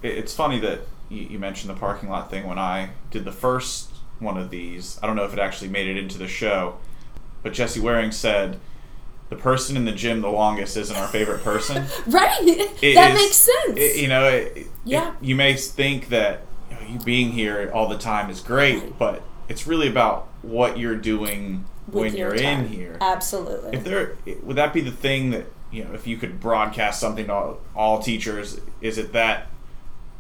It's 0.01 0.33
funny 0.33 0.59
that 0.59 0.81
you 1.09 1.39
mentioned 1.39 1.69
the 1.75 1.79
parking 1.79 2.09
lot 2.09 2.29
thing. 2.29 2.45
When 2.45 2.59
I 2.59 2.89
did 3.11 3.23
the 3.23 3.31
first 3.31 3.92
one 4.23 4.37
of 4.37 4.49
these. 4.49 4.99
I 5.03 5.07
don't 5.07 5.15
know 5.15 5.25
if 5.25 5.33
it 5.33 5.39
actually 5.39 5.69
made 5.69 5.87
it 5.87 5.97
into 5.97 6.17
the 6.17 6.27
show, 6.27 6.77
but 7.41 7.53
Jesse 7.53 7.79
Waring 7.79 8.11
said 8.11 8.59
the 9.29 9.35
person 9.35 9.75
in 9.75 9.85
the 9.85 9.91
gym 9.91 10.21
the 10.21 10.29
longest 10.29 10.77
isn't 10.77 10.95
our 10.95 11.07
favorite 11.07 11.43
person. 11.43 11.85
right. 12.07 12.37
It 12.41 12.95
that 12.95 13.11
is, 13.11 13.17
makes 13.17 13.35
sense. 13.35 13.77
It, 13.77 14.01
you 14.01 14.07
know, 14.07 14.27
it, 14.27 14.67
yeah. 14.85 15.15
you 15.21 15.35
may 15.35 15.55
think 15.55 16.09
that 16.09 16.41
you, 16.69 16.75
know, 16.75 16.81
you, 16.93 16.99
being 16.99 17.31
here 17.31 17.71
all 17.73 17.87
the 17.87 17.97
time 17.97 18.29
is 18.29 18.39
great, 18.41 18.81
right. 18.81 18.99
but 18.99 19.23
it's 19.49 19.67
really 19.67 19.87
about 19.87 20.27
what 20.41 20.77
you're 20.77 20.95
doing 20.95 21.65
with 21.87 21.95
when 21.95 22.15
your 22.15 22.35
you're 22.35 22.43
in 22.43 22.67
here. 22.67 22.97
Absolutely. 23.01 23.77
If 23.77 23.83
there 23.83 24.17
would 24.43 24.55
that 24.57 24.73
be 24.73 24.81
the 24.81 24.91
thing 24.91 25.31
that 25.31 25.45
you 25.71 25.83
know 25.83 25.93
if 25.93 26.07
you 26.07 26.17
could 26.17 26.39
broadcast 26.39 26.99
something 26.99 27.27
to 27.27 27.33
all, 27.33 27.59
all 27.75 28.01
teachers, 28.01 28.59
is 28.81 28.97
it 28.97 29.13
that 29.13 29.47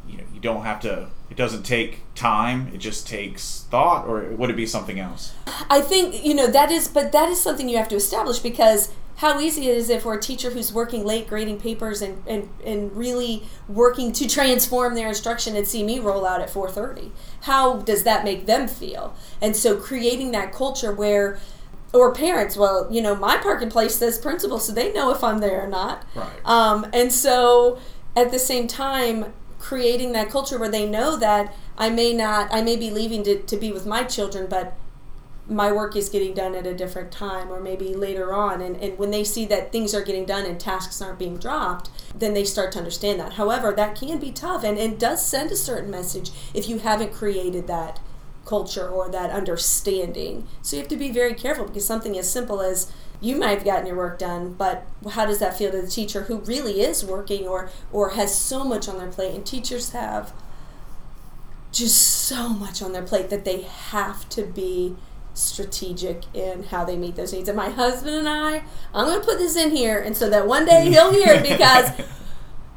you 0.07 0.17
know 0.17 0.23
you 0.33 0.39
don't 0.39 0.63
have 0.63 0.79
to 0.81 1.09
it 1.33 1.37
doesn't 1.37 1.63
take 1.63 2.01
time 2.13 2.69
it 2.75 2.77
just 2.77 3.07
takes 3.07 3.65
thought 3.71 4.07
or 4.07 4.21
would 4.35 4.51
it 4.51 4.55
be 4.55 4.67
something 4.67 4.99
else? 4.99 5.33
I 5.67 5.81
think 5.81 6.23
you 6.23 6.35
know 6.35 6.45
that 6.45 6.69
is, 6.69 6.87
but 6.87 7.11
that 7.11 7.27
is 7.27 7.41
something 7.41 7.67
you 7.67 7.77
have 7.77 7.87
to 7.89 7.95
establish 7.95 8.37
because 8.37 8.91
how 9.15 9.39
easy 9.39 9.67
it 9.67 9.75
is 9.75 9.89
if 9.89 10.03
for 10.03 10.13
a 10.13 10.21
teacher 10.21 10.51
who's 10.51 10.71
working 10.71 11.03
late 11.03 11.27
grading 11.27 11.59
papers 11.59 12.03
and, 12.03 12.21
and, 12.27 12.49
and 12.63 12.95
really 12.95 13.43
working 13.67 14.11
to 14.11 14.27
transform 14.27 14.93
their 14.93 15.07
instruction 15.07 15.55
and 15.55 15.67
see 15.67 15.83
me 15.83 15.99
roll 15.99 16.23
out 16.23 16.39
at 16.39 16.49
4.30 16.49 17.09
how 17.41 17.77
does 17.77 18.03
that 18.03 18.23
make 18.23 18.45
them 18.45 18.67
feel? 18.67 19.15
And 19.41 19.55
so 19.55 19.75
creating 19.77 20.31
that 20.33 20.53
culture 20.53 20.93
where 20.93 21.39
or 21.93 22.13
parents 22.13 22.55
well 22.55 22.87
you 22.91 23.01
know 23.01 23.15
my 23.15 23.37
parking 23.37 23.71
place 23.71 23.95
says 23.95 24.19
principal 24.19 24.59
so 24.59 24.71
they 24.71 24.93
know 24.93 25.09
if 25.09 25.23
i'm 25.23 25.39
there 25.39 25.63
or 25.63 25.67
not. 25.67 26.05
Right. 26.13 26.45
um, 26.45 26.85
and 26.93 27.11
so 27.11 27.79
at 28.15 28.29
the 28.29 28.39
same 28.39 28.67
time 28.67 29.33
creating 29.63 30.11
that 30.11 30.29
culture 30.29 30.59
where 30.59 30.69
they 30.69 30.85
know 30.85 31.15
that 31.15 31.55
i 31.77 31.89
may 31.89 32.11
not 32.11 32.53
i 32.53 32.61
may 32.61 32.75
be 32.75 32.91
leaving 32.91 33.23
to, 33.23 33.41
to 33.43 33.55
be 33.55 33.71
with 33.71 33.85
my 33.85 34.03
children 34.03 34.45
but 34.49 34.77
my 35.47 35.71
work 35.71 35.95
is 35.95 36.09
getting 36.09 36.33
done 36.33 36.55
at 36.55 36.65
a 36.65 36.73
different 36.73 37.11
time 37.11 37.51
or 37.51 37.59
maybe 37.59 37.93
later 37.93 38.33
on. 38.33 38.61
And, 38.61 38.77
and 38.77 38.97
when 38.97 39.11
they 39.11 39.23
see 39.23 39.45
that 39.47 39.71
things 39.71 39.93
are 39.93 40.01
getting 40.01 40.25
done 40.25 40.45
and 40.45 40.59
tasks 40.59 41.01
aren't 41.01 41.19
being 41.19 41.37
dropped 41.37 41.89
then 42.15 42.33
they 42.33 42.45
start 42.45 42.71
to 42.73 42.77
understand 42.77 43.19
that. 43.19 43.33
However 43.33 43.73
that 43.73 43.99
can 43.99 44.19
be 44.19 44.31
tough 44.31 44.63
and 44.63 44.77
it 44.77 44.99
does 44.99 45.25
send 45.25 45.51
a 45.51 45.55
certain 45.55 45.91
message 45.91 46.31
if 46.53 46.69
you 46.69 46.79
haven't 46.79 47.11
created 47.11 47.67
that 47.67 47.99
culture 48.45 48.87
or 48.87 49.09
that 49.09 49.31
understanding. 49.31 50.47
So 50.61 50.75
you 50.75 50.81
have 50.81 50.89
to 50.89 50.97
be 50.97 51.11
very 51.11 51.33
careful 51.33 51.65
because 51.65 51.85
something 51.85 52.17
as 52.17 52.31
simple 52.31 52.61
as 52.61 52.91
you 53.23 53.37
might 53.37 53.51
have 53.51 53.63
gotten 53.63 53.87
your 53.87 53.95
work 53.95 54.19
done 54.19 54.53
but 54.53 54.85
how 55.11 55.25
does 55.25 55.39
that 55.39 55.57
feel 55.57 55.71
to 55.71 55.81
the 55.81 55.87
teacher 55.87 56.23
who 56.23 56.37
really 56.39 56.81
is 56.81 57.03
working 57.03 57.47
or 57.47 57.69
or 57.91 58.11
has 58.11 58.37
so 58.37 58.63
much 58.63 58.87
on 58.87 58.97
their 58.97 59.07
plate 59.07 59.33
and 59.33 59.45
teachers 59.45 59.91
have 59.91 60.33
just 61.71 61.99
so 61.99 62.49
much 62.49 62.81
on 62.81 62.93
their 62.93 63.01
plate 63.01 63.29
that 63.29 63.45
they 63.45 63.61
have 63.61 64.29
to 64.29 64.43
be 64.43 64.95
strategic 65.33 66.23
in 66.33 66.63
how 66.65 66.85
they 66.85 66.95
meet 66.95 67.15
those 67.15 67.33
needs. 67.33 67.49
And 67.49 67.57
my 67.57 67.69
husband 67.69 68.15
and 68.15 68.29
I, 68.29 68.63
I'm 68.93 69.07
going 69.07 69.19
to 69.19 69.25
put 69.25 69.39
this 69.39 69.55
in 69.55 69.71
here, 69.71 69.99
and 69.99 70.15
so 70.15 70.29
that 70.29 70.47
one 70.47 70.65
day 70.65 70.89
he'll 70.89 71.11
hear 71.11 71.33
it 71.33 71.43
because 71.49 71.89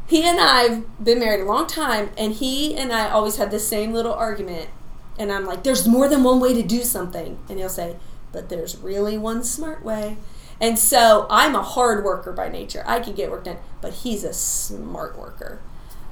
he 0.07 0.23
and 0.23 0.41
I 0.41 0.63
have 0.63 1.05
been 1.05 1.19
married 1.19 1.43
a 1.43 1.45
long 1.45 1.67
time, 1.67 2.11
and 2.17 2.33
he 2.33 2.75
and 2.75 2.93
I 2.93 3.11
always 3.11 3.37
had 3.37 3.51
the 3.51 3.61
same 3.61 3.93
little 3.93 4.15
argument. 4.15 4.71
And 5.19 5.33
I'm 5.33 5.47
like, 5.47 5.63
there's 5.63 5.87
more 5.87 6.09
than 6.09 6.25
one 6.25 6.41
way 6.41 6.55
to 6.55 6.63
do 6.63 6.83
something. 6.83 7.39
And 7.49 7.59
he'll 7.59 7.69
say, 7.69 7.97
but 8.33 8.49
there's 8.49 8.77
really 8.77 9.17
one 9.17 9.43
smart 9.45 9.85
way. 9.85 10.19
And 10.61 10.79
so 10.79 11.27
I'm 11.29 11.55
a 11.55 11.63
hard 11.63 12.05
worker 12.05 12.33
by 12.33 12.49
nature. 12.49 12.83
I 12.87 13.01
can 13.01 13.15
get 13.15 13.31
work 13.31 13.45
done, 13.45 13.59
but 13.81 13.93
he's 13.93 14.25
a 14.25 14.33
smart 14.33 15.19
worker. 15.19 15.61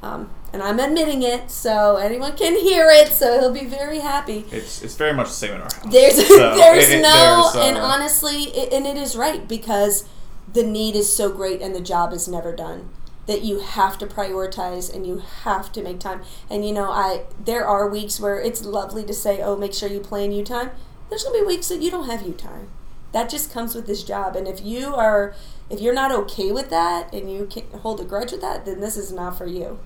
Um, 0.02 0.28
and 0.52 0.62
I'm 0.62 0.78
admitting 0.78 1.22
it, 1.22 1.50
so 1.50 1.96
anyone 1.96 2.36
can 2.36 2.58
hear 2.60 2.90
it, 2.90 3.08
so 3.08 3.40
he'll 3.40 3.52
be 3.54 3.64
very 3.64 4.00
happy. 4.00 4.44
it's 4.50 4.82
it's 4.82 4.96
very 4.96 5.14
much 5.14 5.28
the 5.28 5.32
same 5.32 5.52
in 5.54 5.62
our 5.62 5.72
house 5.72 5.80
There's 5.90 6.14
So, 6.28 6.36
there's 6.56 6.90
it- 6.90 7.00
no 7.00 7.50
there's, 7.52 7.56
uh, 7.56 7.60
and 7.68 7.78
honestly 7.78 8.42
it, 8.54 8.70
and 8.72 8.86
it 8.86 8.98
is 8.98 9.16
right 9.16 9.48
because 9.48 10.06
the 10.52 10.62
need 10.62 10.94
is 10.94 11.14
so 11.14 11.30
great 11.32 11.62
and 11.62 11.74
the 11.74 11.80
job 11.80 12.12
is 12.12 12.28
never 12.28 12.54
done 12.54 12.90
that 13.26 13.40
you 13.42 13.60
have 13.60 13.96
to 13.96 14.06
prioritize 14.06 14.94
and 14.94 15.06
you 15.06 15.22
have 15.44 15.72
to 15.72 15.82
make 15.82 16.00
time. 16.00 16.20
And 16.50 16.66
you 16.66 16.72
know, 16.74 16.90
I 16.90 17.22
there 17.42 17.66
are 17.66 17.88
weeks 17.88 18.20
where 18.20 18.38
it's 18.38 18.62
lovely 18.62 19.04
to 19.04 19.14
say, 19.14 19.40
"Oh, 19.40 19.56
make 19.56 19.72
sure 19.72 19.88
you 19.88 20.00
plan 20.00 20.32
you 20.32 20.44
time." 20.44 20.70
There's 21.08 21.24
going 21.24 21.38
to 21.38 21.40
be 21.40 21.46
weeks 21.46 21.68
that 21.68 21.80
you 21.80 21.90
don't 21.90 22.06
have 22.10 22.22
you 22.26 22.34
time. 22.34 22.68
That 23.14 23.30
just 23.30 23.52
comes 23.52 23.76
with 23.76 23.86
this 23.86 24.02
job. 24.02 24.34
And 24.34 24.48
if 24.48 24.64
you 24.64 24.92
are 24.92 25.36
if 25.70 25.80
you're 25.80 25.94
not 25.94 26.10
okay 26.10 26.50
with 26.50 26.68
that 26.70 27.14
and 27.14 27.30
you 27.30 27.48
hold 27.80 28.00
a 28.00 28.04
grudge 28.04 28.32
with 28.32 28.40
that, 28.40 28.66
then 28.66 28.80
this 28.80 28.96
is 28.96 29.12
not 29.12 29.38
for 29.38 29.46
you. 29.46 29.78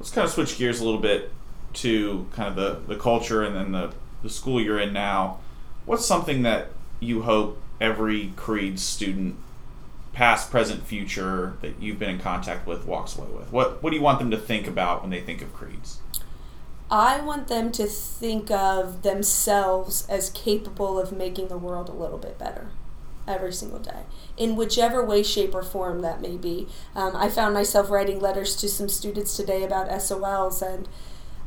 let's 0.00 0.10
kind 0.10 0.24
of 0.24 0.32
switch 0.32 0.58
gears 0.58 0.80
a 0.80 0.84
little 0.84 1.00
bit 1.00 1.30
to 1.74 2.26
kind 2.32 2.48
of 2.48 2.56
the, 2.56 2.94
the 2.94 3.00
culture 3.00 3.44
and 3.44 3.54
then 3.54 3.70
the, 3.70 3.92
the 4.24 4.28
school 4.28 4.60
you're 4.60 4.80
in 4.80 4.92
now. 4.92 5.38
What's 5.84 6.04
something 6.04 6.42
that 6.42 6.70
you 6.98 7.22
hope 7.22 7.62
every 7.80 8.32
Creed 8.34 8.80
student, 8.80 9.36
past, 10.12 10.50
present, 10.50 10.84
future, 10.84 11.54
that 11.60 11.80
you've 11.80 12.00
been 12.00 12.10
in 12.10 12.18
contact 12.18 12.66
with 12.66 12.86
walks 12.86 13.16
away 13.16 13.28
with? 13.28 13.52
What 13.52 13.84
What 13.84 13.90
do 13.90 13.96
you 13.96 14.02
want 14.02 14.18
them 14.18 14.32
to 14.32 14.36
think 14.36 14.66
about 14.66 15.00
when 15.00 15.10
they 15.10 15.20
think 15.20 15.42
of 15.42 15.54
Creeds? 15.54 16.00
I 16.90 17.20
want 17.20 17.48
them 17.48 17.72
to 17.72 17.86
think 17.86 18.50
of 18.50 19.02
themselves 19.02 20.06
as 20.08 20.30
capable 20.30 20.98
of 20.98 21.12
making 21.12 21.48
the 21.48 21.58
world 21.58 21.88
a 21.88 21.92
little 21.92 22.18
bit 22.18 22.38
better 22.38 22.70
every 23.26 23.52
single 23.52 23.80
day, 23.80 24.02
in 24.36 24.54
whichever 24.54 25.04
way, 25.04 25.22
shape, 25.22 25.54
or 25.54 25.64
form 25.64 26.00
that 26.02 26.20
may 26.20 26.36
be. 26.36 26.68
Um, 26.94 27.16
I 27.16 27.28
found 27.28 27.54
myself 27.54 27.90
writing 27.90 28.20
letters 28.20 28.54
to 28.56 28.68
some 28.68 28.88
students 28.88 29.36
today 29.36 29.64
about 29.64 29.90
SOLs, 30.00 30.62
and 30.62 30.88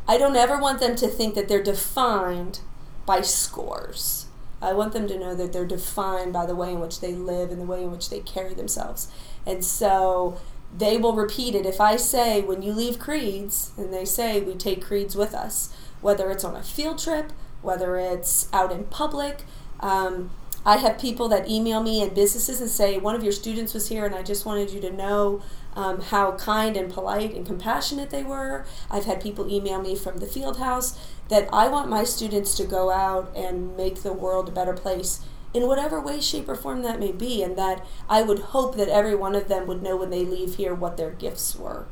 I 0.08 0.18
don't 0.18 0.36
ever 0.36 0.58
want 0.58 0.82
them 0.82 0.96
to 0.98 1.08
think 1.08 1.36
that 1.36 1.48
they're 1.48 1.64
defined 1.64 2.60
by 3.06 3.22
scores. 3.22 4.26
I 4.62 4.74
want 4.74 4.92
them 4.92 5.08
to 5.08 5.18
know 5.18 5.36
that 5.36 5.54
they're 5.54 5.66
defined 5.66 6.34
by 6.34 6.46
the 6.46 6.56
way 6.56 6.74
in 6.74 6.82
which 6.82 7.00
they 7.00 7.14
live 7.14 7.50
and 7.50 7.62
the 7.62 7.66
way 7.66 7.84
in 7.84 7.92
which 7.92 8.10
they 8.10 8.20
carry 8.20 8.54
themselves. 8.54 9.08
And 9.46 9.64
so 9.64 10.38
they 10.78 10.98
will 10.98 11.16
repeat 11.16 11.56
it. 11.56 11.66
If 11.66 11.82
I 11.82 11.96
say, 11.96 12.42
when 12.42 12.62
you 12.62 12.74
leave 12.74 13.00
Creeds, 13.00 13.72
and 13.78 13.94
they 13.94 14.06
say, 14.06 14.40
we 14.42 14.54
take 14.56 14.86
Creeds 14.86 15.16
with 15.16 15.34
us, 15.34 15.74
whether 16.02 16.30
it's 16.32 16.44
on 16.44 16.56
a 16.56 16.64
field 16.64 17.00
trip, 17.00 17.32
whether 17.62 17.98
it's 17.98 18.48
out 18.54 18.72
in 18.72 18.86
public. 18.86 19.44
Um, 19.80 20.32
I 20.66 20.78
have 20.78 21.00
people 21.00 21.30
that 21.30 21.50
email 21.50 21.82
me 21.82 22.02
and 22.02 22.14
businesses 22.14 22.62
and 22.62 22.70
say, 22.70 22.98
one 22.98 23.16
of 23.16 23.24
your 23.24 23.32
students 23.32 23.74
was 23.74 23.90
here 23.90 24.06
and 24.06 24.14
I 24.14 24.24
just 24.24 24.46
wanted 24.46 24.72
you 24.72 24.82
to 24.82 24.92
know 24.92 25.42
um, 25.76 26.02
how 26.02 26.34
kind 26.34 26.76
and 26.76 26.92
polite 26.92 27.34
and 27.34 27.46
compassionate 27.46 28.10
they 28.10 28.24
were. 28.24 28.66
I've 28.92 29.06
had 29.06 29.22
people 29.22 29.50
email 29.52 29.82
me 29.82 29.96
from 29.96 30.18
the 30.18 30.28
field 30.28 30.58
house 30.58 30.98
that 31.30 31.48
I 31.54 31.70
want 31.70 31.90
my 31.90 32.04
students 32.04 32.56
to 32.56 32.66
go 32.66 32.92
out 32.92 33.32
and 33.36 33.76
make 33.78 34.04
the 34.04 34.14
world 34.14 34.50
a 34.50 34.52
better 34.52 34.74
place 34.74 35.22
in 35.54 35.68
whatever 35.68 36.00
way, 36.00 36.22
shape, 36.22 36.48
or 36.48 36.56
form 36.56 36.84
that 36.84 37.00
may 37.00 37.12
be, 37.12 37.42
and 37.42 37.58
that 37.58 37.86
I 38.08 38.22
would 38.22 38.40
hope 38.40 38.76
that 38.78 38.88
every 38.88 39.16
one 39.16 39.36
of 39.36 39.48
them 39.48 39.66
would 39.68 39.82
know 39.82 39.98
when 39.98 40.10
they 40.10 40.24
leave 40.24 40.56
here 40.56 40.74
what 40.76 40.98
their 40.98 41.12
gifts 41.12 41.56
were. 41.56 41.86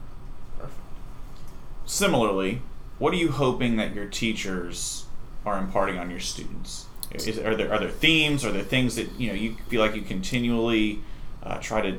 Similarly, 1.86 2.62
what 3.00 3.14
are 3.14 3.18
you 3.18 3.32
hoping 3.32 3.78
that 3.78 3.96
your 3.96 4.06
teachers 4.06 5.06
are 5.46 5.58
imparting 5.58 5.98
on 5.98 6.10
your 6.10 6.20
students? 6.20 6.86
Is, 7.12 7.40
are 7.40 7.56
there 7.56 7.72
are 7.72 7.80
there 7.80 7.90
themes? 7.90 8.44
Are 8.44 8.52
there 8.52 8.64
things 8.64 8.96
that 8.96 9.10
you 9.18 9.30
know 9.30 9.34
you 9.34 9.56
feel 9.70 9.82
like 9.82 9.96
you 9.96 10.02
continually 10.02 11.02
uh, 11.42 11.58
try 11.60 11.82
to 11.82 11.92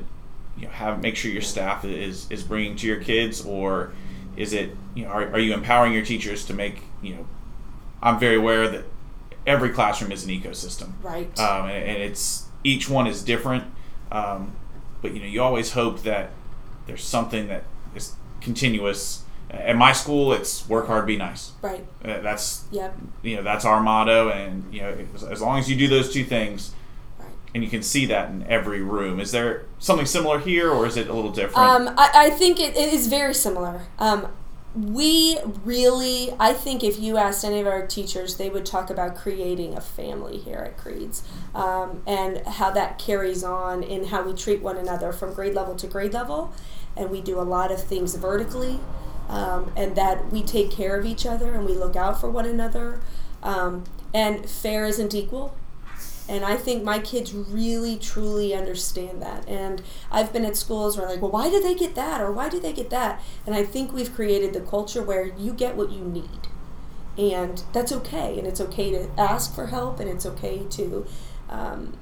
you 0.57 0.65
know 0.65 0.69
have 0.69 1.01
make 1.01 1.15
sure 1.15 1.31
your 1.31 1.41
staff 1.41 1.83
is 1.83 2.29
is 2.29 2.43
bringing 2.43 2.75
to 2.77 2.87
your 2.87 3.01
kids, 3.01 3.43
or 3.43 3.91
is 4.37 4.53
it 4.53 4.75
you 4.93 5.03
know 5.03 5.09
are, 5.09 5.23
are 5.31 5.39
you 5.39 5.53
empowering 5.53 5.93
your 5.93 6.05
teachers 6.05 6.45
to 6.45 6.53
make 6.53 6.83
you 7.01 7.15
know? 7.15 7.27
I'm 8.01 8.19
very 8.19 8.35
aware 8.35 8.69
that 8.69 8.85
every 9.45 9.69
classroom 9.69 10.11
is 10.11 10.23
an 10.25 10.29
ecosystem, 10.31 10.91
Right. 11.01 11.37
um, 11.39 11.67
and, 11.69 11.83
and 11.89 11.97
it's 12.03 12.45
each 12.63 12.89
one 12.89 13.07
is 13.07 13.23
different. 13.23 13.63
Um, 14.11 14.53
but 15.01 15.13
you 15.13 15.19
know, 15.21 15.27
you 15.27 15.41
always 15.41 15.71
hope 15.73 16.03
that 16.03 16.31
there's 16.87 17.03
something 17.03 17.47
that 17.47 17.63
is 17.95 18.13
continuous. 18.41 19.23
At 19.51 19.75
my 19.77 19.93
school, 19.93 20.31
it's 20.33 20.67
work 20.69 20.87
hard, 20.87 21.07
be 21.07 21.17
nice. 21.17 21.53
right. 21.61 21.83
Uh, 22.05 22.19
That's 22.19 22.65
Yep. 22.71 22.97
you 23.23 23.35
know 23.37 23.43
that's 23.43 23.65
our 23.65 23.81
motto, 23.81 24.29
and 24.29 24.71
you 24.73 24.81
know 24.81 24.95
as, 25.15 25.23
as 25.23 25.41
long 25.41 25.57
as 25.57 25.69
you 25.69 25.75
do 25.75 25.87
those 25.87 26.13
two 26.13 26.23
things, 26.23 26.71
Right. 27.19 27.29
and 27.55 27.63
you 27.63 27.69
can 27.69 27.81
see 27.81 28.05
that 28.07 28.29
in 28.29 28.45
every 28.47 28.81
room. 28.81 29.19
Is 29.19 29.31
there 29.31 29.65
something 29.79 30.05
similar 30.05 30.37
here, 30.39 30.69
or 30.71 30.85
is 30.85 30.97
it 30.97 31.07
a 31.07 31.13
little 31.13 31.31
different? 31.31 31.57
Um, 31.67 31.95
I, 31.97 32.11
I 32.13 32.29
think 32.29 32.59
it, 32.59 32.75
it 32.75 32.93
is 32.93 33.07
very 33.07 33.33
similar. 33.33 33.81
Um, 33.97 34.27
we 34.79 35.37
really, 35.65 36.33
I 36.39 36.53
think 36.53 36.83
if 36.83 36.99
you 36.99 37.17
asked 37.17 37.43
any 37.43 37.59
of 37.59 37.67
our 37.67 37.85
teachers, 37.85 38.37
they 38.37 38.49
would 38.49 38.65
talk 38.65 38.89
about 38.89 39.15
creating 39.15 39.75
a 39.75 39.81
family 39.81 40.37
here 40.37 40.59
at 40.59 40.77
Creeds 40.77 41.23
um, 41.53 42.01
and 42.07 42.45
how 42.45 42.71
that 42.71 42.97
carries 42.97 43.43
on 43.43 43.83
in 43.83 44.05
how 44.05 44.23
we 44.23 44.33
treat 44.33 44.61
one 44.61 44.77
another 44.77 45.11
from 45.11 45.33
grade 45.33 45.53
level 45.53 45.75
to 45.75 45.87
grade 45.87 46.13
level. 46.13 46.53
And 46.95 47.09
we 47.09 47.21
do 47.21 47.39
a 47.39 47.43
lot 47.43 47.71
of 47.71 47.83
things 47.83 48.15
vertically, 48.15 48.79
um, 49.27 49.71
and 49.75 49.95
that 49.95 50.31
we 50.31 50.43
take 50.43 50.71
care 50.71 50.97
of 50.97 51.05
each 51.05 51.25
other 51.25 51.53
and 51.53 51.65
we 51.65 51.73
look 51.73 51.95
out 51.95 52.19
for 52.19 52.29
one 52.29 52.45
another. 52.45 53.01
Um, 53.43 53.83
and 54.13 54.49
fair 54.49 54.85
isn't 54.85 55.13
equal. 55.13 55.55
And 56.29 56.45
I 56.45 56.57
think 56.57 56.83
my 56.83 56.99
kids 56.99 57.33
really, 57.33 57.97
truly 57.97 58.53
understand 58.53 59.19
that. 59.23 59.49
And 59.49 59.81
I've 60.11 60.31
been 60.31 60.45
at 60.45 60.55
schools 60.55 60.95
where, 60.95 61.07
like, 61.07 61.23
well, 61.23 61.31
why 61.31 61.49
do 61.49 61.59
they 61.59 61.73
get 61.73 61.95
that? 61.95 62.21
Or 62.21 62.31
why 62.31 62.49
do 62.49 62.59
they 62.59 62.71
get 62.71 62.91
that? 62.91 63.19
And 63.47 63.55
I 63.55 63.63
think 63.63 63.91
we've 63.91 64.13
created 64.13 64.53
the 64.53 64.61
culture 64.61 65.01
where 65.01 65.25
you 65.25 65.53
get 65.53 65.75
what 65.75 65.91
you 65.91 66.03
need. 66.05 66.47
And 67.17 67.63
that's 67.73 67.91
okay. 67.91 68.37
And 68.37 68.47
it's 68.47 68.61
okay 68.61 68.91
to 68.91 69.09
ask 69.17 69.55
for 69.55 69.67
help. 69.67 69.99
And 69.99 70.07
it's 70.07 70.25
okay 70.25 70.67
to 70.69 71.07
um, 71.49 71.97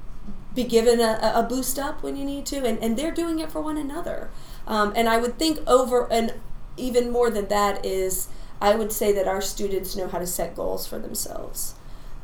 be 0.53 0.65
given 0.65 0.99
a, 0.99 1.31
a 1.33 1.43
boost 1.43 1.79
up 1.79 2.03
when 2.03 2.17
you 2.17 2.25
need 2.25 2.45
to. 2.47 2.65
And, 2.65 2.77
and 2.79 2.97
they're 2.97 3.13
doing 3.13 3.39
it 3.39 3.49
for 3.49 3.61
one 3.61 3.77
another. 3.77 4.29
Um, 4.67 4.91
and 4.93 5.07
I 5.07 5.19
would 5.19 5.39
think 5.39 5.59
over, 5.65 6.11
and 6.11 6.33
even 6.75 7.11
more 7.11 7.29
than 7.29 7.47
that, 7.47 7.85
is 7.85 8.27
I 8.59 8.75
would 8.75 8.91
say 8.91 9.13
that 9.13 9.25
our 9.25 9.41
students 9.41 9.95
know 9.95 10.09
how 10.09 10.19
to 10.19 10.27
set 10.27 10.53
goals 10.53 10.85
for 10.85 10.99
themselves. 10.99 11.75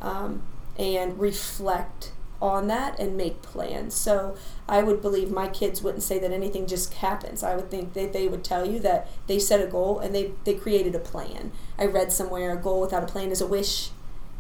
Um, 0.02 0.44
and 0.78 1.20
reflect 1.20 2.12
on 2.42 2.68
that 2.68 3.00
and 3.00 3.16
make 3.16 3.42
plans. 3.42 3.96
So 3.96 4.36
I 4.68 4.84
would 4.84 5.02
believe 5.02 5.32
my 5.32 5.48
kids 5.48 5.82
wouldn't 5.82 6.04
say 6.04 6.20
that 6.20 6.32
anything 6.32 6.68
just 6.68 6.96
happens. 6.96 7.42
I 7.42 7.56
would 7.56 7.72
think 7.72 7.94
that 7.94 8.12
they 8.12 8.28
would 8.28 8.44
tell 8.44 8.66
you 8.66 8.80
that 8.80 9.08
they 9.28 9.40
set 9.40 9.62
a 9.62 9.68
goal 9.68 10.00
and 10.00 10.14
they, 10.14 10.34
they 10.44 10.54
created 10.54 10.94
a 10.94 11.00
plan. 11.00 11.54
I 11.80 11.86
read 11.86 12.12
somewhere 12.12 12.52
a 12.52 12.58
goal 12.58 12.82
without 12.82 13.04
a 13.04 13.08
plan 13.08 13.32
is 13.32 13.40
a 13.40 13.48
wish. 13.48 13.92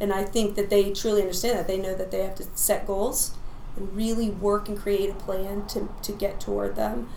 And 0.01 0.11
I 0.11 0.25
think 0.25 0.55
that 0.55 0.69
they 0.69 0.91
truly 0.91 1.21
understand 1.21 1.57
that. 1.57 1.67
They 1.67 1.77
know 1.77 1.95
that 1.95 2.11
they 2.11 2.23
have 2.23 2.35
to 2.35 2.45
set 2.55 2.85
goals 2.85 3.35
and 3.77 3.95
really 3.95 4.29
work 4.29 4.67
and 4.67 4.77
create 4.77 5.09
a 5.09 5.13
plan 5.13 5.65
to, 5.67 5.87
to 6.01 6.11
get 6.11 6.41
toward 6.41 6.75
them. 6.75 7.07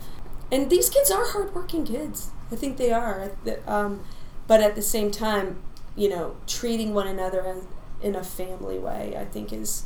And 0.51 0.69
these 0.69 0.89
kids 0.89 1.11
are 1.11 1.25
hardworking 1.25 1.85
kids. 1.85 2.31
I 2.49 2.55
think 2.55 2.77
they 2.77 2.91
are. 2.91 3.31
Um, 3.67 4.05
but 4.47 4.61
at 4.61 4.75
the 4.75 4.81
same 4.81 5.11
time, 5.11 5.61
you 5.97 6.07
know, 6.07 6.37
treating 6.45 6.93
one 6.93 7.07
another 7.07 7.63
in 8.01 8.15
a 8.15 8.23
family 8.23 8.77
way, 8.77 9.15
I 9.17 9.25
think 9.25 9.51
is 9.51 9.83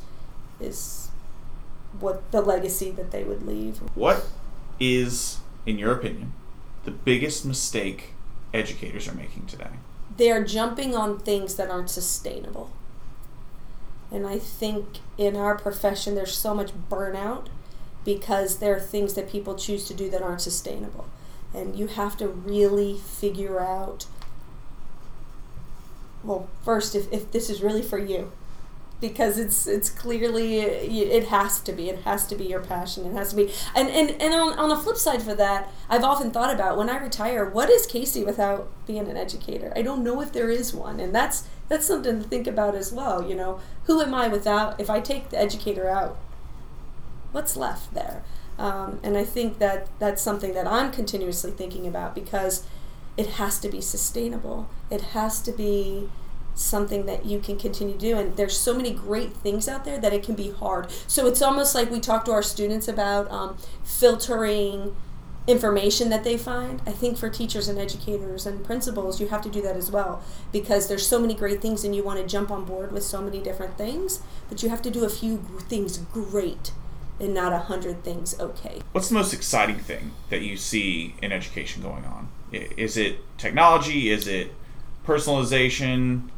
is 0.59 1.09
what 1.99 2.31
the 2.31 2.41
legacy 2.41 2.91
that 2.91 3.11
they 3.11 3.23
would 3.23 3.45
leave. 3.45 3.77
What 3.95 4.27
is, 4.79 5.39
in 5.65 5.77
your 5.77 5.91
opinion, 5.93 6.33
the 6.85 6.91
biggest 6.91 7.45
mistake 7.45 8.13
educators 8.53 9.07
are 9.07 9.13
making 9.13 9.47
today? 9.47 9.71
They 10.17 10.31
are 10.31 10.43
jumping 10.43 10.95
on 10.95 11.19
things 11.19 11.55
that 11.55 11.69
aren't 11.69 11.89
sustainable. 11.89 12.71
And 14.11 14.27
I 14.27 14.39
think 14.39 14.99
in 15.17 15.35
our 15.35 15.57
profession, 15.57 16.15
there's 16.15 16.37
so 16.37 16.53
much 16.53 16.71
burnout 16.89 17.47
because 18.03 18.57
there 18.57 18.75
are 18.75 18.79
things 18.79 19.13
that 19.13 19.29
people 19.29 19.55
choose 19.55 19.87
to 19.87 19.93
do 19.93 20.09
that 20.09 20.21
aren't 20.21 20.41
sustainable. 20.41 21.07
And 21.53 21.75
you 21.75 21.87
have 21.87 22.17
to 22.17 22.27
really 22.27 22.97
figure 22.97 23.59
out 23.59 24.05
well, 26.23 26.47
first, 26.63 26.95
if, 26.95 27.11
if 27.11 27.31
this 27.31 27.49
is 27.49 27.61
really 27.61 27.81
for 27.81 27.97
you, 27.97 28.31
because 29.01 29.39
it's 29.39 29.65
it's 29.65 29.89
clearly 29.89 30.59
it 30.59 31.27
has 31.27 31.59
to 31.59 31.73
be 31.73 31.89
it 31.89 32.03
has 32.03 32.25
to 32.27 32.35
be 32.35 32.45
your 32.45 32.61
passion 32.61 33.03
it 33.05 33.13
has 33.13 33.31
to 33.31 33.35
be 33.35 33.51
and 33.75 33.89
and, 33.89 34.11
and 34.21 34.33
on, 34.33 34.57
on 34.57 34.69
the 34.69 34.77
flip 34.77 34.95
side 34.95 35.21
for 35.23 35.33
that 35.33 35.69
i've 35.89 36.03
often 36.03 36.29
thought 36.29 36.53
about 36.53 36.77
when 36.77 36.89
i 36.89 36.97
retire 36.97 37.49
what 37.49 37.69
is 37.69 37.87
casey 37.87 38.23
without 38.23 38.69
being 38.85 39.07
an 39.07 39.17
educator? 39.17 39.73
I 39.75 39.81
don't 39.81 40.03
know 40.03 40.21
if 40.21 40.31
there 40.31 40.49
is 40.49 40.73
one 40.73 40.99
and 40.99 41.13
that's 41.13 41.47
that's 41.67 41.85
something 41.85 42.21
to 42.21 42.27
think 42.27 42.45
about 42.45 42.75
as 42.75 42.93
well 42.93 43.27
you 43.27 43.35
know? 43.35 43.59
Who 43.85 44.01
am 44.01 44.13
i 44.13 44.27
without 44.27 44.79
if 44.79 44.89
i 44.89 44.99
take 44.99 45.29
the 45.29 45.39
educator 45.39 45.89
out 45.89 46.17
what's 47.31 47.57
left 47.57 47.93
there? 47.93 48.23
Um, 48.59 48.99
and 49.01 49.17
i 49.17 49.23
think 49.23 49.57
that 49.57 49.87
that's 49.97 50.21
something 50.21 50.53
that 50.53 50.67
i'm 50.67 50.91
continuously 50.91 51.51
thinking 51.51 51.87
about 51.87 52.13
because 52.13 52.67
it 53.17 53.27
has 53.27 53.59
to 53.59 53.69
be 53.69 53.81
sustainable. 53.81 54.69
It 54.89 55.01
has 55.01 55.41
to 55.41 55.51
be 55.51 56.09
something 56.53 57.05
that 57.05 57.25
you 57.25 57.39
can 57.39 57.57
continue 57.57 57.93
to 57.93 57.99
do. 57.99 58.17
And 58.17 58.35
there's 58.35 58.57
so 58.57 58.73
many 58.73 58.91
great 58.91 59.33
things 59.33 59.67
out 59.67 59.85
there 59.85 59.99
that 59.99 60.13
it 60.13 60.23
can 60.23 60.35
be 60.35 60.51
hard. 60.51 60.91
So 61.07 61.27
it's 61.27 61.41
almost 61.41 61.75
like 61.75 61.89
we 61.89 61.99
talk 61.99 62.25
to 62.25 62.31
our 62.31 62.43
students 62.43 62.87
about 62.87 63.31
um, 63.31 63.57
filtering 63.83 64.95
information 65.47 66.09
that 66.09 66.23
they 66.23 66.37
find. 66.37 66.81
I 66.85 66.91
think 66.91 67.17
for 67.17 67.29
teachers 67.29 67.67
and 67.67 67.79
educators 67.79 68.45
and 68.45 68.63
principals 68.63 69.19
you 69.19 69.29
have 69.29 69.41
to 69.41 69.49
do 69.49 69.61
that 69.63 69.75
as 69.75 69.89
well 69.89 70.23
because 70.51 70.87
there's 70.87 71.05
so 71.05 71.19
many 71.19 71.33
great 71.33 71.61
things 71.61 71.83
and 71.83 71.95
you 71.95 72.03
want 72.03 72.19
to 72.19 72.27
jump 72.27 72.51
on 72.51 72.63
board 72.63 72.91
with 72.91 73.03
so 73.03 73.21
many 73.21 73.39
different 73.39 73.75
things 73.75 74.21
but 74.49 74.61
you 74.61 74.69
have 74.69 74.83
to 74.83 74.91
do 74.91 75.03
a 75.03 75.09
few 75.09 75.37
things 75.61 75.97
great 75.97 76.71
and 77.19 77.33
not 77.33 77.53
a 77.53 77.57
hundred 77.57 78.03
things 78.03 78.39
okay. 78.39 78.81
What's 78.91 79.09
the 79.09 79.15
most 79.15 79.33
exciting 79.33 79.79
thing 79.79 80.11
that 80.29 80.41
you 80.41 80.57
see 80.57 81.15
in 81.23 81.31
education 81.31 81.81
going 81.81 82.05
on 82.05 82.29
is 82.51 82.97
it 82.97 83.19
technology 83.37 84.09
is 84.09 84.27
it 84.27 84.53
personalization 85.05 86.29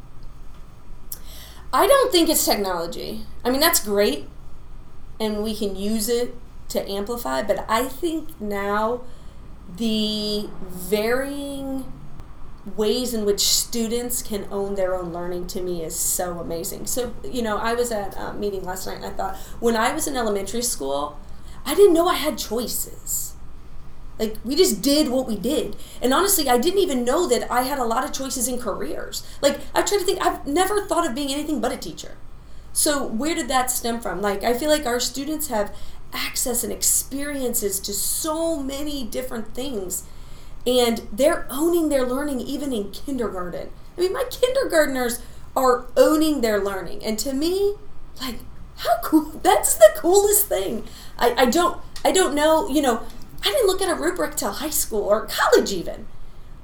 I 1.74 1.88
don't 1.88 2.12
think 2.12 2.28
it's 2.28 2.44
technology. 2.44 3.22
I 3.44 3.50
mean, 3.50 3.58
that's 3.58 3.84
great, 3.84 4.28
and 5.18 5.42
we 5.42 5.56
can 5.56 5.74
use 5.74 6.08
it 6.08 6.36
to 6.68 6.88
amplify, 6.88 7.42
but 7.42 7.66
I 7.68 7.88
think 7.88 8.40
now 8.40 9.00
the 9.76 10.48
varying 10.62 11.92
ways 12.76 13.12
in 13.12 13.24
which 13.24 13.40
students 13.40 14.22
can 14.22 14.46
own 14.52 14.76
their 14.76 14.94
own 14.94 15.12
learning 15.12 15.48
to 15.48 15.60
me 15.60 15.82
is 15.82 15.98
so 15.98 16.38
amazing. 16.38 16.86
So, 16.86 17.12
you 17.24 17.42
know, 17.42 17.56
I 17.56 17.74
was 17.74 17.90
at 17.90 18.16
a 18.16 18.32
meeting 18.34 18.64
last 18.64 18.86
night 18.86 18.98
and 18.98 19.06
I 19.06 19.10
thought, 19.10 19.36
when 19.58 19.76
I 19.76 19.92
was 19.92 20.06
in 20.06 20.16
elementary 20.16 20.62
school, 20.62 21.18
I 21.66 21.74
didn't 21.74 21.92
know 21.92 22.06
I 22.06 22.14
had 22.14 22.38
choices. 22.38 23.33
Like 24.18 24.36
we 24.44 24.56
just 24.56 24.82
did 24.82 25.08
what 25.08 25.26
we 25.26 25.36
did. 25.36 25.76
And 26.00 26.14
honestly, 26.14 26.48
I 26.48 26.58
didn't 26.58 26.80
even 26.80 27.04
know 27.04 27.28
that 27.28 27.50
I 27.50 27.62
had 27.62 27.78
a 27.78 27.84
lot 27.84 28.04
of 28.04 28.12
choices 28.12 28.48
in 28.48 28.58
careers. 28.58 29.26
Like 29.42 29.60
I 29.74 29.82
try 29.82 29.98
to 29.98 30.04
think 30.04 30.24
I've 30.24 30.46
never 30.46 30.86
thought 30.86 31.06
of 31.06 31.14
being 31.14 31.32
anything 31.32 31.60
but 31.60 31.72
a 31.72 31.76
teacher. 31.76 32.16
So 32.72 33.06
where 33.06 33.34
did 33.34 33.48
that 33.48 33.70
stem 33.70 34.00
from? 34.00 34.20
Like 34.20 34.42
I 34.42 34.54
feel 34.54 34.70
like 34.70 34.86
our 34.86 35.00
students 35.00 35.48
have 35.48 35.74
access 36.12 36.62
and 36.62 36.72
experiences 36.72 37.80
to 37.80 37.92
so 37.92 38.56
many 38.56 39.04
different 39.04 39.52
things 39.52 40.04
and 40.66 41.06
they're 41.12 41.46
owning 41.50 41.88
their 41.88 42.06
learning 42.06 42.40
even 42.40 42.72
in 42.72 42.90
kindergarten. 42.90 43.70
I 43.96 44.00
mean, 44.00 44.12
my 44.12 44.24
kindergartners 44.30 45.20
are 45.56 45.86
owning 45.96 46.40
their 46.40 46.62
learning. 46.62 47.04
And 47.04 47.18
to 47.20 47.32
me, 47.32 47.76
like 48.20 48.38
how 48.78 48.96
cool 49.02 49.22
that's 49.42 49.74
the 49.74 49.92
coolest 49.96 50.46
thing. 50.46 50.84
I, 51.18 51.34
I 51.34 51.46
don't 51.46 51.80
I 52.04 52.12
don't 52.12 52.34
know, 52.34 52.68
you 52.68 52.82
know, 52.82 53.02
I 53.44 53.50
didn't 53.50 53.66
look 53.66 53.82
at 53.82 53.90
a 53.90 53.94
rubric 53.94 54.36
till 54.36 54.52
high 54.52 54.70
school 54.70 55.02
or 55.02 55.26
college 55.26 55.72
even. 55.72 56.06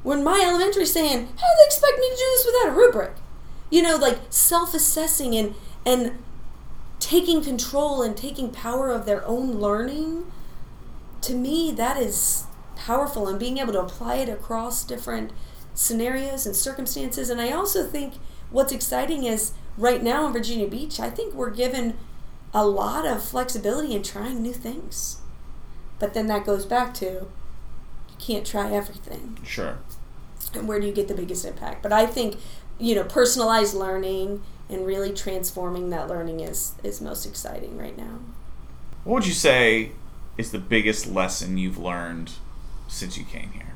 When 0.03 0.25
my 0.25 0.40
elementary 0.43 0.87
saying, 0.87 1.27
how 1.27 1.27
do 1.27 1.57
they 1.59 1.66
expect 1.66 1.99
me 1.99 2.09
to 2.09 2.16
do 2.16 2.25
this 2.25 2.47
without 2.47 2.69
a 2.69 2.79
rubric? 2.79 3.12
You 3.69 3.83
know, 3.83 3.97
like 3.97 4.19
self-assessing 4.31 5.37
and 5.37 5.55
and 5.85 6.19
taking 6.99 7.43
control 7.43 8.03
and 8.03 8.16
taking 8.16 8.51
power 8.51 8.90
of 8.90 9.07
their 9.07 9.27
own 9.27 9.53
learning. 9.53 10.31
To 11.23 11.35
me, 11.35 11.73
that 11.73 11.97
is 11.97 12.45
powerful 12.77 13.29
and 13.29 13.38
being 13.38 13.59
able 13.59 13.73
to 13.73 13.81
apply 13.81 14.16
it 14.16 14.29
across 14.29 14.85
different 14.85 15.33
scenarios 15.75 16.47
and 16.47 16.57
circumstances. 16.57 17.31
And 17.31 17.40
I 17.40 17.51
also 17.53 17.85
think 17.85 18.14
what's 18.51 18.73
exciting 18.73 19.25
is 19.25 19.53
right 19.77 20.03
now 20.03 20.27
in 20.27 20.33
Virginia 20.33 20.66
Beach, 20.66 21.01
I 21.01 21.11
think 21.11 21.35
we're 21.35 21.51
given 21.51 21.97
a 22.53 22.66
lot 22.66 23.07
of 23.07 23.23
flexibility 23.23 23.95
in 23.95 24.03
trying 24.03 24.43
new 24.43 24.53
things. 24.53 25.19
But 26.01 26.15
then 26.15 26.27
that 26.27 26.45
goes 26.45 26.67
back 26.67 26.93
to 26.95 27.05
you 27.05 27.31
can't 28.19 28.45
try 28.45 28.73
everything. 28.73 29.39
Sure. 29.45 29.79
And 30.55 30.67
where 30.67 30.81
do 30.81 30.87
you 30.87 30.93
get 30.93 31.07
the 31.07 31.15
biggest 31.15 31.45
impact? 31.45 31.83
But 31.83 31.93
I 31.93 32.07
think, 32.07 32.39
you 32.81 32.97
know, 32.97 33.05
personalized 33.05 33.75
learning 33.75 34.43
and 34.69 34.85
really 34.85 35.13
transforming 35.13 35.91
that 35.91 36.09
learning 36.09 36.41
is 36.41 36.75
is 36.83 37.01
most 37.01 37.27
exciting 37.27 37.79
right 37.79 37.97
now. 37.97 38.19
What 39.05 39.15
would 39.15 39.27
you 39.27 39.35
say 39.35 39.93
is 40.37 40.51
the 40.51 40.59
biggest 40.59 41.07
lesson 41.07 41.59
you've 41.59 41.79
learned 41.79 42.33
since 42.89 43.17
you 43.17 43.25
came 43.25 43.51
here? 43.51 43.75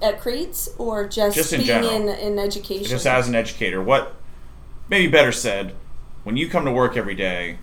At 0.00 0.20
Creeds 0.20 0.70
or 0.78 1.06
just, 1.06 1.36
just 1.36 1.52
in 1.52 1.60
being 1.60 1.68
general. 1.68 2.08
in, 2.08 2.08
in 2.08 2.38
education? 2.38 2.84
Just 2.86 3.06
as 3.06 3.28
an 3.28 3.34
educator, 3.34 3.82
what 3.82 4.14
maybe 4.88 5.10
better 5.10 5.32
said, 5.32 5.74
when 6.24 6.36
you 6.36 6.48
come 6.48 6.64
to 6.64 6.72
work 6.72 6.96
every 6.96 7.14
day, 7.14 7.58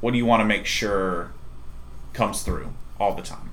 what 0.00 0.12
do 0.12 0.18
you 0.18 0.26
want 0.26 0.40
to 0.40 0.44
make 0.44 0.66
sure 0.66 1.32
comes 2.12 2.42
through 2.42 2.72
all 2.98 3.14
the 3.14 3.22
time? 3.22 3.50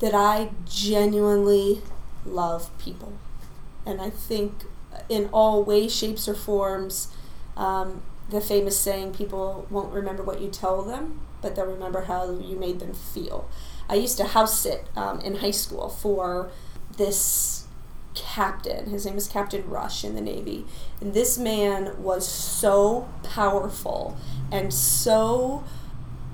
That 0.00 0.14
I 0.14 0.50
genuinely 0.66 1.82
love 2.24 2.70
people. 2.78 3.12
And 3.84 4.00
I 4.00 4.10
think 4.10 4.64
in 5.08 5.28
all 5.32 5.62
ways, 5.62 5.94
shapes, 5.94 6.28
or 6.28 6.34
forms, 6.34 7.08
um, 7.56 8.02
the 8.30 8.40
famous 8.40 8.78
saying, 8.78 9.14
people 9.14 9.66
won't 9.70 9.92
remember 9.92 10.22
what 10.22 10.40
you 10.40 10.48
tell 10.48 10.82
them, 10.82 11.20
but 11.40 11.56
they'll 11.56 11.66
remember 11.66 12.02
how 12.02 12.30
you 12.30 12.56
made 12.56 12.80
them 12.80 12.92
feel. 12.92 13.48
I 13.88 13.94
used 13.94 14.18
to 14.18 14.24
house 14.24 14.60
sit 14.60 14.86
um, 14.96 15.20
in 15.20 15.36
high 15.36 15.52
school 15.52 15.88
for 15.88 16.50
this 16.96 17.67
captain. 18.18 18.90
His 18.90 19.06
name 19.06 19.16
is 19.16 19.28
Captain 19.28 19.68
Rush 19.68 20.04
in 20.04 20.14
the 20.14 20.20
Navy. 20.20 20.66
And 21.00 21.14
this 21.14 21.38
man 21.38 22.02
was 22.02 22.26
so 22.26 23.08
powerful 23.22 24.16
and 24.50 24.72
so 24.72 25.64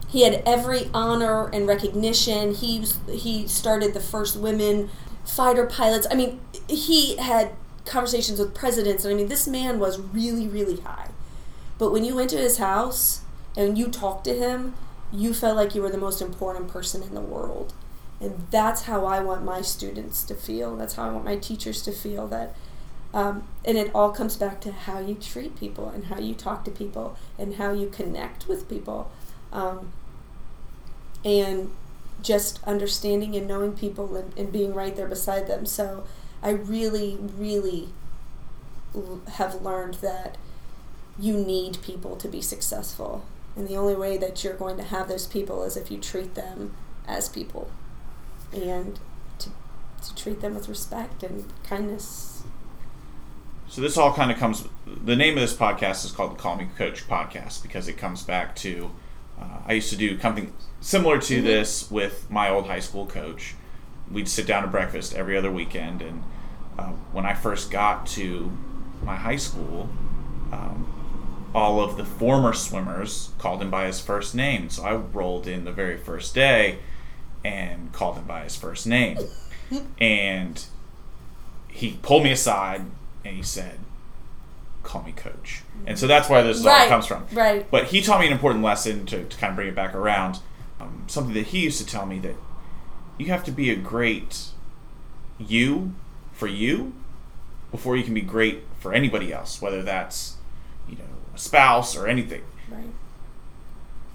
he 0.09 0.23
had 0.23 0.43
every 0.47 0.91
honor 0.95 1.49
and 1.49 1.67
recognition. 1.67 2.55
He 2.55 2.85
he 3.11 3.47
started 3.49 3.95
the 3.95 4.01
first 4.01 4.37
women 4.37 4.91
fighter 5.25 5.67
pilots. 5.67 6.07
I 6.11 6.15
mean, 6.15 6.41
he 6.69 7.17
had 7.17 7.53
conversations 7.85 8.39
with 8.39 8.55
presidents 8.55 9.05
and 9.05 9.13
I 9.13 9.17
mean 9.17 9.29
this 9.29 9.47
man 9.47 9.79
was 9.79 10.01
really 10.01 10.49
really 10.49 10.81
high. 10.81 11.11
But 11.79 11.93
when 11.93 12.05
you 12.05 12.15
went 12.15 12.31
to 12.31 12.39
his 12.39 12.59
house 12.59 13.21
and 13.57 13.77
you 13.77 13.89
talked 13.89 14.25
to 14.25 14.35
him, 14.35 14.75
you 15.13 15.35
felt 15.35 15.57
like 15.57 15.75
you 15.75 15.83
were 15.83 15.91
the 15.91 15.99
most 15.99 16.23
important 16.23 16.69
person 16.69 17.03
in 17.03 17.15
the 17.15 17.21
world. 17.21 17.75
And 18.25 18.47
that's 18.51 18.83
how 18.83 19.05
I 19.05 19.21
want 19.21 19.45
my 19.45 19.61
students 19.61 20.25
to 20.25 20.35
feel. 20.35 20.77
That's 20.77 20.95
how 20.95 21.09
I 21.09 21.13
want 21.13 21.25
my 21.25 21.37
teachers 21.37 21.83
to 21.83 21.93
feel 21.93 22.27
that 22.29 22.55
um, 23.15 23.47
and 23.65 23.79
it 23.79 23.93
all 23.95 24.11
comes 24.11 24.37
back 24.37 24.61
to 24.63 24.73
how 24.73 24.99
you 24.99 25.15
treat 25.15 25.57
people 25.57 25.89
and 25.89 26.07
how 26.07 26.19
you 26.19 26.35
talk 26.35 26.65
to 26.65 26.71
people 26.73 27.17
and 27.39 27.55
how 27.55 27.73
you 27.73 27.89
connect 27.89 28.49
with 28.49 28.69
people. 28.69 29.13
Um, 29.53 29.93
and 31.25 31.71
just 32.21 32.63
understanding 32.65 33.37
and 33.37 33.47
knowing 33.47 33.73
people 33.73 34.17
and, 34.17 34.37
and 34.37 34.53
being 34.53 34.75
right 34.75 34.97
there 34.97 35.07
beside 35.07 35.47
them. 35.47 35.65
So 35.65 36.05
I 36.43 36.51
really, 36.51 37.17
really 37.21 37.91
l- 38.95 39.21
have 39.35 39.63
learned 39.63 39.95
that 39.95 40.37
you 41.17 41.37
need 41.37 41.81
people 41.83 42.17
to 42.17 42.27
be 42.27 42.41
successful. 42.41 43.25
And 43.55 43.69
the 43.69 43.77
only 43.77 43.95
way 43.95 44.17
that 44.17 44.43
you're 44.43 44.55
going 44.55 44.77
to 44.79 44.83
have 44.83 45.07
those 45.07 45.29
people 45.29 45.63
is 45.63 45.77
if 45.77 45.89
you 45.89 45.99
treat 45.99 46.35
them 46.35 46.75
as 47.07 47.29
people 47.29 47.71
and 48.55 48.99
to, 49.39 49.51
to 50.03 50.15
treat 50.15 50.41
them 50.41 50.55
with 50.55 50.69
respect 50.69 51.23
and 51.23 51.45
kindness. 51.65 52.43
So 53.69 53.81
this 53.81 53.97
all 53.97 54.13
kind 54.13 54.31
of 54.31 54.39
comes. 54.39 54.65
The 54.87 55.17
name 55.17 55.35
of 55.35 55.41
this 55.41 55.55
podcast 55.55 56.05
is 56.05 56.13
called 56.13 56.33
the 56.33 56.41
Call 56.41 56.57
Me 56.57 56.69
Coach 56.77 57.09
podcast 57.09 57.63
because 57.63 57.89
it 57.89 57.95
comes 57.95 58.23
back 58.23 58.55
to. 58.57 58.91
Uh, 59.41 59.59
I 59.67 59.73
used 59.73 59.91
to 59.91 59.97
do 59.97 60.19
something 60.21 60.53
similar 60.81 61.19
to 61.23 61.41
Mhm. 61.41 61.45
this 61.45 61.91
with 61.91 62.31
my 62.31 62.49
old 62.51 62.67
high 62.67 62.79
school 62.81 63.07
coach. 63.07 63.55
We'd 64.11 64.29
sit 64.29 64.47
down 64.47 64.63
to 64.63 64.69
breakfast 64.69 65.15
every 65.15 65.37
other 65.37 65.51
weekend, 65.51 66.03
and 66.03 66.23
uh, 66.79 66.93
when 67.13 67.27
I 67.27 67.35
first 67.35 67.71
got 67.71 68.07
to 68.09 68.53
my 69.03 69.17
high 69.17 69.37
school, 69.37 69.89
um, 70.53 70.87
all 71.55 71.81
of 71.81 71.97
the 71.97 72.05
former 72.05 72.53
swimmers 72.53 73.31
called 73.39 73.61
him 73.63 73.71
by 73.71 73.87
his 73.87 74.01
first 74.01 74.35
name. 74.35 74.71
So 74.71 74.85
I 74.85 74.95
rolled 74.95 75.47
in 75.49 75.65
the 75.65 75.73
very 75.73 75.97
first 75.97 76.35
day 76.35 76.79
and 77.45 77.93
called 77.93 78.17
him 78.17 78.25
by 78.25 78.43
his 78.45 78.57
first 78.57 78.87
name, 78.87 79.19
and 79.99 80.65
he 81.69 81.99
pulled 82.03 82.25
me 82.25 82.33
aside 82.33 82.83
and 83.25 83.37
he 83.37 83.43
said, 83.43 83.79
"Call 84.83 85.03
me 85.03 85.13
coach." 85.13 85.63
And 85.87 85.99
so 85.99 86.07
that's 86.07 86.29
where 86.29 86.43
this 86.43 86.65
all 86.65 86.89
comes 86.89 87.07
from. 87.07 87.27
right. 87.33 87.71
But 87.71 87.87
he 87.87 88.01
taught 88.01 88.21
me 88.21 88.27
an 88.27 88.33
important 88.33 88.65
lesson 88.65 89.07
to, 89.07 89.25
to 89.25 89.37
kind 89.37 89.51
of 89.51 89.57
bring 89.57 89.69
it 89.69 89.75
back 89.75 89.95
around. 89.95 90.39
Um, 90.81 91.05
something 91.07 91.35
that 91.35 91.49
he 91.49 91.61
used 91.61 91.79
to 91.79 91.87
tell 91.87 92.07
me 92.07 92.19
that 92.21 92.35
you 93.19 93.27
have 93.27 93.45
to 93.45 93.53
be 93.53 93.71
a 93.71 93.77
great 93.77 94.47
you 95.39 95.95
for 96.33 96.47
you 96.47 96.93
before 97.71 97.97
you 97.97 98.05
can 98.05 98.15
be 98.15 98.21
great 98.21 98.63
for 98.79 98.93
anybody 98.93 99.33
else, 99.33 99.61
whether 99.61 99.83
that's 99.83 100.37
you 100.89 100.97
know 100.97 101.05
a 101.35 101.39
spouse 101.39 101.97
or 101.97 102.07
anything. 102.07 102.43
Right. 102.71 102.85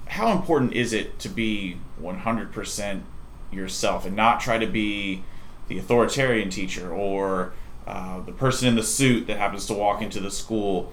How 0.08 0.32
important 0.32 0.74
is 0.74 0.92
it 0.94 1.20
to 1.20 1.30
be 1.30 1.78
100% 2.02 3.02
yourself 3.52 4.06
and 4.06 4.16
not 4.16 4.40
try 4.40 4.58
to 4.58 4.68
be 4.68 5.24
the 5.68 5.78
authoritarian 5.78 6.50
teacher 6.50 6.92
or 6.92 7.54
uh, 7.88 8.20
the 8.22 8.32
person 8.32 8.68
in 8.68 8.76
the 8.76 8.84
suit 8.84 9.28
that 9.28 9.38
happens 9.38 9.66
to 9.68 9.74
walk 9.74 10.02
into 10.02 10.20
the 10.20 10.32
school? 10.32 10.92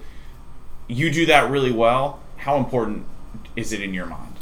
You 0.87 1.11
do 1.11 1.25
that 1.25 1.49
really 1.49 1.71
well. 1.71 2.19
How 2.37 2.57
important 2.57 3.05
is 3.55 3.73
it 3.73 3.81
in 3.81 3.93
your 3.93 4.05
mind? 4.05 4.33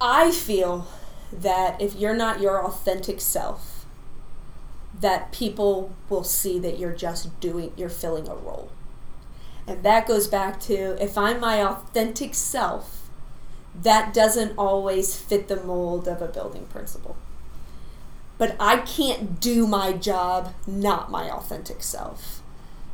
I 0.00 0.30
feel 0.30 0.86
that 1.32 1.80
if 1.80 1.94
you're 1.96 2.16
not 2.16 2.40
your 2.40 2.64
authentic 2.64 3.20
self, 3.20 3.86
that 5.00 5.32
people 5.32 5.94
will 6.08 6.24
see 6.24 6.58
that 6.58 6.78
you're 6.78 6.94
just 6.94 7.38
doing, 7.40 7.72
you're 7.76 7.88
filling 7.88 8.28
a 8.28 8.34
role. 8.34 8.70
And 9.66 9.82
that 9.82 10.06
goes 10.06 10.28
back 10.28 10.60
to 10.60 11.02
if 11.02 11.18
I'm 11.18 11.40
my 11.40 11.62
authentic 11.62 12.34
self, 12.34 13.08
that 13.82 14.14
doesn't 14.14 14.56
always 14.56 15.16
fit 15.16 15.48
the 15.48 15.62
mold 15.62 16.08
of 16.08 16.22
a 16.22 16.28
building 16.28 16.66
principal. 16.66 17.16
But 18.38 18.56
I 18.60 18.78
can't 18.78 19.40
do 19.40 19.66
my 19.66 19.92
job 19.92 20.54
not 20.66 21.10
my 21.10 21.30
authentic 21.30 21.82
self. 21.82 22.42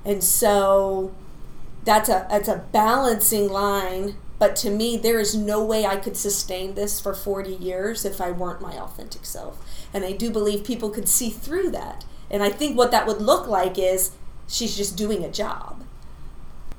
And 0.04 0.22
so 0.22 1.12
that's 1.84 2.08
a 2.08 2.26
that's 2.30 2.48
a 2.48 2.64
balancing 2.72 3.48
line 3.48 4.14
but 4.38 4.54
to 4.56 4.70
me 4.70 4.96
there 4.96 5.18
is 5.18 5.34
no 5.34 5.64
way 5.64 5.84
i 5.84 5.96
could 5.96 6.16
sustain 6.16 6.74
this 6.74 7.00
for 7.00 7.14
40 7.14 7.54
years 7.54 8.04
if 8.04 8.20
i 8.20 8.30
weren't 8.30 8.60
my 8.60 8.78
authentic 8.78 9.24
self. 9.24 9.58
And 9.92 10.04
i 10.04 10.12
do 10.12 10.30
believe 10.30 10.64
people 10.64 10.90
could 10.90 11.08
see 11.08 11.30
through 11.30 11.70
that. 11.70 12.04
And 12.30 12.42
i 12.42 12.50
think 12.50 12.76
what 12.76 12.90
that 12.90 13.06
would 13.06 13.20
look 13.20 13.46
like 13.46 13.78
is 13.78 14.12
she's 14.46 14.76
just 14.76 14.96
doing 14.96 15.24
a 15.24 15.30
job. 15.30 15.82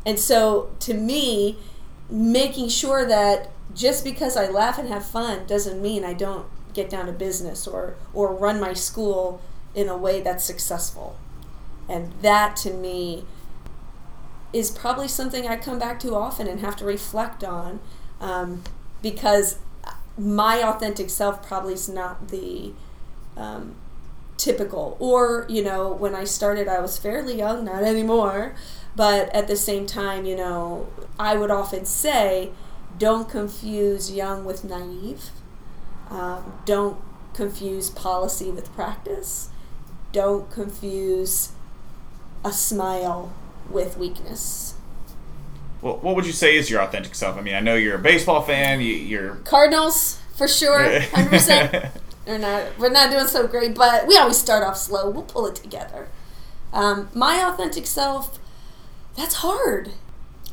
And 0.06 0.20
so 0.20 0.72
to 0.82 0.94
me 0.94 1.58
making 2.10 2.70
sure 2.70 3.06
that 3.06 3.50
just 3.74 4.04
because 4.04 4.38
i 4.38 4.48
laugh 4.48 4.78
and 4.78 4.90
have 4.90 5.06
fun 5.06 5.46
doesn't 5.48 5.82
mean 5.82 6.04
i 6.04 6.14
don't 6.14 6.46
get 6.74 6.90
down 6.90 7.06
to 7.06 7.12
business 7.12 7.68
or 7.68 7.96
or 8.14 8.34
run 8.34 8.60
my 8.60 8.74
school 8.74 9.42
in 9.76 9.88
a 9.88 9.98
way 9.98 10.22
that's 10.22 10.44
successful 10.44 11.18
and 11.90 12.12
that 12.22 12.56
to 12.56 12.74
me 12.74 13.26
is 14.54 14.70
probably 14.70 15.08
something 15.08 15.48
I 15.48 15.58
come 15.58 15.80
back 15.80 16.00
to 16.02 16.16
often 16.16 16.48
and 16.48 16.60
have 16.60 16.76
to 16.78 16.86
reflect 16.86 17.44
on 17.44 17.80
um, 18.22 18.64
because 19.02 19.58
my 20.18 20.62
authentic 20.62 21.10
self 21.10 21.46
probably 21.46 21.74
is 21.74 21.90
not 21.90 22.30
the 22.30 22.72
um, 23.36 23.76
typical. 24.38 24.96
Or, 25.00 25.46
you 25.50 25.64
know, 25.64 25.92
when 25.92 26.14
I 26.16 26.24
started, 26.24 26.68
I 26.68 26.80
was 26.80 26.98
fairly 26.98 27.38
young, 27.38 27.66
not 27.66 27.84
anymore. 27.84 28.56
But 28.96 29.34
at 29.34 29.48
the 29.48 29.56
same 29.56 29.88
time, 29.88 30.26
you 30.26 30.36
know, 30.36 30.88
I 31.20 31.36
would 31.36 31.50
often 31.50 31.86
say, 31.86 32.52
don't 33.00 33.28
confuse 33.28 34.12
young 34.12 34.46
with 34.46 34.64
naive. 34.64 35.32
Um, 36.10 36.54
don't 36.66 37.02
confuse 37.34 37.90
policy 37.90 38.52
with 38.52 38.74
practice. 38.74 39.50
Don't 40.12 40.50
confuse 40.52 41.52
a 42.46 42.52
smile 42.52 43.34
with 43.70 43.98
weakness. 43.98 44.76
Well, 45.82 45.98
what 45.98 46.16
would 46.16 46.26
you 46.26 46.32
say 46.32 46.56
is 46.56 46.70
your 46.70 46.82
authentic 46.82 47.16
self? 47.16 47.38
I 47.38 47.42
mean, 47.42 47.56
I 47.56 47.60
know 47.60 47.76
you're 47.76 47.96
a 47.96 48.00
baseball 48.00 48.42
fan. 48.42 48.80
You, 48.80 48.94
you're 48.94 49.36
Cardinals 49.44 50.20
for 50.36 50.48
sure, 50.48 51.00
hundred 51.00 51.30
percent. 51.30 51.86
We're 52.26 52.38
not 52.38 52.80
we're 52.80 52.90
not 52.90 53.12
doing 53.12 53.28
so 53.28 53.48
great, 53.48 53.76
but 53.76 54.08
we 54.08 54.16
always 54.18 54.38
start 54.38 54.64
off 54.64 54.78
slow. 54.78 55.10
We'll 55.10 55.24
pull 55.24 55.46
it 55.46 55.56
together. 55.56 56.08
Um, 56.72 57.10
my 57.14 57.44
authentic 57.46 57.86
self, 57.86 58.40
that's 59.18 59.36
hard. 59.36 59.92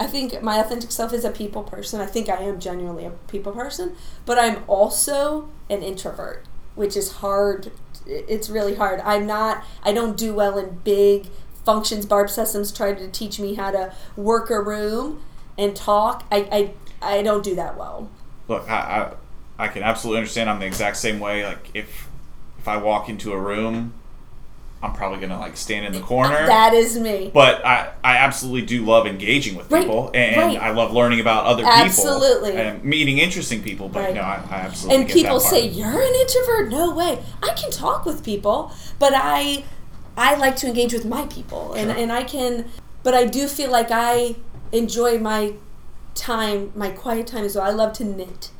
I 0.00 0.06
think 0.06 0.42
my 0.42 0.58
authentic 0.58 0.90
self 0.90 1.12
is 1.12 1.24
a 1.26 1.30
people 1.30 1.62
person. 1.62 2.00
I 2.00 2.06
think 2.06 2.28
I 2.30 2.38
am 2.38 2.58
genuinely 2.58 3.04
a 3.04 3.10
people 3.28 3.52
person, 3.52 3.94
but 4.24 4.38
I'm 4.38 4.64
also 4.66 5.50
an 5.68 5.82
introvert, 5.82 6.46
which 6.74 6.96
is 6.96 7.12
hard. 7.18 7.70
It's 8.06 8.48
really 8.48 8.74
hard. 8.76 9.00
I'm 9.04 9.26
not. 9.26 9.62
I 9.84 9.92
don't 9.92 10.16
do 10.16 10.32
well 10.34 10.58
in 10.58 10.78
big 10.84 11.26
functions. 11.66 12.06
Barb 12.06 12.28
Sessoms 12.28 12.74
tried 12.74 12.96
to 12.98 13.08
teach 13.10 13.38
me 13.38 13.54
how 13.54 13.70
to 13.72 13.92
work 14.16 14.48
a 14.50 14.60
room 14.60 15.22
and 15.58 15.76
talk. 15.76 16.24
I 16.32 16.72
I, 17.02 17.18
I 17.18 17.22
don't 17.22 17.44
do 17.44 17.54
that 17.56 17.76
well. 17.76 18.08
look. 18.48 18.68
I, 18.70 19.12
I 19.58 19.64
I 19.64 19.68
can 19.68 19.82
absolutely 19.82 20.20
understand. 20.20 20.48
I'm 20.48 20.60
the 20.60 20.66
exact 20.66 20.96
same 20.96 21.20
way. 21.20 21.44
Like 21.44 21.70
if 21.74 22.08
if 22.58 22.66
I 22.66 22.78
walk 22.78 23.10
into 23.10 23.32
a 23.32 23.38
room, 23.38 23.92
I'm 24.82 24.94
probably 24.94 25.20
gonna 25.20 25.38
like 25.38 25.56
stand 25.58 25.84
in 25.84 25.92
the 25.92 26.00
corner. 26.00 26.46
That 26.46 26.72
is 26.72 26.98
me. 26.98 27.30
but 27.34 27.64
I, 27.66 27.92
I 28.02 28.16
absolutely 28.16 28.62
do 28.62 28.82
love 28.84 29.06
engaging 29.06 29.54
with 29.56 29.70
Right, 29.70 29.82
people 29.82 30.10
and 30.14 30.36
right. 30.36 30.58
I 30.58 30.70
love 30.70 30.92
learning 30.92 31.20
about 31.20 31.44
other 31.44 31.64
Absolutely. 31.66 32.52
people 32.52 32.62
and 32.66 32.82
meeting 32.84 33.18
interesting 33.18 33.62
people. 33.62 33.88
But 33.90 34.04
Right. 34.04 34.14
no, 34.14 34.22
I, 34.22 34.42
I 34.50 34.54
absolutely 34.60 34.96
and 35.02 35.06
get 35.06 35.14
people 35.16 35.38
say 35.40 35.66
you're 35.68 36.00
an 36.02 36.14
introvert 36.14 36.70
no 36.70 36.94
way 36.94 37.22
i 37.42 37.52
can 37.54 37.70
talk 37.70 38.06
with 38.06 38.24
people 38.24 38.72
but 38.98 39.12
i 39.14 39.64
i 40.16 40.34
like 40.36 40.56
to 40.56 40.66
engage 40.66 40.92
with 40.94 41.04
my 41.04 41.26
people 41.26 41.74
and, 41.74 41.90
Sure. 41.90 41.98
and 42.00 42.10
i 42.12 42.22
can 42.24 42.66
but 43.02 43.12
i 43.14 43.24
do 43.26 43.46
feel 43.48 43.70
like 43.70 43.88
i 43.90 44.34
enjoy 44.72 45.18
my 45.18 45.52
time 46.14 46.72
my 46.74 46.90
quiet 46.90 47.26
time 47.26 47.44
as 47.44 47.54
well 47.56 47.64
i 47.66 47.70
love 47.70 47.92
to 47.94 48.04
knit 48.04 48.50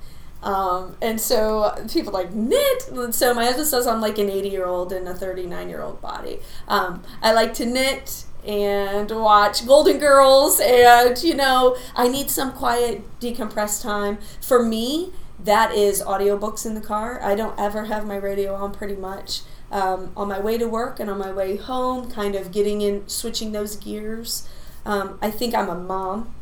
um, 0.43 0.97
and 1.03 1.21
so 1.21 1.75
people 1.91 2.13
like 2.13 2.33
knit? 2.33 3.15
So 3.15 3.35
my 3.35 3.45
husband 3.45 3.67
says 3.67 3.87
i'm 3.87 4.01
like 4.01 4.19
an 4.19 4.31
80 4.31 4.49
year 4.49 4.67
old 4.67 4.93
in 4.93 5.07
a 5.07 5.15
39 5.15 5.69
year 5.69 5.83
old 5.83 6.01
body. 6.01 6.41
Um, 6.69 7.03
i 7.23 7.33
like 7.33 7.55
to 7.55 7.67
knit 7.67 8.25
and 8.47 9.11
watch 9.11 9.67
golden 9.67 9.99
girls 9.99 10.61
and 10.61 11.23
you 11.23 11.35
know 11.35 11.77
i 11.95 12.09
need 12.09 12.31
some 12.31 12.53
quiet 12.53 13.03
decompressed 13.21 13.83
time. 13.83 14.19
For 14.41 14.65
me 14.65 15.13
that 15.43 15.73
is 15.75 16.03
audiobooks 16.03 16.67
in 16.67 16.75
the 16.75 16.83
car. 16.83 17.23
I 17.23 17.35
don't 17.35 17.59
ever 17.59 17.87
have 17.87 18.07
my 18.07 18.17
radio 18.17 18.55
on 18.55 18.73
pretty 18.73 18.97
much. 18.97 19.43
Um, 19.73 20.11
on 20.17 20.27
my 20.27 20.41
way 20.41 20.59
to 20.59 20.67
work 20.69 20.99
and 20.99 21.09
on 21.09 21.19
my 21.19 21.31
way 21.31 21.55
home 21.57 22.11
kind 22.11 22.35
of 22.35 22.51
getting 22.51 22.81
in 22.81 23.07
switching 23.09 23.53
those 23.53 23.77
gears. 23.77 24.49
Um, 24.85 25.19
i 25.21 25.31
think 25.31 25.55
i'm 25.55 25.69
a 25.69 25.79
mom 25.79 26.35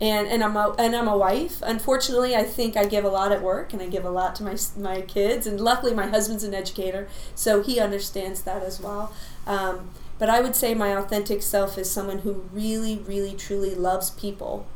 and 0.00 0.28
and 0.28 0.44
I'm 0.44 0.56
a 0.56 0.74
and 0.78 0.94
I'm 0.94 1.08
a 1.08 1.16
wife. 1.16 1.60
Unfortunately, 1.62 2.36
I 2.36 2.44
think 2.44 2.76
I 2.76 2.84
give 2.84 3.04
a 3.04 3.08
lot 3.08 3.32
at 3.32 3.42
work 3.42 3.72
and 3.72 3.82
I 3.82 3.86
give 3.88 4.04
a 4.04 4.10
lot 4.10 4.34
to 4.36 4.42
my 4.44 4.56
my 4.76 5.00
kids. 5.02 5.46
And 5.46 5.60
luckily, 5.60 5.94
my 5.94 6.06
husband's 6.06 6.44
an 6.44 6.54
educator, 6.54 7.08
so 7.34 7.62
he 7.62 7.80
understands 7.80 8.42
that 8.42 8.62
as 8.62 8.80
well. 8.80 9.12
Um, 9.46 9.90
but 10.18 10.28
I 10.28 10.40
would 10.40 10.56
say 10.56 10.74
my 10.74 10.96
authentic 10.96 11.42
self 11.42 11.78
is 11.78 11.90
someone 11.90 12.18
who 12.18 12.44
really, 12.52 12.98
really, 13.06 13.34
truly 13.34 13.74
loves 13.74 14.10
people, 14.10 14.66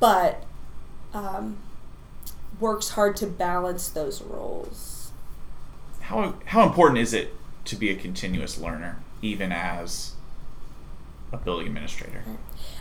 but 0.00 0.44
um, 1.14 1.58
works 2.60 2.90
hard 2.90 3.16
to 3.16 3.26
balance 3.26 3.88
those 3.88 4.20
roles. 4.22 5.12
how 6.00 6.34
how 6.46 6.66
important 6.66 6.98
is 6.98 7.12
it 7.12 7.34
to 7.66 7.76
be 7.76 7.90
a 7.90 7.94
continuous 7.94 8.58
learner, 8.58 8.98
even 9.22 9.52
as 9.52 10.12
a 11.32 11.36
building 11.36 11.66
administrator? 11.66 12.22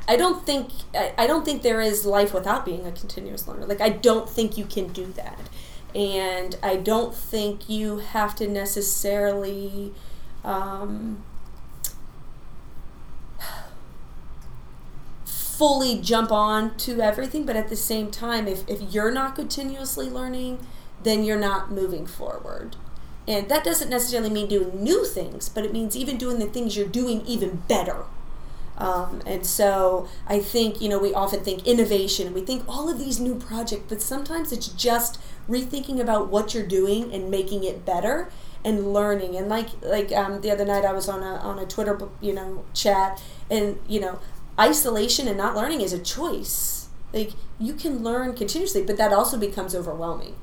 I 0.08 0.16
don't 0.16 0.46
think 0.46 0.70
I, 0.94 1.14
I 1.18 1.28
don't 1.28 1.44
think 1.44 1.62
there 1.62 1.82
is 1.82 2.06
life 2.06 2.34
without 2.34 2.66
being 2.66 2.86
a 2.86 2.92
continuous 2.92 3.48
learner. 3.48 3.66
Like 3.66 3.82
I 3.82 3.90
don't 3.90 4.30
think 4.30 4.58
you 4.58 4.66
can 4.66 4.88
do 4.88 5.06
that. 5.14 5.40
And 5.96 6.58
I 6.62 6.76
don't 6.76 7.16
think 7.16 7.70
you 7.70 8.00
have 8.00 8.36
to 8.36 8.48
necessarily 8.48 9.94
um, 10.44 11.24
fully 15.26 16.00
jump 16.00 16.32
on 16.32 16.78
to 16.78 17.02
everything, 17.02 17.46
but 17.46 17.56
at 17.56 17.70
the 17.70 17.76
same 17.76 18.12
time, 18.12 18.48
if, 18.48 18.68
if 18.70 18.94
you're 18.94 19.12
not 19.12 19.36
continuously 19.36 20.08
learning, 20.08 20.60
then 21.02 21.24
you're 21.24 21.40
not 21.40 21.72
moving 21.72 22.06
forward. 22.06 22.76
And 23.28 23.50
that 23.50 23.64
doesn't 23.64 23.90
necessarily 23.90 24.30
mean 24.30 24.48
doing 24.48 24.84
new 24.84 25.04
things, 25.04 25.50
but 25.50 25.66
it 25.66 25.74
means 25.74 25.98
even 25.98 26.18
doing 26.18 26.38
the 26.40 26.46
things 26.46 26.78
you're 26.78 26.88
doing 26.88 27.26
even 27.26 27.64
better. 27.68 28.06
Um, 28.78 29.22
and 29.26 29.46
so 29.46 30.08
I 30.28 30.40
think, 30.40 30.82
you 30.82 30.90
know, 30.90 31.00
we 31.00 31.14
often 31.14 31.44
think 31.44 31.66
innovation, 31.66 32.34
we 32.34 32.42
think 32.42 32.64
all 32.68 32.90
of 32.90 33.00
these 33.00 33.20
new 33.20 33.36
projects, 33.36 33.86
but 33.90 34.02
sometimes 34.02 34.52
it's 34.52 34.68
just 34.68 35.20
rethinking 35.50 36.00
about 36.00 36.30
what 36.30 36.54
you're 36.54 36.66
doing 36.66 37.12
and 37.14 37.32
making 37.32 37.64
it 37.64 37.86
better 37.86 38.30
and 38.64 38.94
learning. 38.94 39.36
And 39.36 39.50
like 39.50 39.70
like 39.82 40.12
um, 40.12 40.42
the 40.42 40.52
other 40.52 40.66
night, 40.66 40.86
I 40.86 40.94
was 40.94 41.10
on 41.10 41.24
a 41.24 41.38
on 41.38 41.58
a 41.58 41.66
Twitter 41.66 41.98
you 42.22 42.34
know 42.34 42.66
chat, 42.74 43.22
and 43.50 43.80
you 43.88 44.00
know, 44.00 44.20
isolation 44.60 45.28
and 45.28 45.38
not 45.38 45.56
learning 45.56 45.82
is 45.82 45.94
a 45.94 46.00
choice. 46.00 46.90
Like 47.14 47.32
you 47.60 47.74
can 47.74 48.04
learn 48.04 48.36
continuously, 48.36 48.84
but 48.84 48.98
that 48.98 49.12
also 49.12 49.40
becomes 49.40 49.74
overwhelming. 49.74 50.36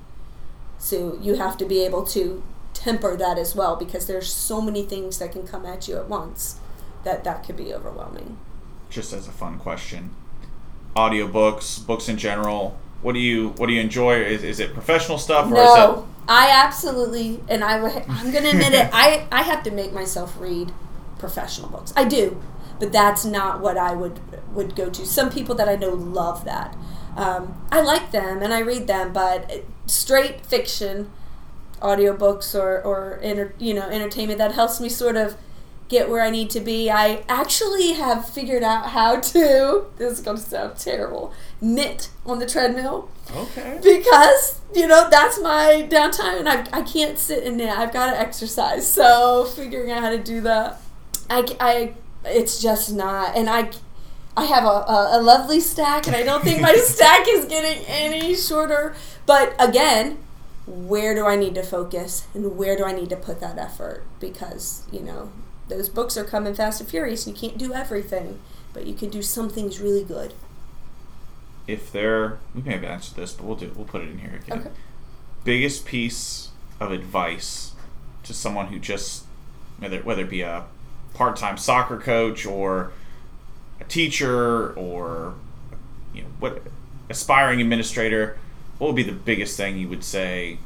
So 0.79 1.19
you 1.21 1.35
have 1.37 1.57
to 1.59 1.65
be 1.65 1.85
able 1.85 2.05
to 2.07 2.43
temper 2.73 3.17
that 3.17 3.39
as 3.39 3.55
well 3.55 3.77
because 3.77 4.07
there's 4.07 4.33
so 4.33 4.61
many 4.61 4.83
things 4.83 5.19
that 5.19 5.31
can 5.31 5.47
come 5.47 5.65
at 5.65 5.87
you 5.87 5.97
at 5.97 6.09
once 6.09 6.59
that 7.05 7.25
that 7.25 7.45
could 7.45 7.57
be 7.57 7.75
overwhelming. 7.75 8.39
Just 8.91 9.13
as 9.13 9.29
a 9.29 9.33
fun 9.33 9.59
question, 9.59 10.11
audiobooks, 10.97 11.85
books 11.85 12.09
in 12.09 12.17
general. 12.17 12.79
What 13.03 13.13
do 13.13 13.19
you 13.19 13.51
what 13.57 13.67
do 13.67 13.75
you 13.75 13.81
enjoy? 13.81 14.23
Is, 14.23 14.43
is 14.43 14.61
it 14.61 14.73
professional 14.73 15.19
stuff 15.19 15.47
or 15.47 15.55
no, 15.55 15.95
is 15.99 16.05
I 16.29 16.51
absolutely, 16.51 17.41
and 17.49 17.63
I, 17.63 17.77
I'm 18.09 18.31
going 18.31 18.45
to 18.45 18.51
admit 18.51 18.73
it. 18.73 18.89
I, 18.93 19.27
I 19.31 19.43
have 19.43 19.63
to 19.65 19.71
make 19.71 19.93
myself 19.93 20.35
read 20.39 20.73
professional 21.19 21.69
books. 21.69 21.93
I 21.97 22.05
do, 22.05 22.43
but 22.81 22.93
that's 22.93 23.25
not 23.25 23.61
what 23.61 23.77
I 23.77 23.95
would 23.95 24.21
would 24.55 24.75
go 24.75 24.89
to. 24.89 25.05
Some 25.07 25.31
people 25.31 25.55
that 25.57 25.69
I 25.69 25.77
know 25.77 25.91
love 25.91 26.45
that. 26.45 26.77
Um, 27.17 27.63
I 27.71 27.81
like 27.81 28.11
them 28.11 28.43
and 28.43 28.53
I 28.53 28.61
read 28.61 28.87
them, 28.87 29.13
but 29.13 29.65
straight 29.87 30.45
fiction, 30.47 31.11
audiobooks 31.81 32.59
or 32.59 32.83
or 32.83 33.21
enter, 33.23 33.55
you 33.59 33.75
know 33.75 33.89
entertainment 33.89 34.39
that 34.39 34.53
helps 34.53 34.81
me 34.81 34.89
sort 34.89 35.17
of 35.17 35.37
get 35.89 36.09
where 36.09 36.23
I 36.23 36.31
need 36.31 36.51
to 36.51 36.61
be. 36.61 36.91
I 36.91 37.25
actually 37.29 37.93
have 37.93 38.29
figured 38.29 38.63
out 38.63 38.91
how 38.91 39.21
to. 39.21 39.85
This 39.97 40.15
is 40.15 40.21
going 40.21 40.37
to 40.39 40.43
sound 40.43 40.77
terrible. 40.77 41.33
Knit 41.61 42.11
on 42.27 42.39
the 42.39 42.47
treadmill 42.47 43.09
okay? 43.33 43.81
because 43.83 44.61
you 44.75 44.87
know 44.87 45.09
that's 45.11 45.41
my 45.41 45.87
downtime 45.91 46.41
and 46.41 46.49
I, 46.49 46.67
I 46.73 46.83
can't 46.83 47.19
sit 47.19 47.45
in 47.45 47.57
there 47.57 47.75
i've 47.77 47.93
got 47.93 48.11
to 48.11 48.19
exercise 48.19 48.91
so 48.91 49.45
figuring 49.45 49.91
out 49.91 50.03
how 50.03 50.11
to 50.11 50.23
do 50.23 50.41
that 50.43 50.81
i, 51.31 51.45
I 51.61 51.95
it's 52.25 52.61
just 52.61 52.93
not 52.93 53.37
and 53.37 53.49
i 53.49 53.71
i 54.37 54.45
have 54.45 54.65
a, 54.65 54.67
a, 54.67 55.19
a 55.19 55.23
lovely 55.23 55.61
stack 55.61 56.07
and 56.07 56.17
i 56.17 56.23
don't 56.23 56.43
think 56.43 56.61
my 56.61 56.75
stack 56.85 57.27
is 57.29 57.47
getting 57.47 57.85
any 57.87 58.35
shorter 58.35 58.95
but 59.27 59.55
again 59.59 60.19
where 60.67 61.15
do 61.15 61.27
i 61.27 61.37
need 61.37 61.55
to 61.55 61.63
focus 61.63 62.27
and 62.35 62.57
where 62.57 62.77
do 62.77 62.85
i 62.85 62.93
need 62.93 63.11
to 63.11 63.17
put 63.17 63.41
that 63.41 63.59
effort 63.59 64.05
because 64.21 64.83
you 64.91 65.01
know 65.01 65.31
those 65.69 65.89
books 65.89 66.17
are 66.17 66.25
coming 66.25 66.55
fast 66.55 66.81
and 66.81 66.89
furious 66.91 67.27
and 67.27 67.37
you 67.37 67.49
can't 67.49 67.59
do 67.59 67.73
everything 67.73 68.41
but 68.73 68.87
you 68.87 68.95
can 68.95 69.09
do 69.09 69.23
some 69.23 69.49
things 69.49 69.81
really 69.81 70.05
good 70.05 70.35
If 71.67 71.91
there, 71.93 72.39
we 72.55 72.61
may 72.63 72.73
have 72.73 72.85
answered 72.85 73.17
this, 73.17 73.33
but 73.33 73.47
we'll 73.47 73.57
do 73.57 73.73
we'll 73.75 73.87
put 73.87 74.03
it 74.03 74.11
in 74.11 74.19
here 74.19 74.35
again. 74.35 74.59
Okay. 74.59 74.71
Biggest 75.45 75.87
piece 75.87 76.51
of 76.81 76.93
advice 76.93 77.73
to 78.25 78.35
someone 78.35 78.67
who 78.67 78.79
just 78.79 79.25
whether 79.79 80.01
whether 80.01 80.23
it 80.23 80.31
be 80.31 80.43
a 80.43 80.65
part-time 81.15 81.57
soccer 81.57 81.99
coach 81.99 82.45
or 82.45 82.93
a 83.81 83.85
teacher 83.85 84.73
or 84.75 85.35
you 86.13 86.23
know 86.23 86.29
what 86.39 86.63
aspiring 87.09 87.61
administrator 87.61 88.37
what 88.79 88.89
would 88.89 88.97
be 88.97 89.03
the 89.03 89.13
biggest 89.13 89.57
thing 89.57 89.79
you 89.79 89.89
would 89.89 90.03
say 90.05 90.59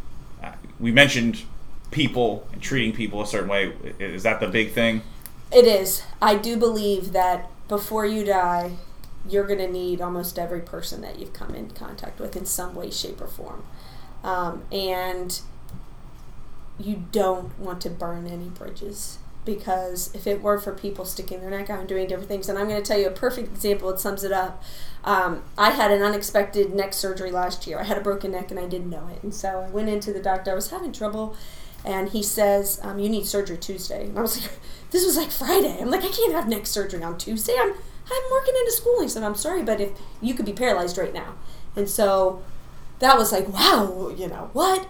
uh, 0.42 0.52
we 0.80 0.90
mentioned 0.90 1.42
people 1.90 2.46
and 2.52 2.62
treating 2.62 2.92
people 2.92 3.22
a 3.22 3.26
certain 3.26 3.48
way. 3.48 3.72
Is 3.98 4.22
that 4.22 4.40
the 4.40 4.48
big 4.48 4.72
thing 4.72 5.02
It 5.52 5.66
is. 5.66 6.02
I 6.20 6.34
do 6.36 6.56
believe 6.56 7.12
that 7.12 7.50
before 7.68 8.06
you 8.06 8.24
die, 8.24 8.72
you're 9.28 9.46
going 9.46 9.58
to 9.58 9.70
need 9.70 10.00
almost 10.00 10.38
every 10.38 10.60
person 10.60 11.00
that 11.02 11.18
you've 11.18 11.32
come 11.32 11.54
in 11.54 11.70
contact 11.70 12.18
with 12.18 12.36
in 12.36 12.46
some 12.46 12.74
way, 12.74 12.90
shape, 12.90 13.20
or 13.20 13.26
form. 13.26 13.64
Um, 14.24 14.64
and 14.72 15.40
you 16.78 17.04
don't 17.12 17.58
want 17.58 17.80
to 17.82 17.90
burn 17.90 18.26
any 18.26 18.48
bridges 18.48 19.18
because 19.44 20.14
if 20.14 20.26
it 20.26 20.42
were 20.42 20.58
for 20.58 20.72
people 20.74 21.04
sticking 21.04 21.40
their 21.40 21.50
neck 21.50 21.70
out 21.70 21.80
and 21.80 21.88
doing 21.88 22.06
different 22.06 22.28
things, 22.28 22.48
and 22.48 22.58
I'm 22.58 22.68
going 22.68 22.82
to 22.82 22.86
tell 22.86 22.98
you 22.98 23.06
a 23.06 23.12
perfect 23.12 23.48
example 23.48 23.90
that 23.90 23.98
sums 23.98 24.22
it 24.22 24.32
up. 24.32 24.62
Um, 25.04 25.42
I 25.56 25.70
had 25.70 25.90
an 25.90 26.02
unexpected 26.02 26.74
neck 26.74 26.92
surgery 26.92 27.30
last 27.30 27.66
year. 27.66 27.78
I 27.78 27.84
had 27.84 27.96
a 27.96 28.02
broken 28.02 28.32
neck 28.32 28.50
and 28.50 28.60
I 28.60 28.66
didn't 28.66 28.90
know 28.90 29.08
it. 29.08 29.22
And 29.22 29.34
so 29.34 29.60
I 29.60 29.70
went 29.70 29.88
into 29.88 30.12
the 30.12 30.20
doctor. 30.20 30.50
I 30.50 30.54
was 30.54 30.70
having 30.70 30.92
trouble 30.92 31.34
and 31.84 32.10
he 32.10 32.22
says, 32.22 32.80
um, 32.82 32.98
"You 32.98 33.08
need 33.08 33.26
surgery 33.26 33.56
Tuesday." 33.56 34.06
And 34.06 34.18
I 34.18 34.22
was 34.22 34.40
like, 34.40 34.50
"This 34.90 35.04
was 35.04 35.16
like 35.16 35.30
Friday." 35.30 35.78
I'm 35.80 35.90
like, 35.90 36.04
"I 36.04 36.08
can't 36.08 36.32
have 36.32 36.48
neck 36.48 36.66
surgery 36.66 37.02
on 37.02 37.18
Tuesday. 37.18 37.54
I'm 37.58 37.72
I'm 37.72 38.30
working 38.30 38.54
into 38.58 38.72
school." 38.72 39.00
He 39.02 39.08
said, 39.08 39.22
"I'm 39.22 39.34
sorry, 39.34 39.62
but 39.62 39.80
if 39.80 39.90
you 40.20 40.34
could 40.34 40.46
be 40.46 40.52
paralyzed 40.52 40.98
right 40.98 41.14
now," 41.14 41.34
and 41.76 41.88
so 41.88 42.42
that 42.98 43.16
was 43.16 43.32
like, 43.32 43.48
"Wow, 43.48 44.12
you 44.16 44.28
know 44.28 44.50
what?" 44.52 44.88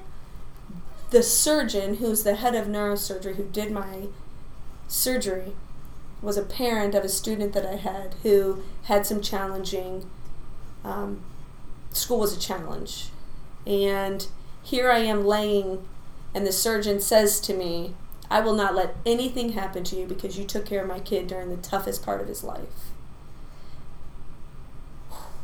The 1.11 1.23
surgeon, 1.23 1.97
who's 1.97 2.23
the 2.23 2.37
head 2.37 2.55
of 2.55 2.67
neurosurgery, 2.67 3.37
who 3.37 3.45
did 3.45 3.73
my 3.73 4.09
surgery, 4.89 5.55
was 6.21 6.37
a 6.37 6.43
parent 6.43 6.95
of 6.95 7.05
a 7.05 7.09
student 7.09 7.53
that 7.55 7.65
I 7.65 7.77
had 7.77 8.15
who 8.23 8.63
had 8.85 9.07
some 9.07 9.21
challenging. 9.21 10.09
Um, 10.85 11.23
school 11.93 12.21
was 12.21 12.37
a 12.37 12.41
challenge, 12.41 13.11
and 13.67 14.27
here 14.63 14.91
I 14.91 14.99
am 14.99 15.25
laying 15.25 15.87
and 16.35 16.47
the 16.47 16.53
surgeon 16.53 17.01
says 17.01 17.41
to 17.41 17.55
me, 17.55 17.95
I 18.31 18.41
will 18.41 18.55
not 18.55 18.75
let 18.75 18.97
anything 19.07 19.53
happen 19.53 19.85
to 19.85 19.97
you 19.97 20.07
because 20.07 20.39
you 20.39 20.45
took 20.45 20.67
care 20.67 20.83
of 20.83 20.89
my 20.89 21.01
kid 21.01 21.27
during 21.27 21.49
the 21.49 21.57
toughest 21.57 22.05
part 22.05 22.21
of 22.21 22.29
his 22.29 22.45
life. 22.45 22.93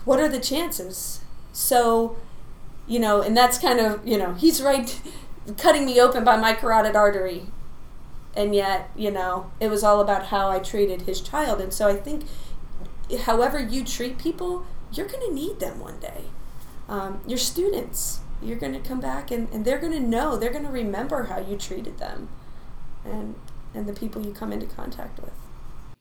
What 0.05 0.21
are 0.21 0.29
the 0.29 0.41
chances? 0.41 1.21
So, 1.53 2.17
you 2.87 2.99
know, 2.99 3.23
and 3.23 3.37
that's 3.37 3.59
kind 3.59 3.81
of, 3.81 4.07
you 4.07 4.19
know, 4.19 4.35
he's 4.35 4.61
right 4.63 5.01
cutting 5.57 5.87
me 5.87 6.01
open 6.01 6.25
by 6.25 6.37
my 6.37 6.53
carotid 6.53 6.97
artery. 6.97 7.47
And 8.37 8.55
yet, 8.55 8.91
you 8.97 9.11
know, 9.11 9.51
it 9.61 9.69
was 9.69 9.83
all 9.83 10.01
about 10.01 10.27
how 10.27 10.51
I 10.51 10.59
treated 10.59 11.03
his 11.03 11.21
child. 11.21 11.61
And 11.61 11.73
so 11.73 11.89
I 11.89 11.95
think, 11.95 12.25
however 13.23 13.61
you 13.61 13.85
treat 13.85 14.19
people, 14.19 14.67
you're 14.93 15.07
going 15.07 15.27
to 15.27 15.33
need 15.35 15.61
them 15.61 15.79
one 15.79 16.01
day. 16.01 16.25
Um, 16.89 17.21
your 17.27 17.39
students, 17.39 18.21
you're 18.45 18.59
going 18.59 18.73
to 18.73 18.81
come 18.81 19.01
back 19.01 19.31
and, 19.31 19.49
and 19.51 19.65
they're 19.65 19.79
going 19.79 19.93
to 19.93 20.01
know, 20.01 20.37
they're 20.37 20.53
going 20.53 20.65
to 20.65 20.71
remember 20.71 21.25
how 21.25 21.39
you 21.39 21.57
treated 21.57 21.99
them 21.99 22.29
and, 23.05 23.35
and 23.75 23.87
the 23.87 23.93
people 23.93 24.25
you 24.25 24.33
come 24.33 24.53
into 24.53 24.67
contact 24.67 25.21
with. 25.21 25.33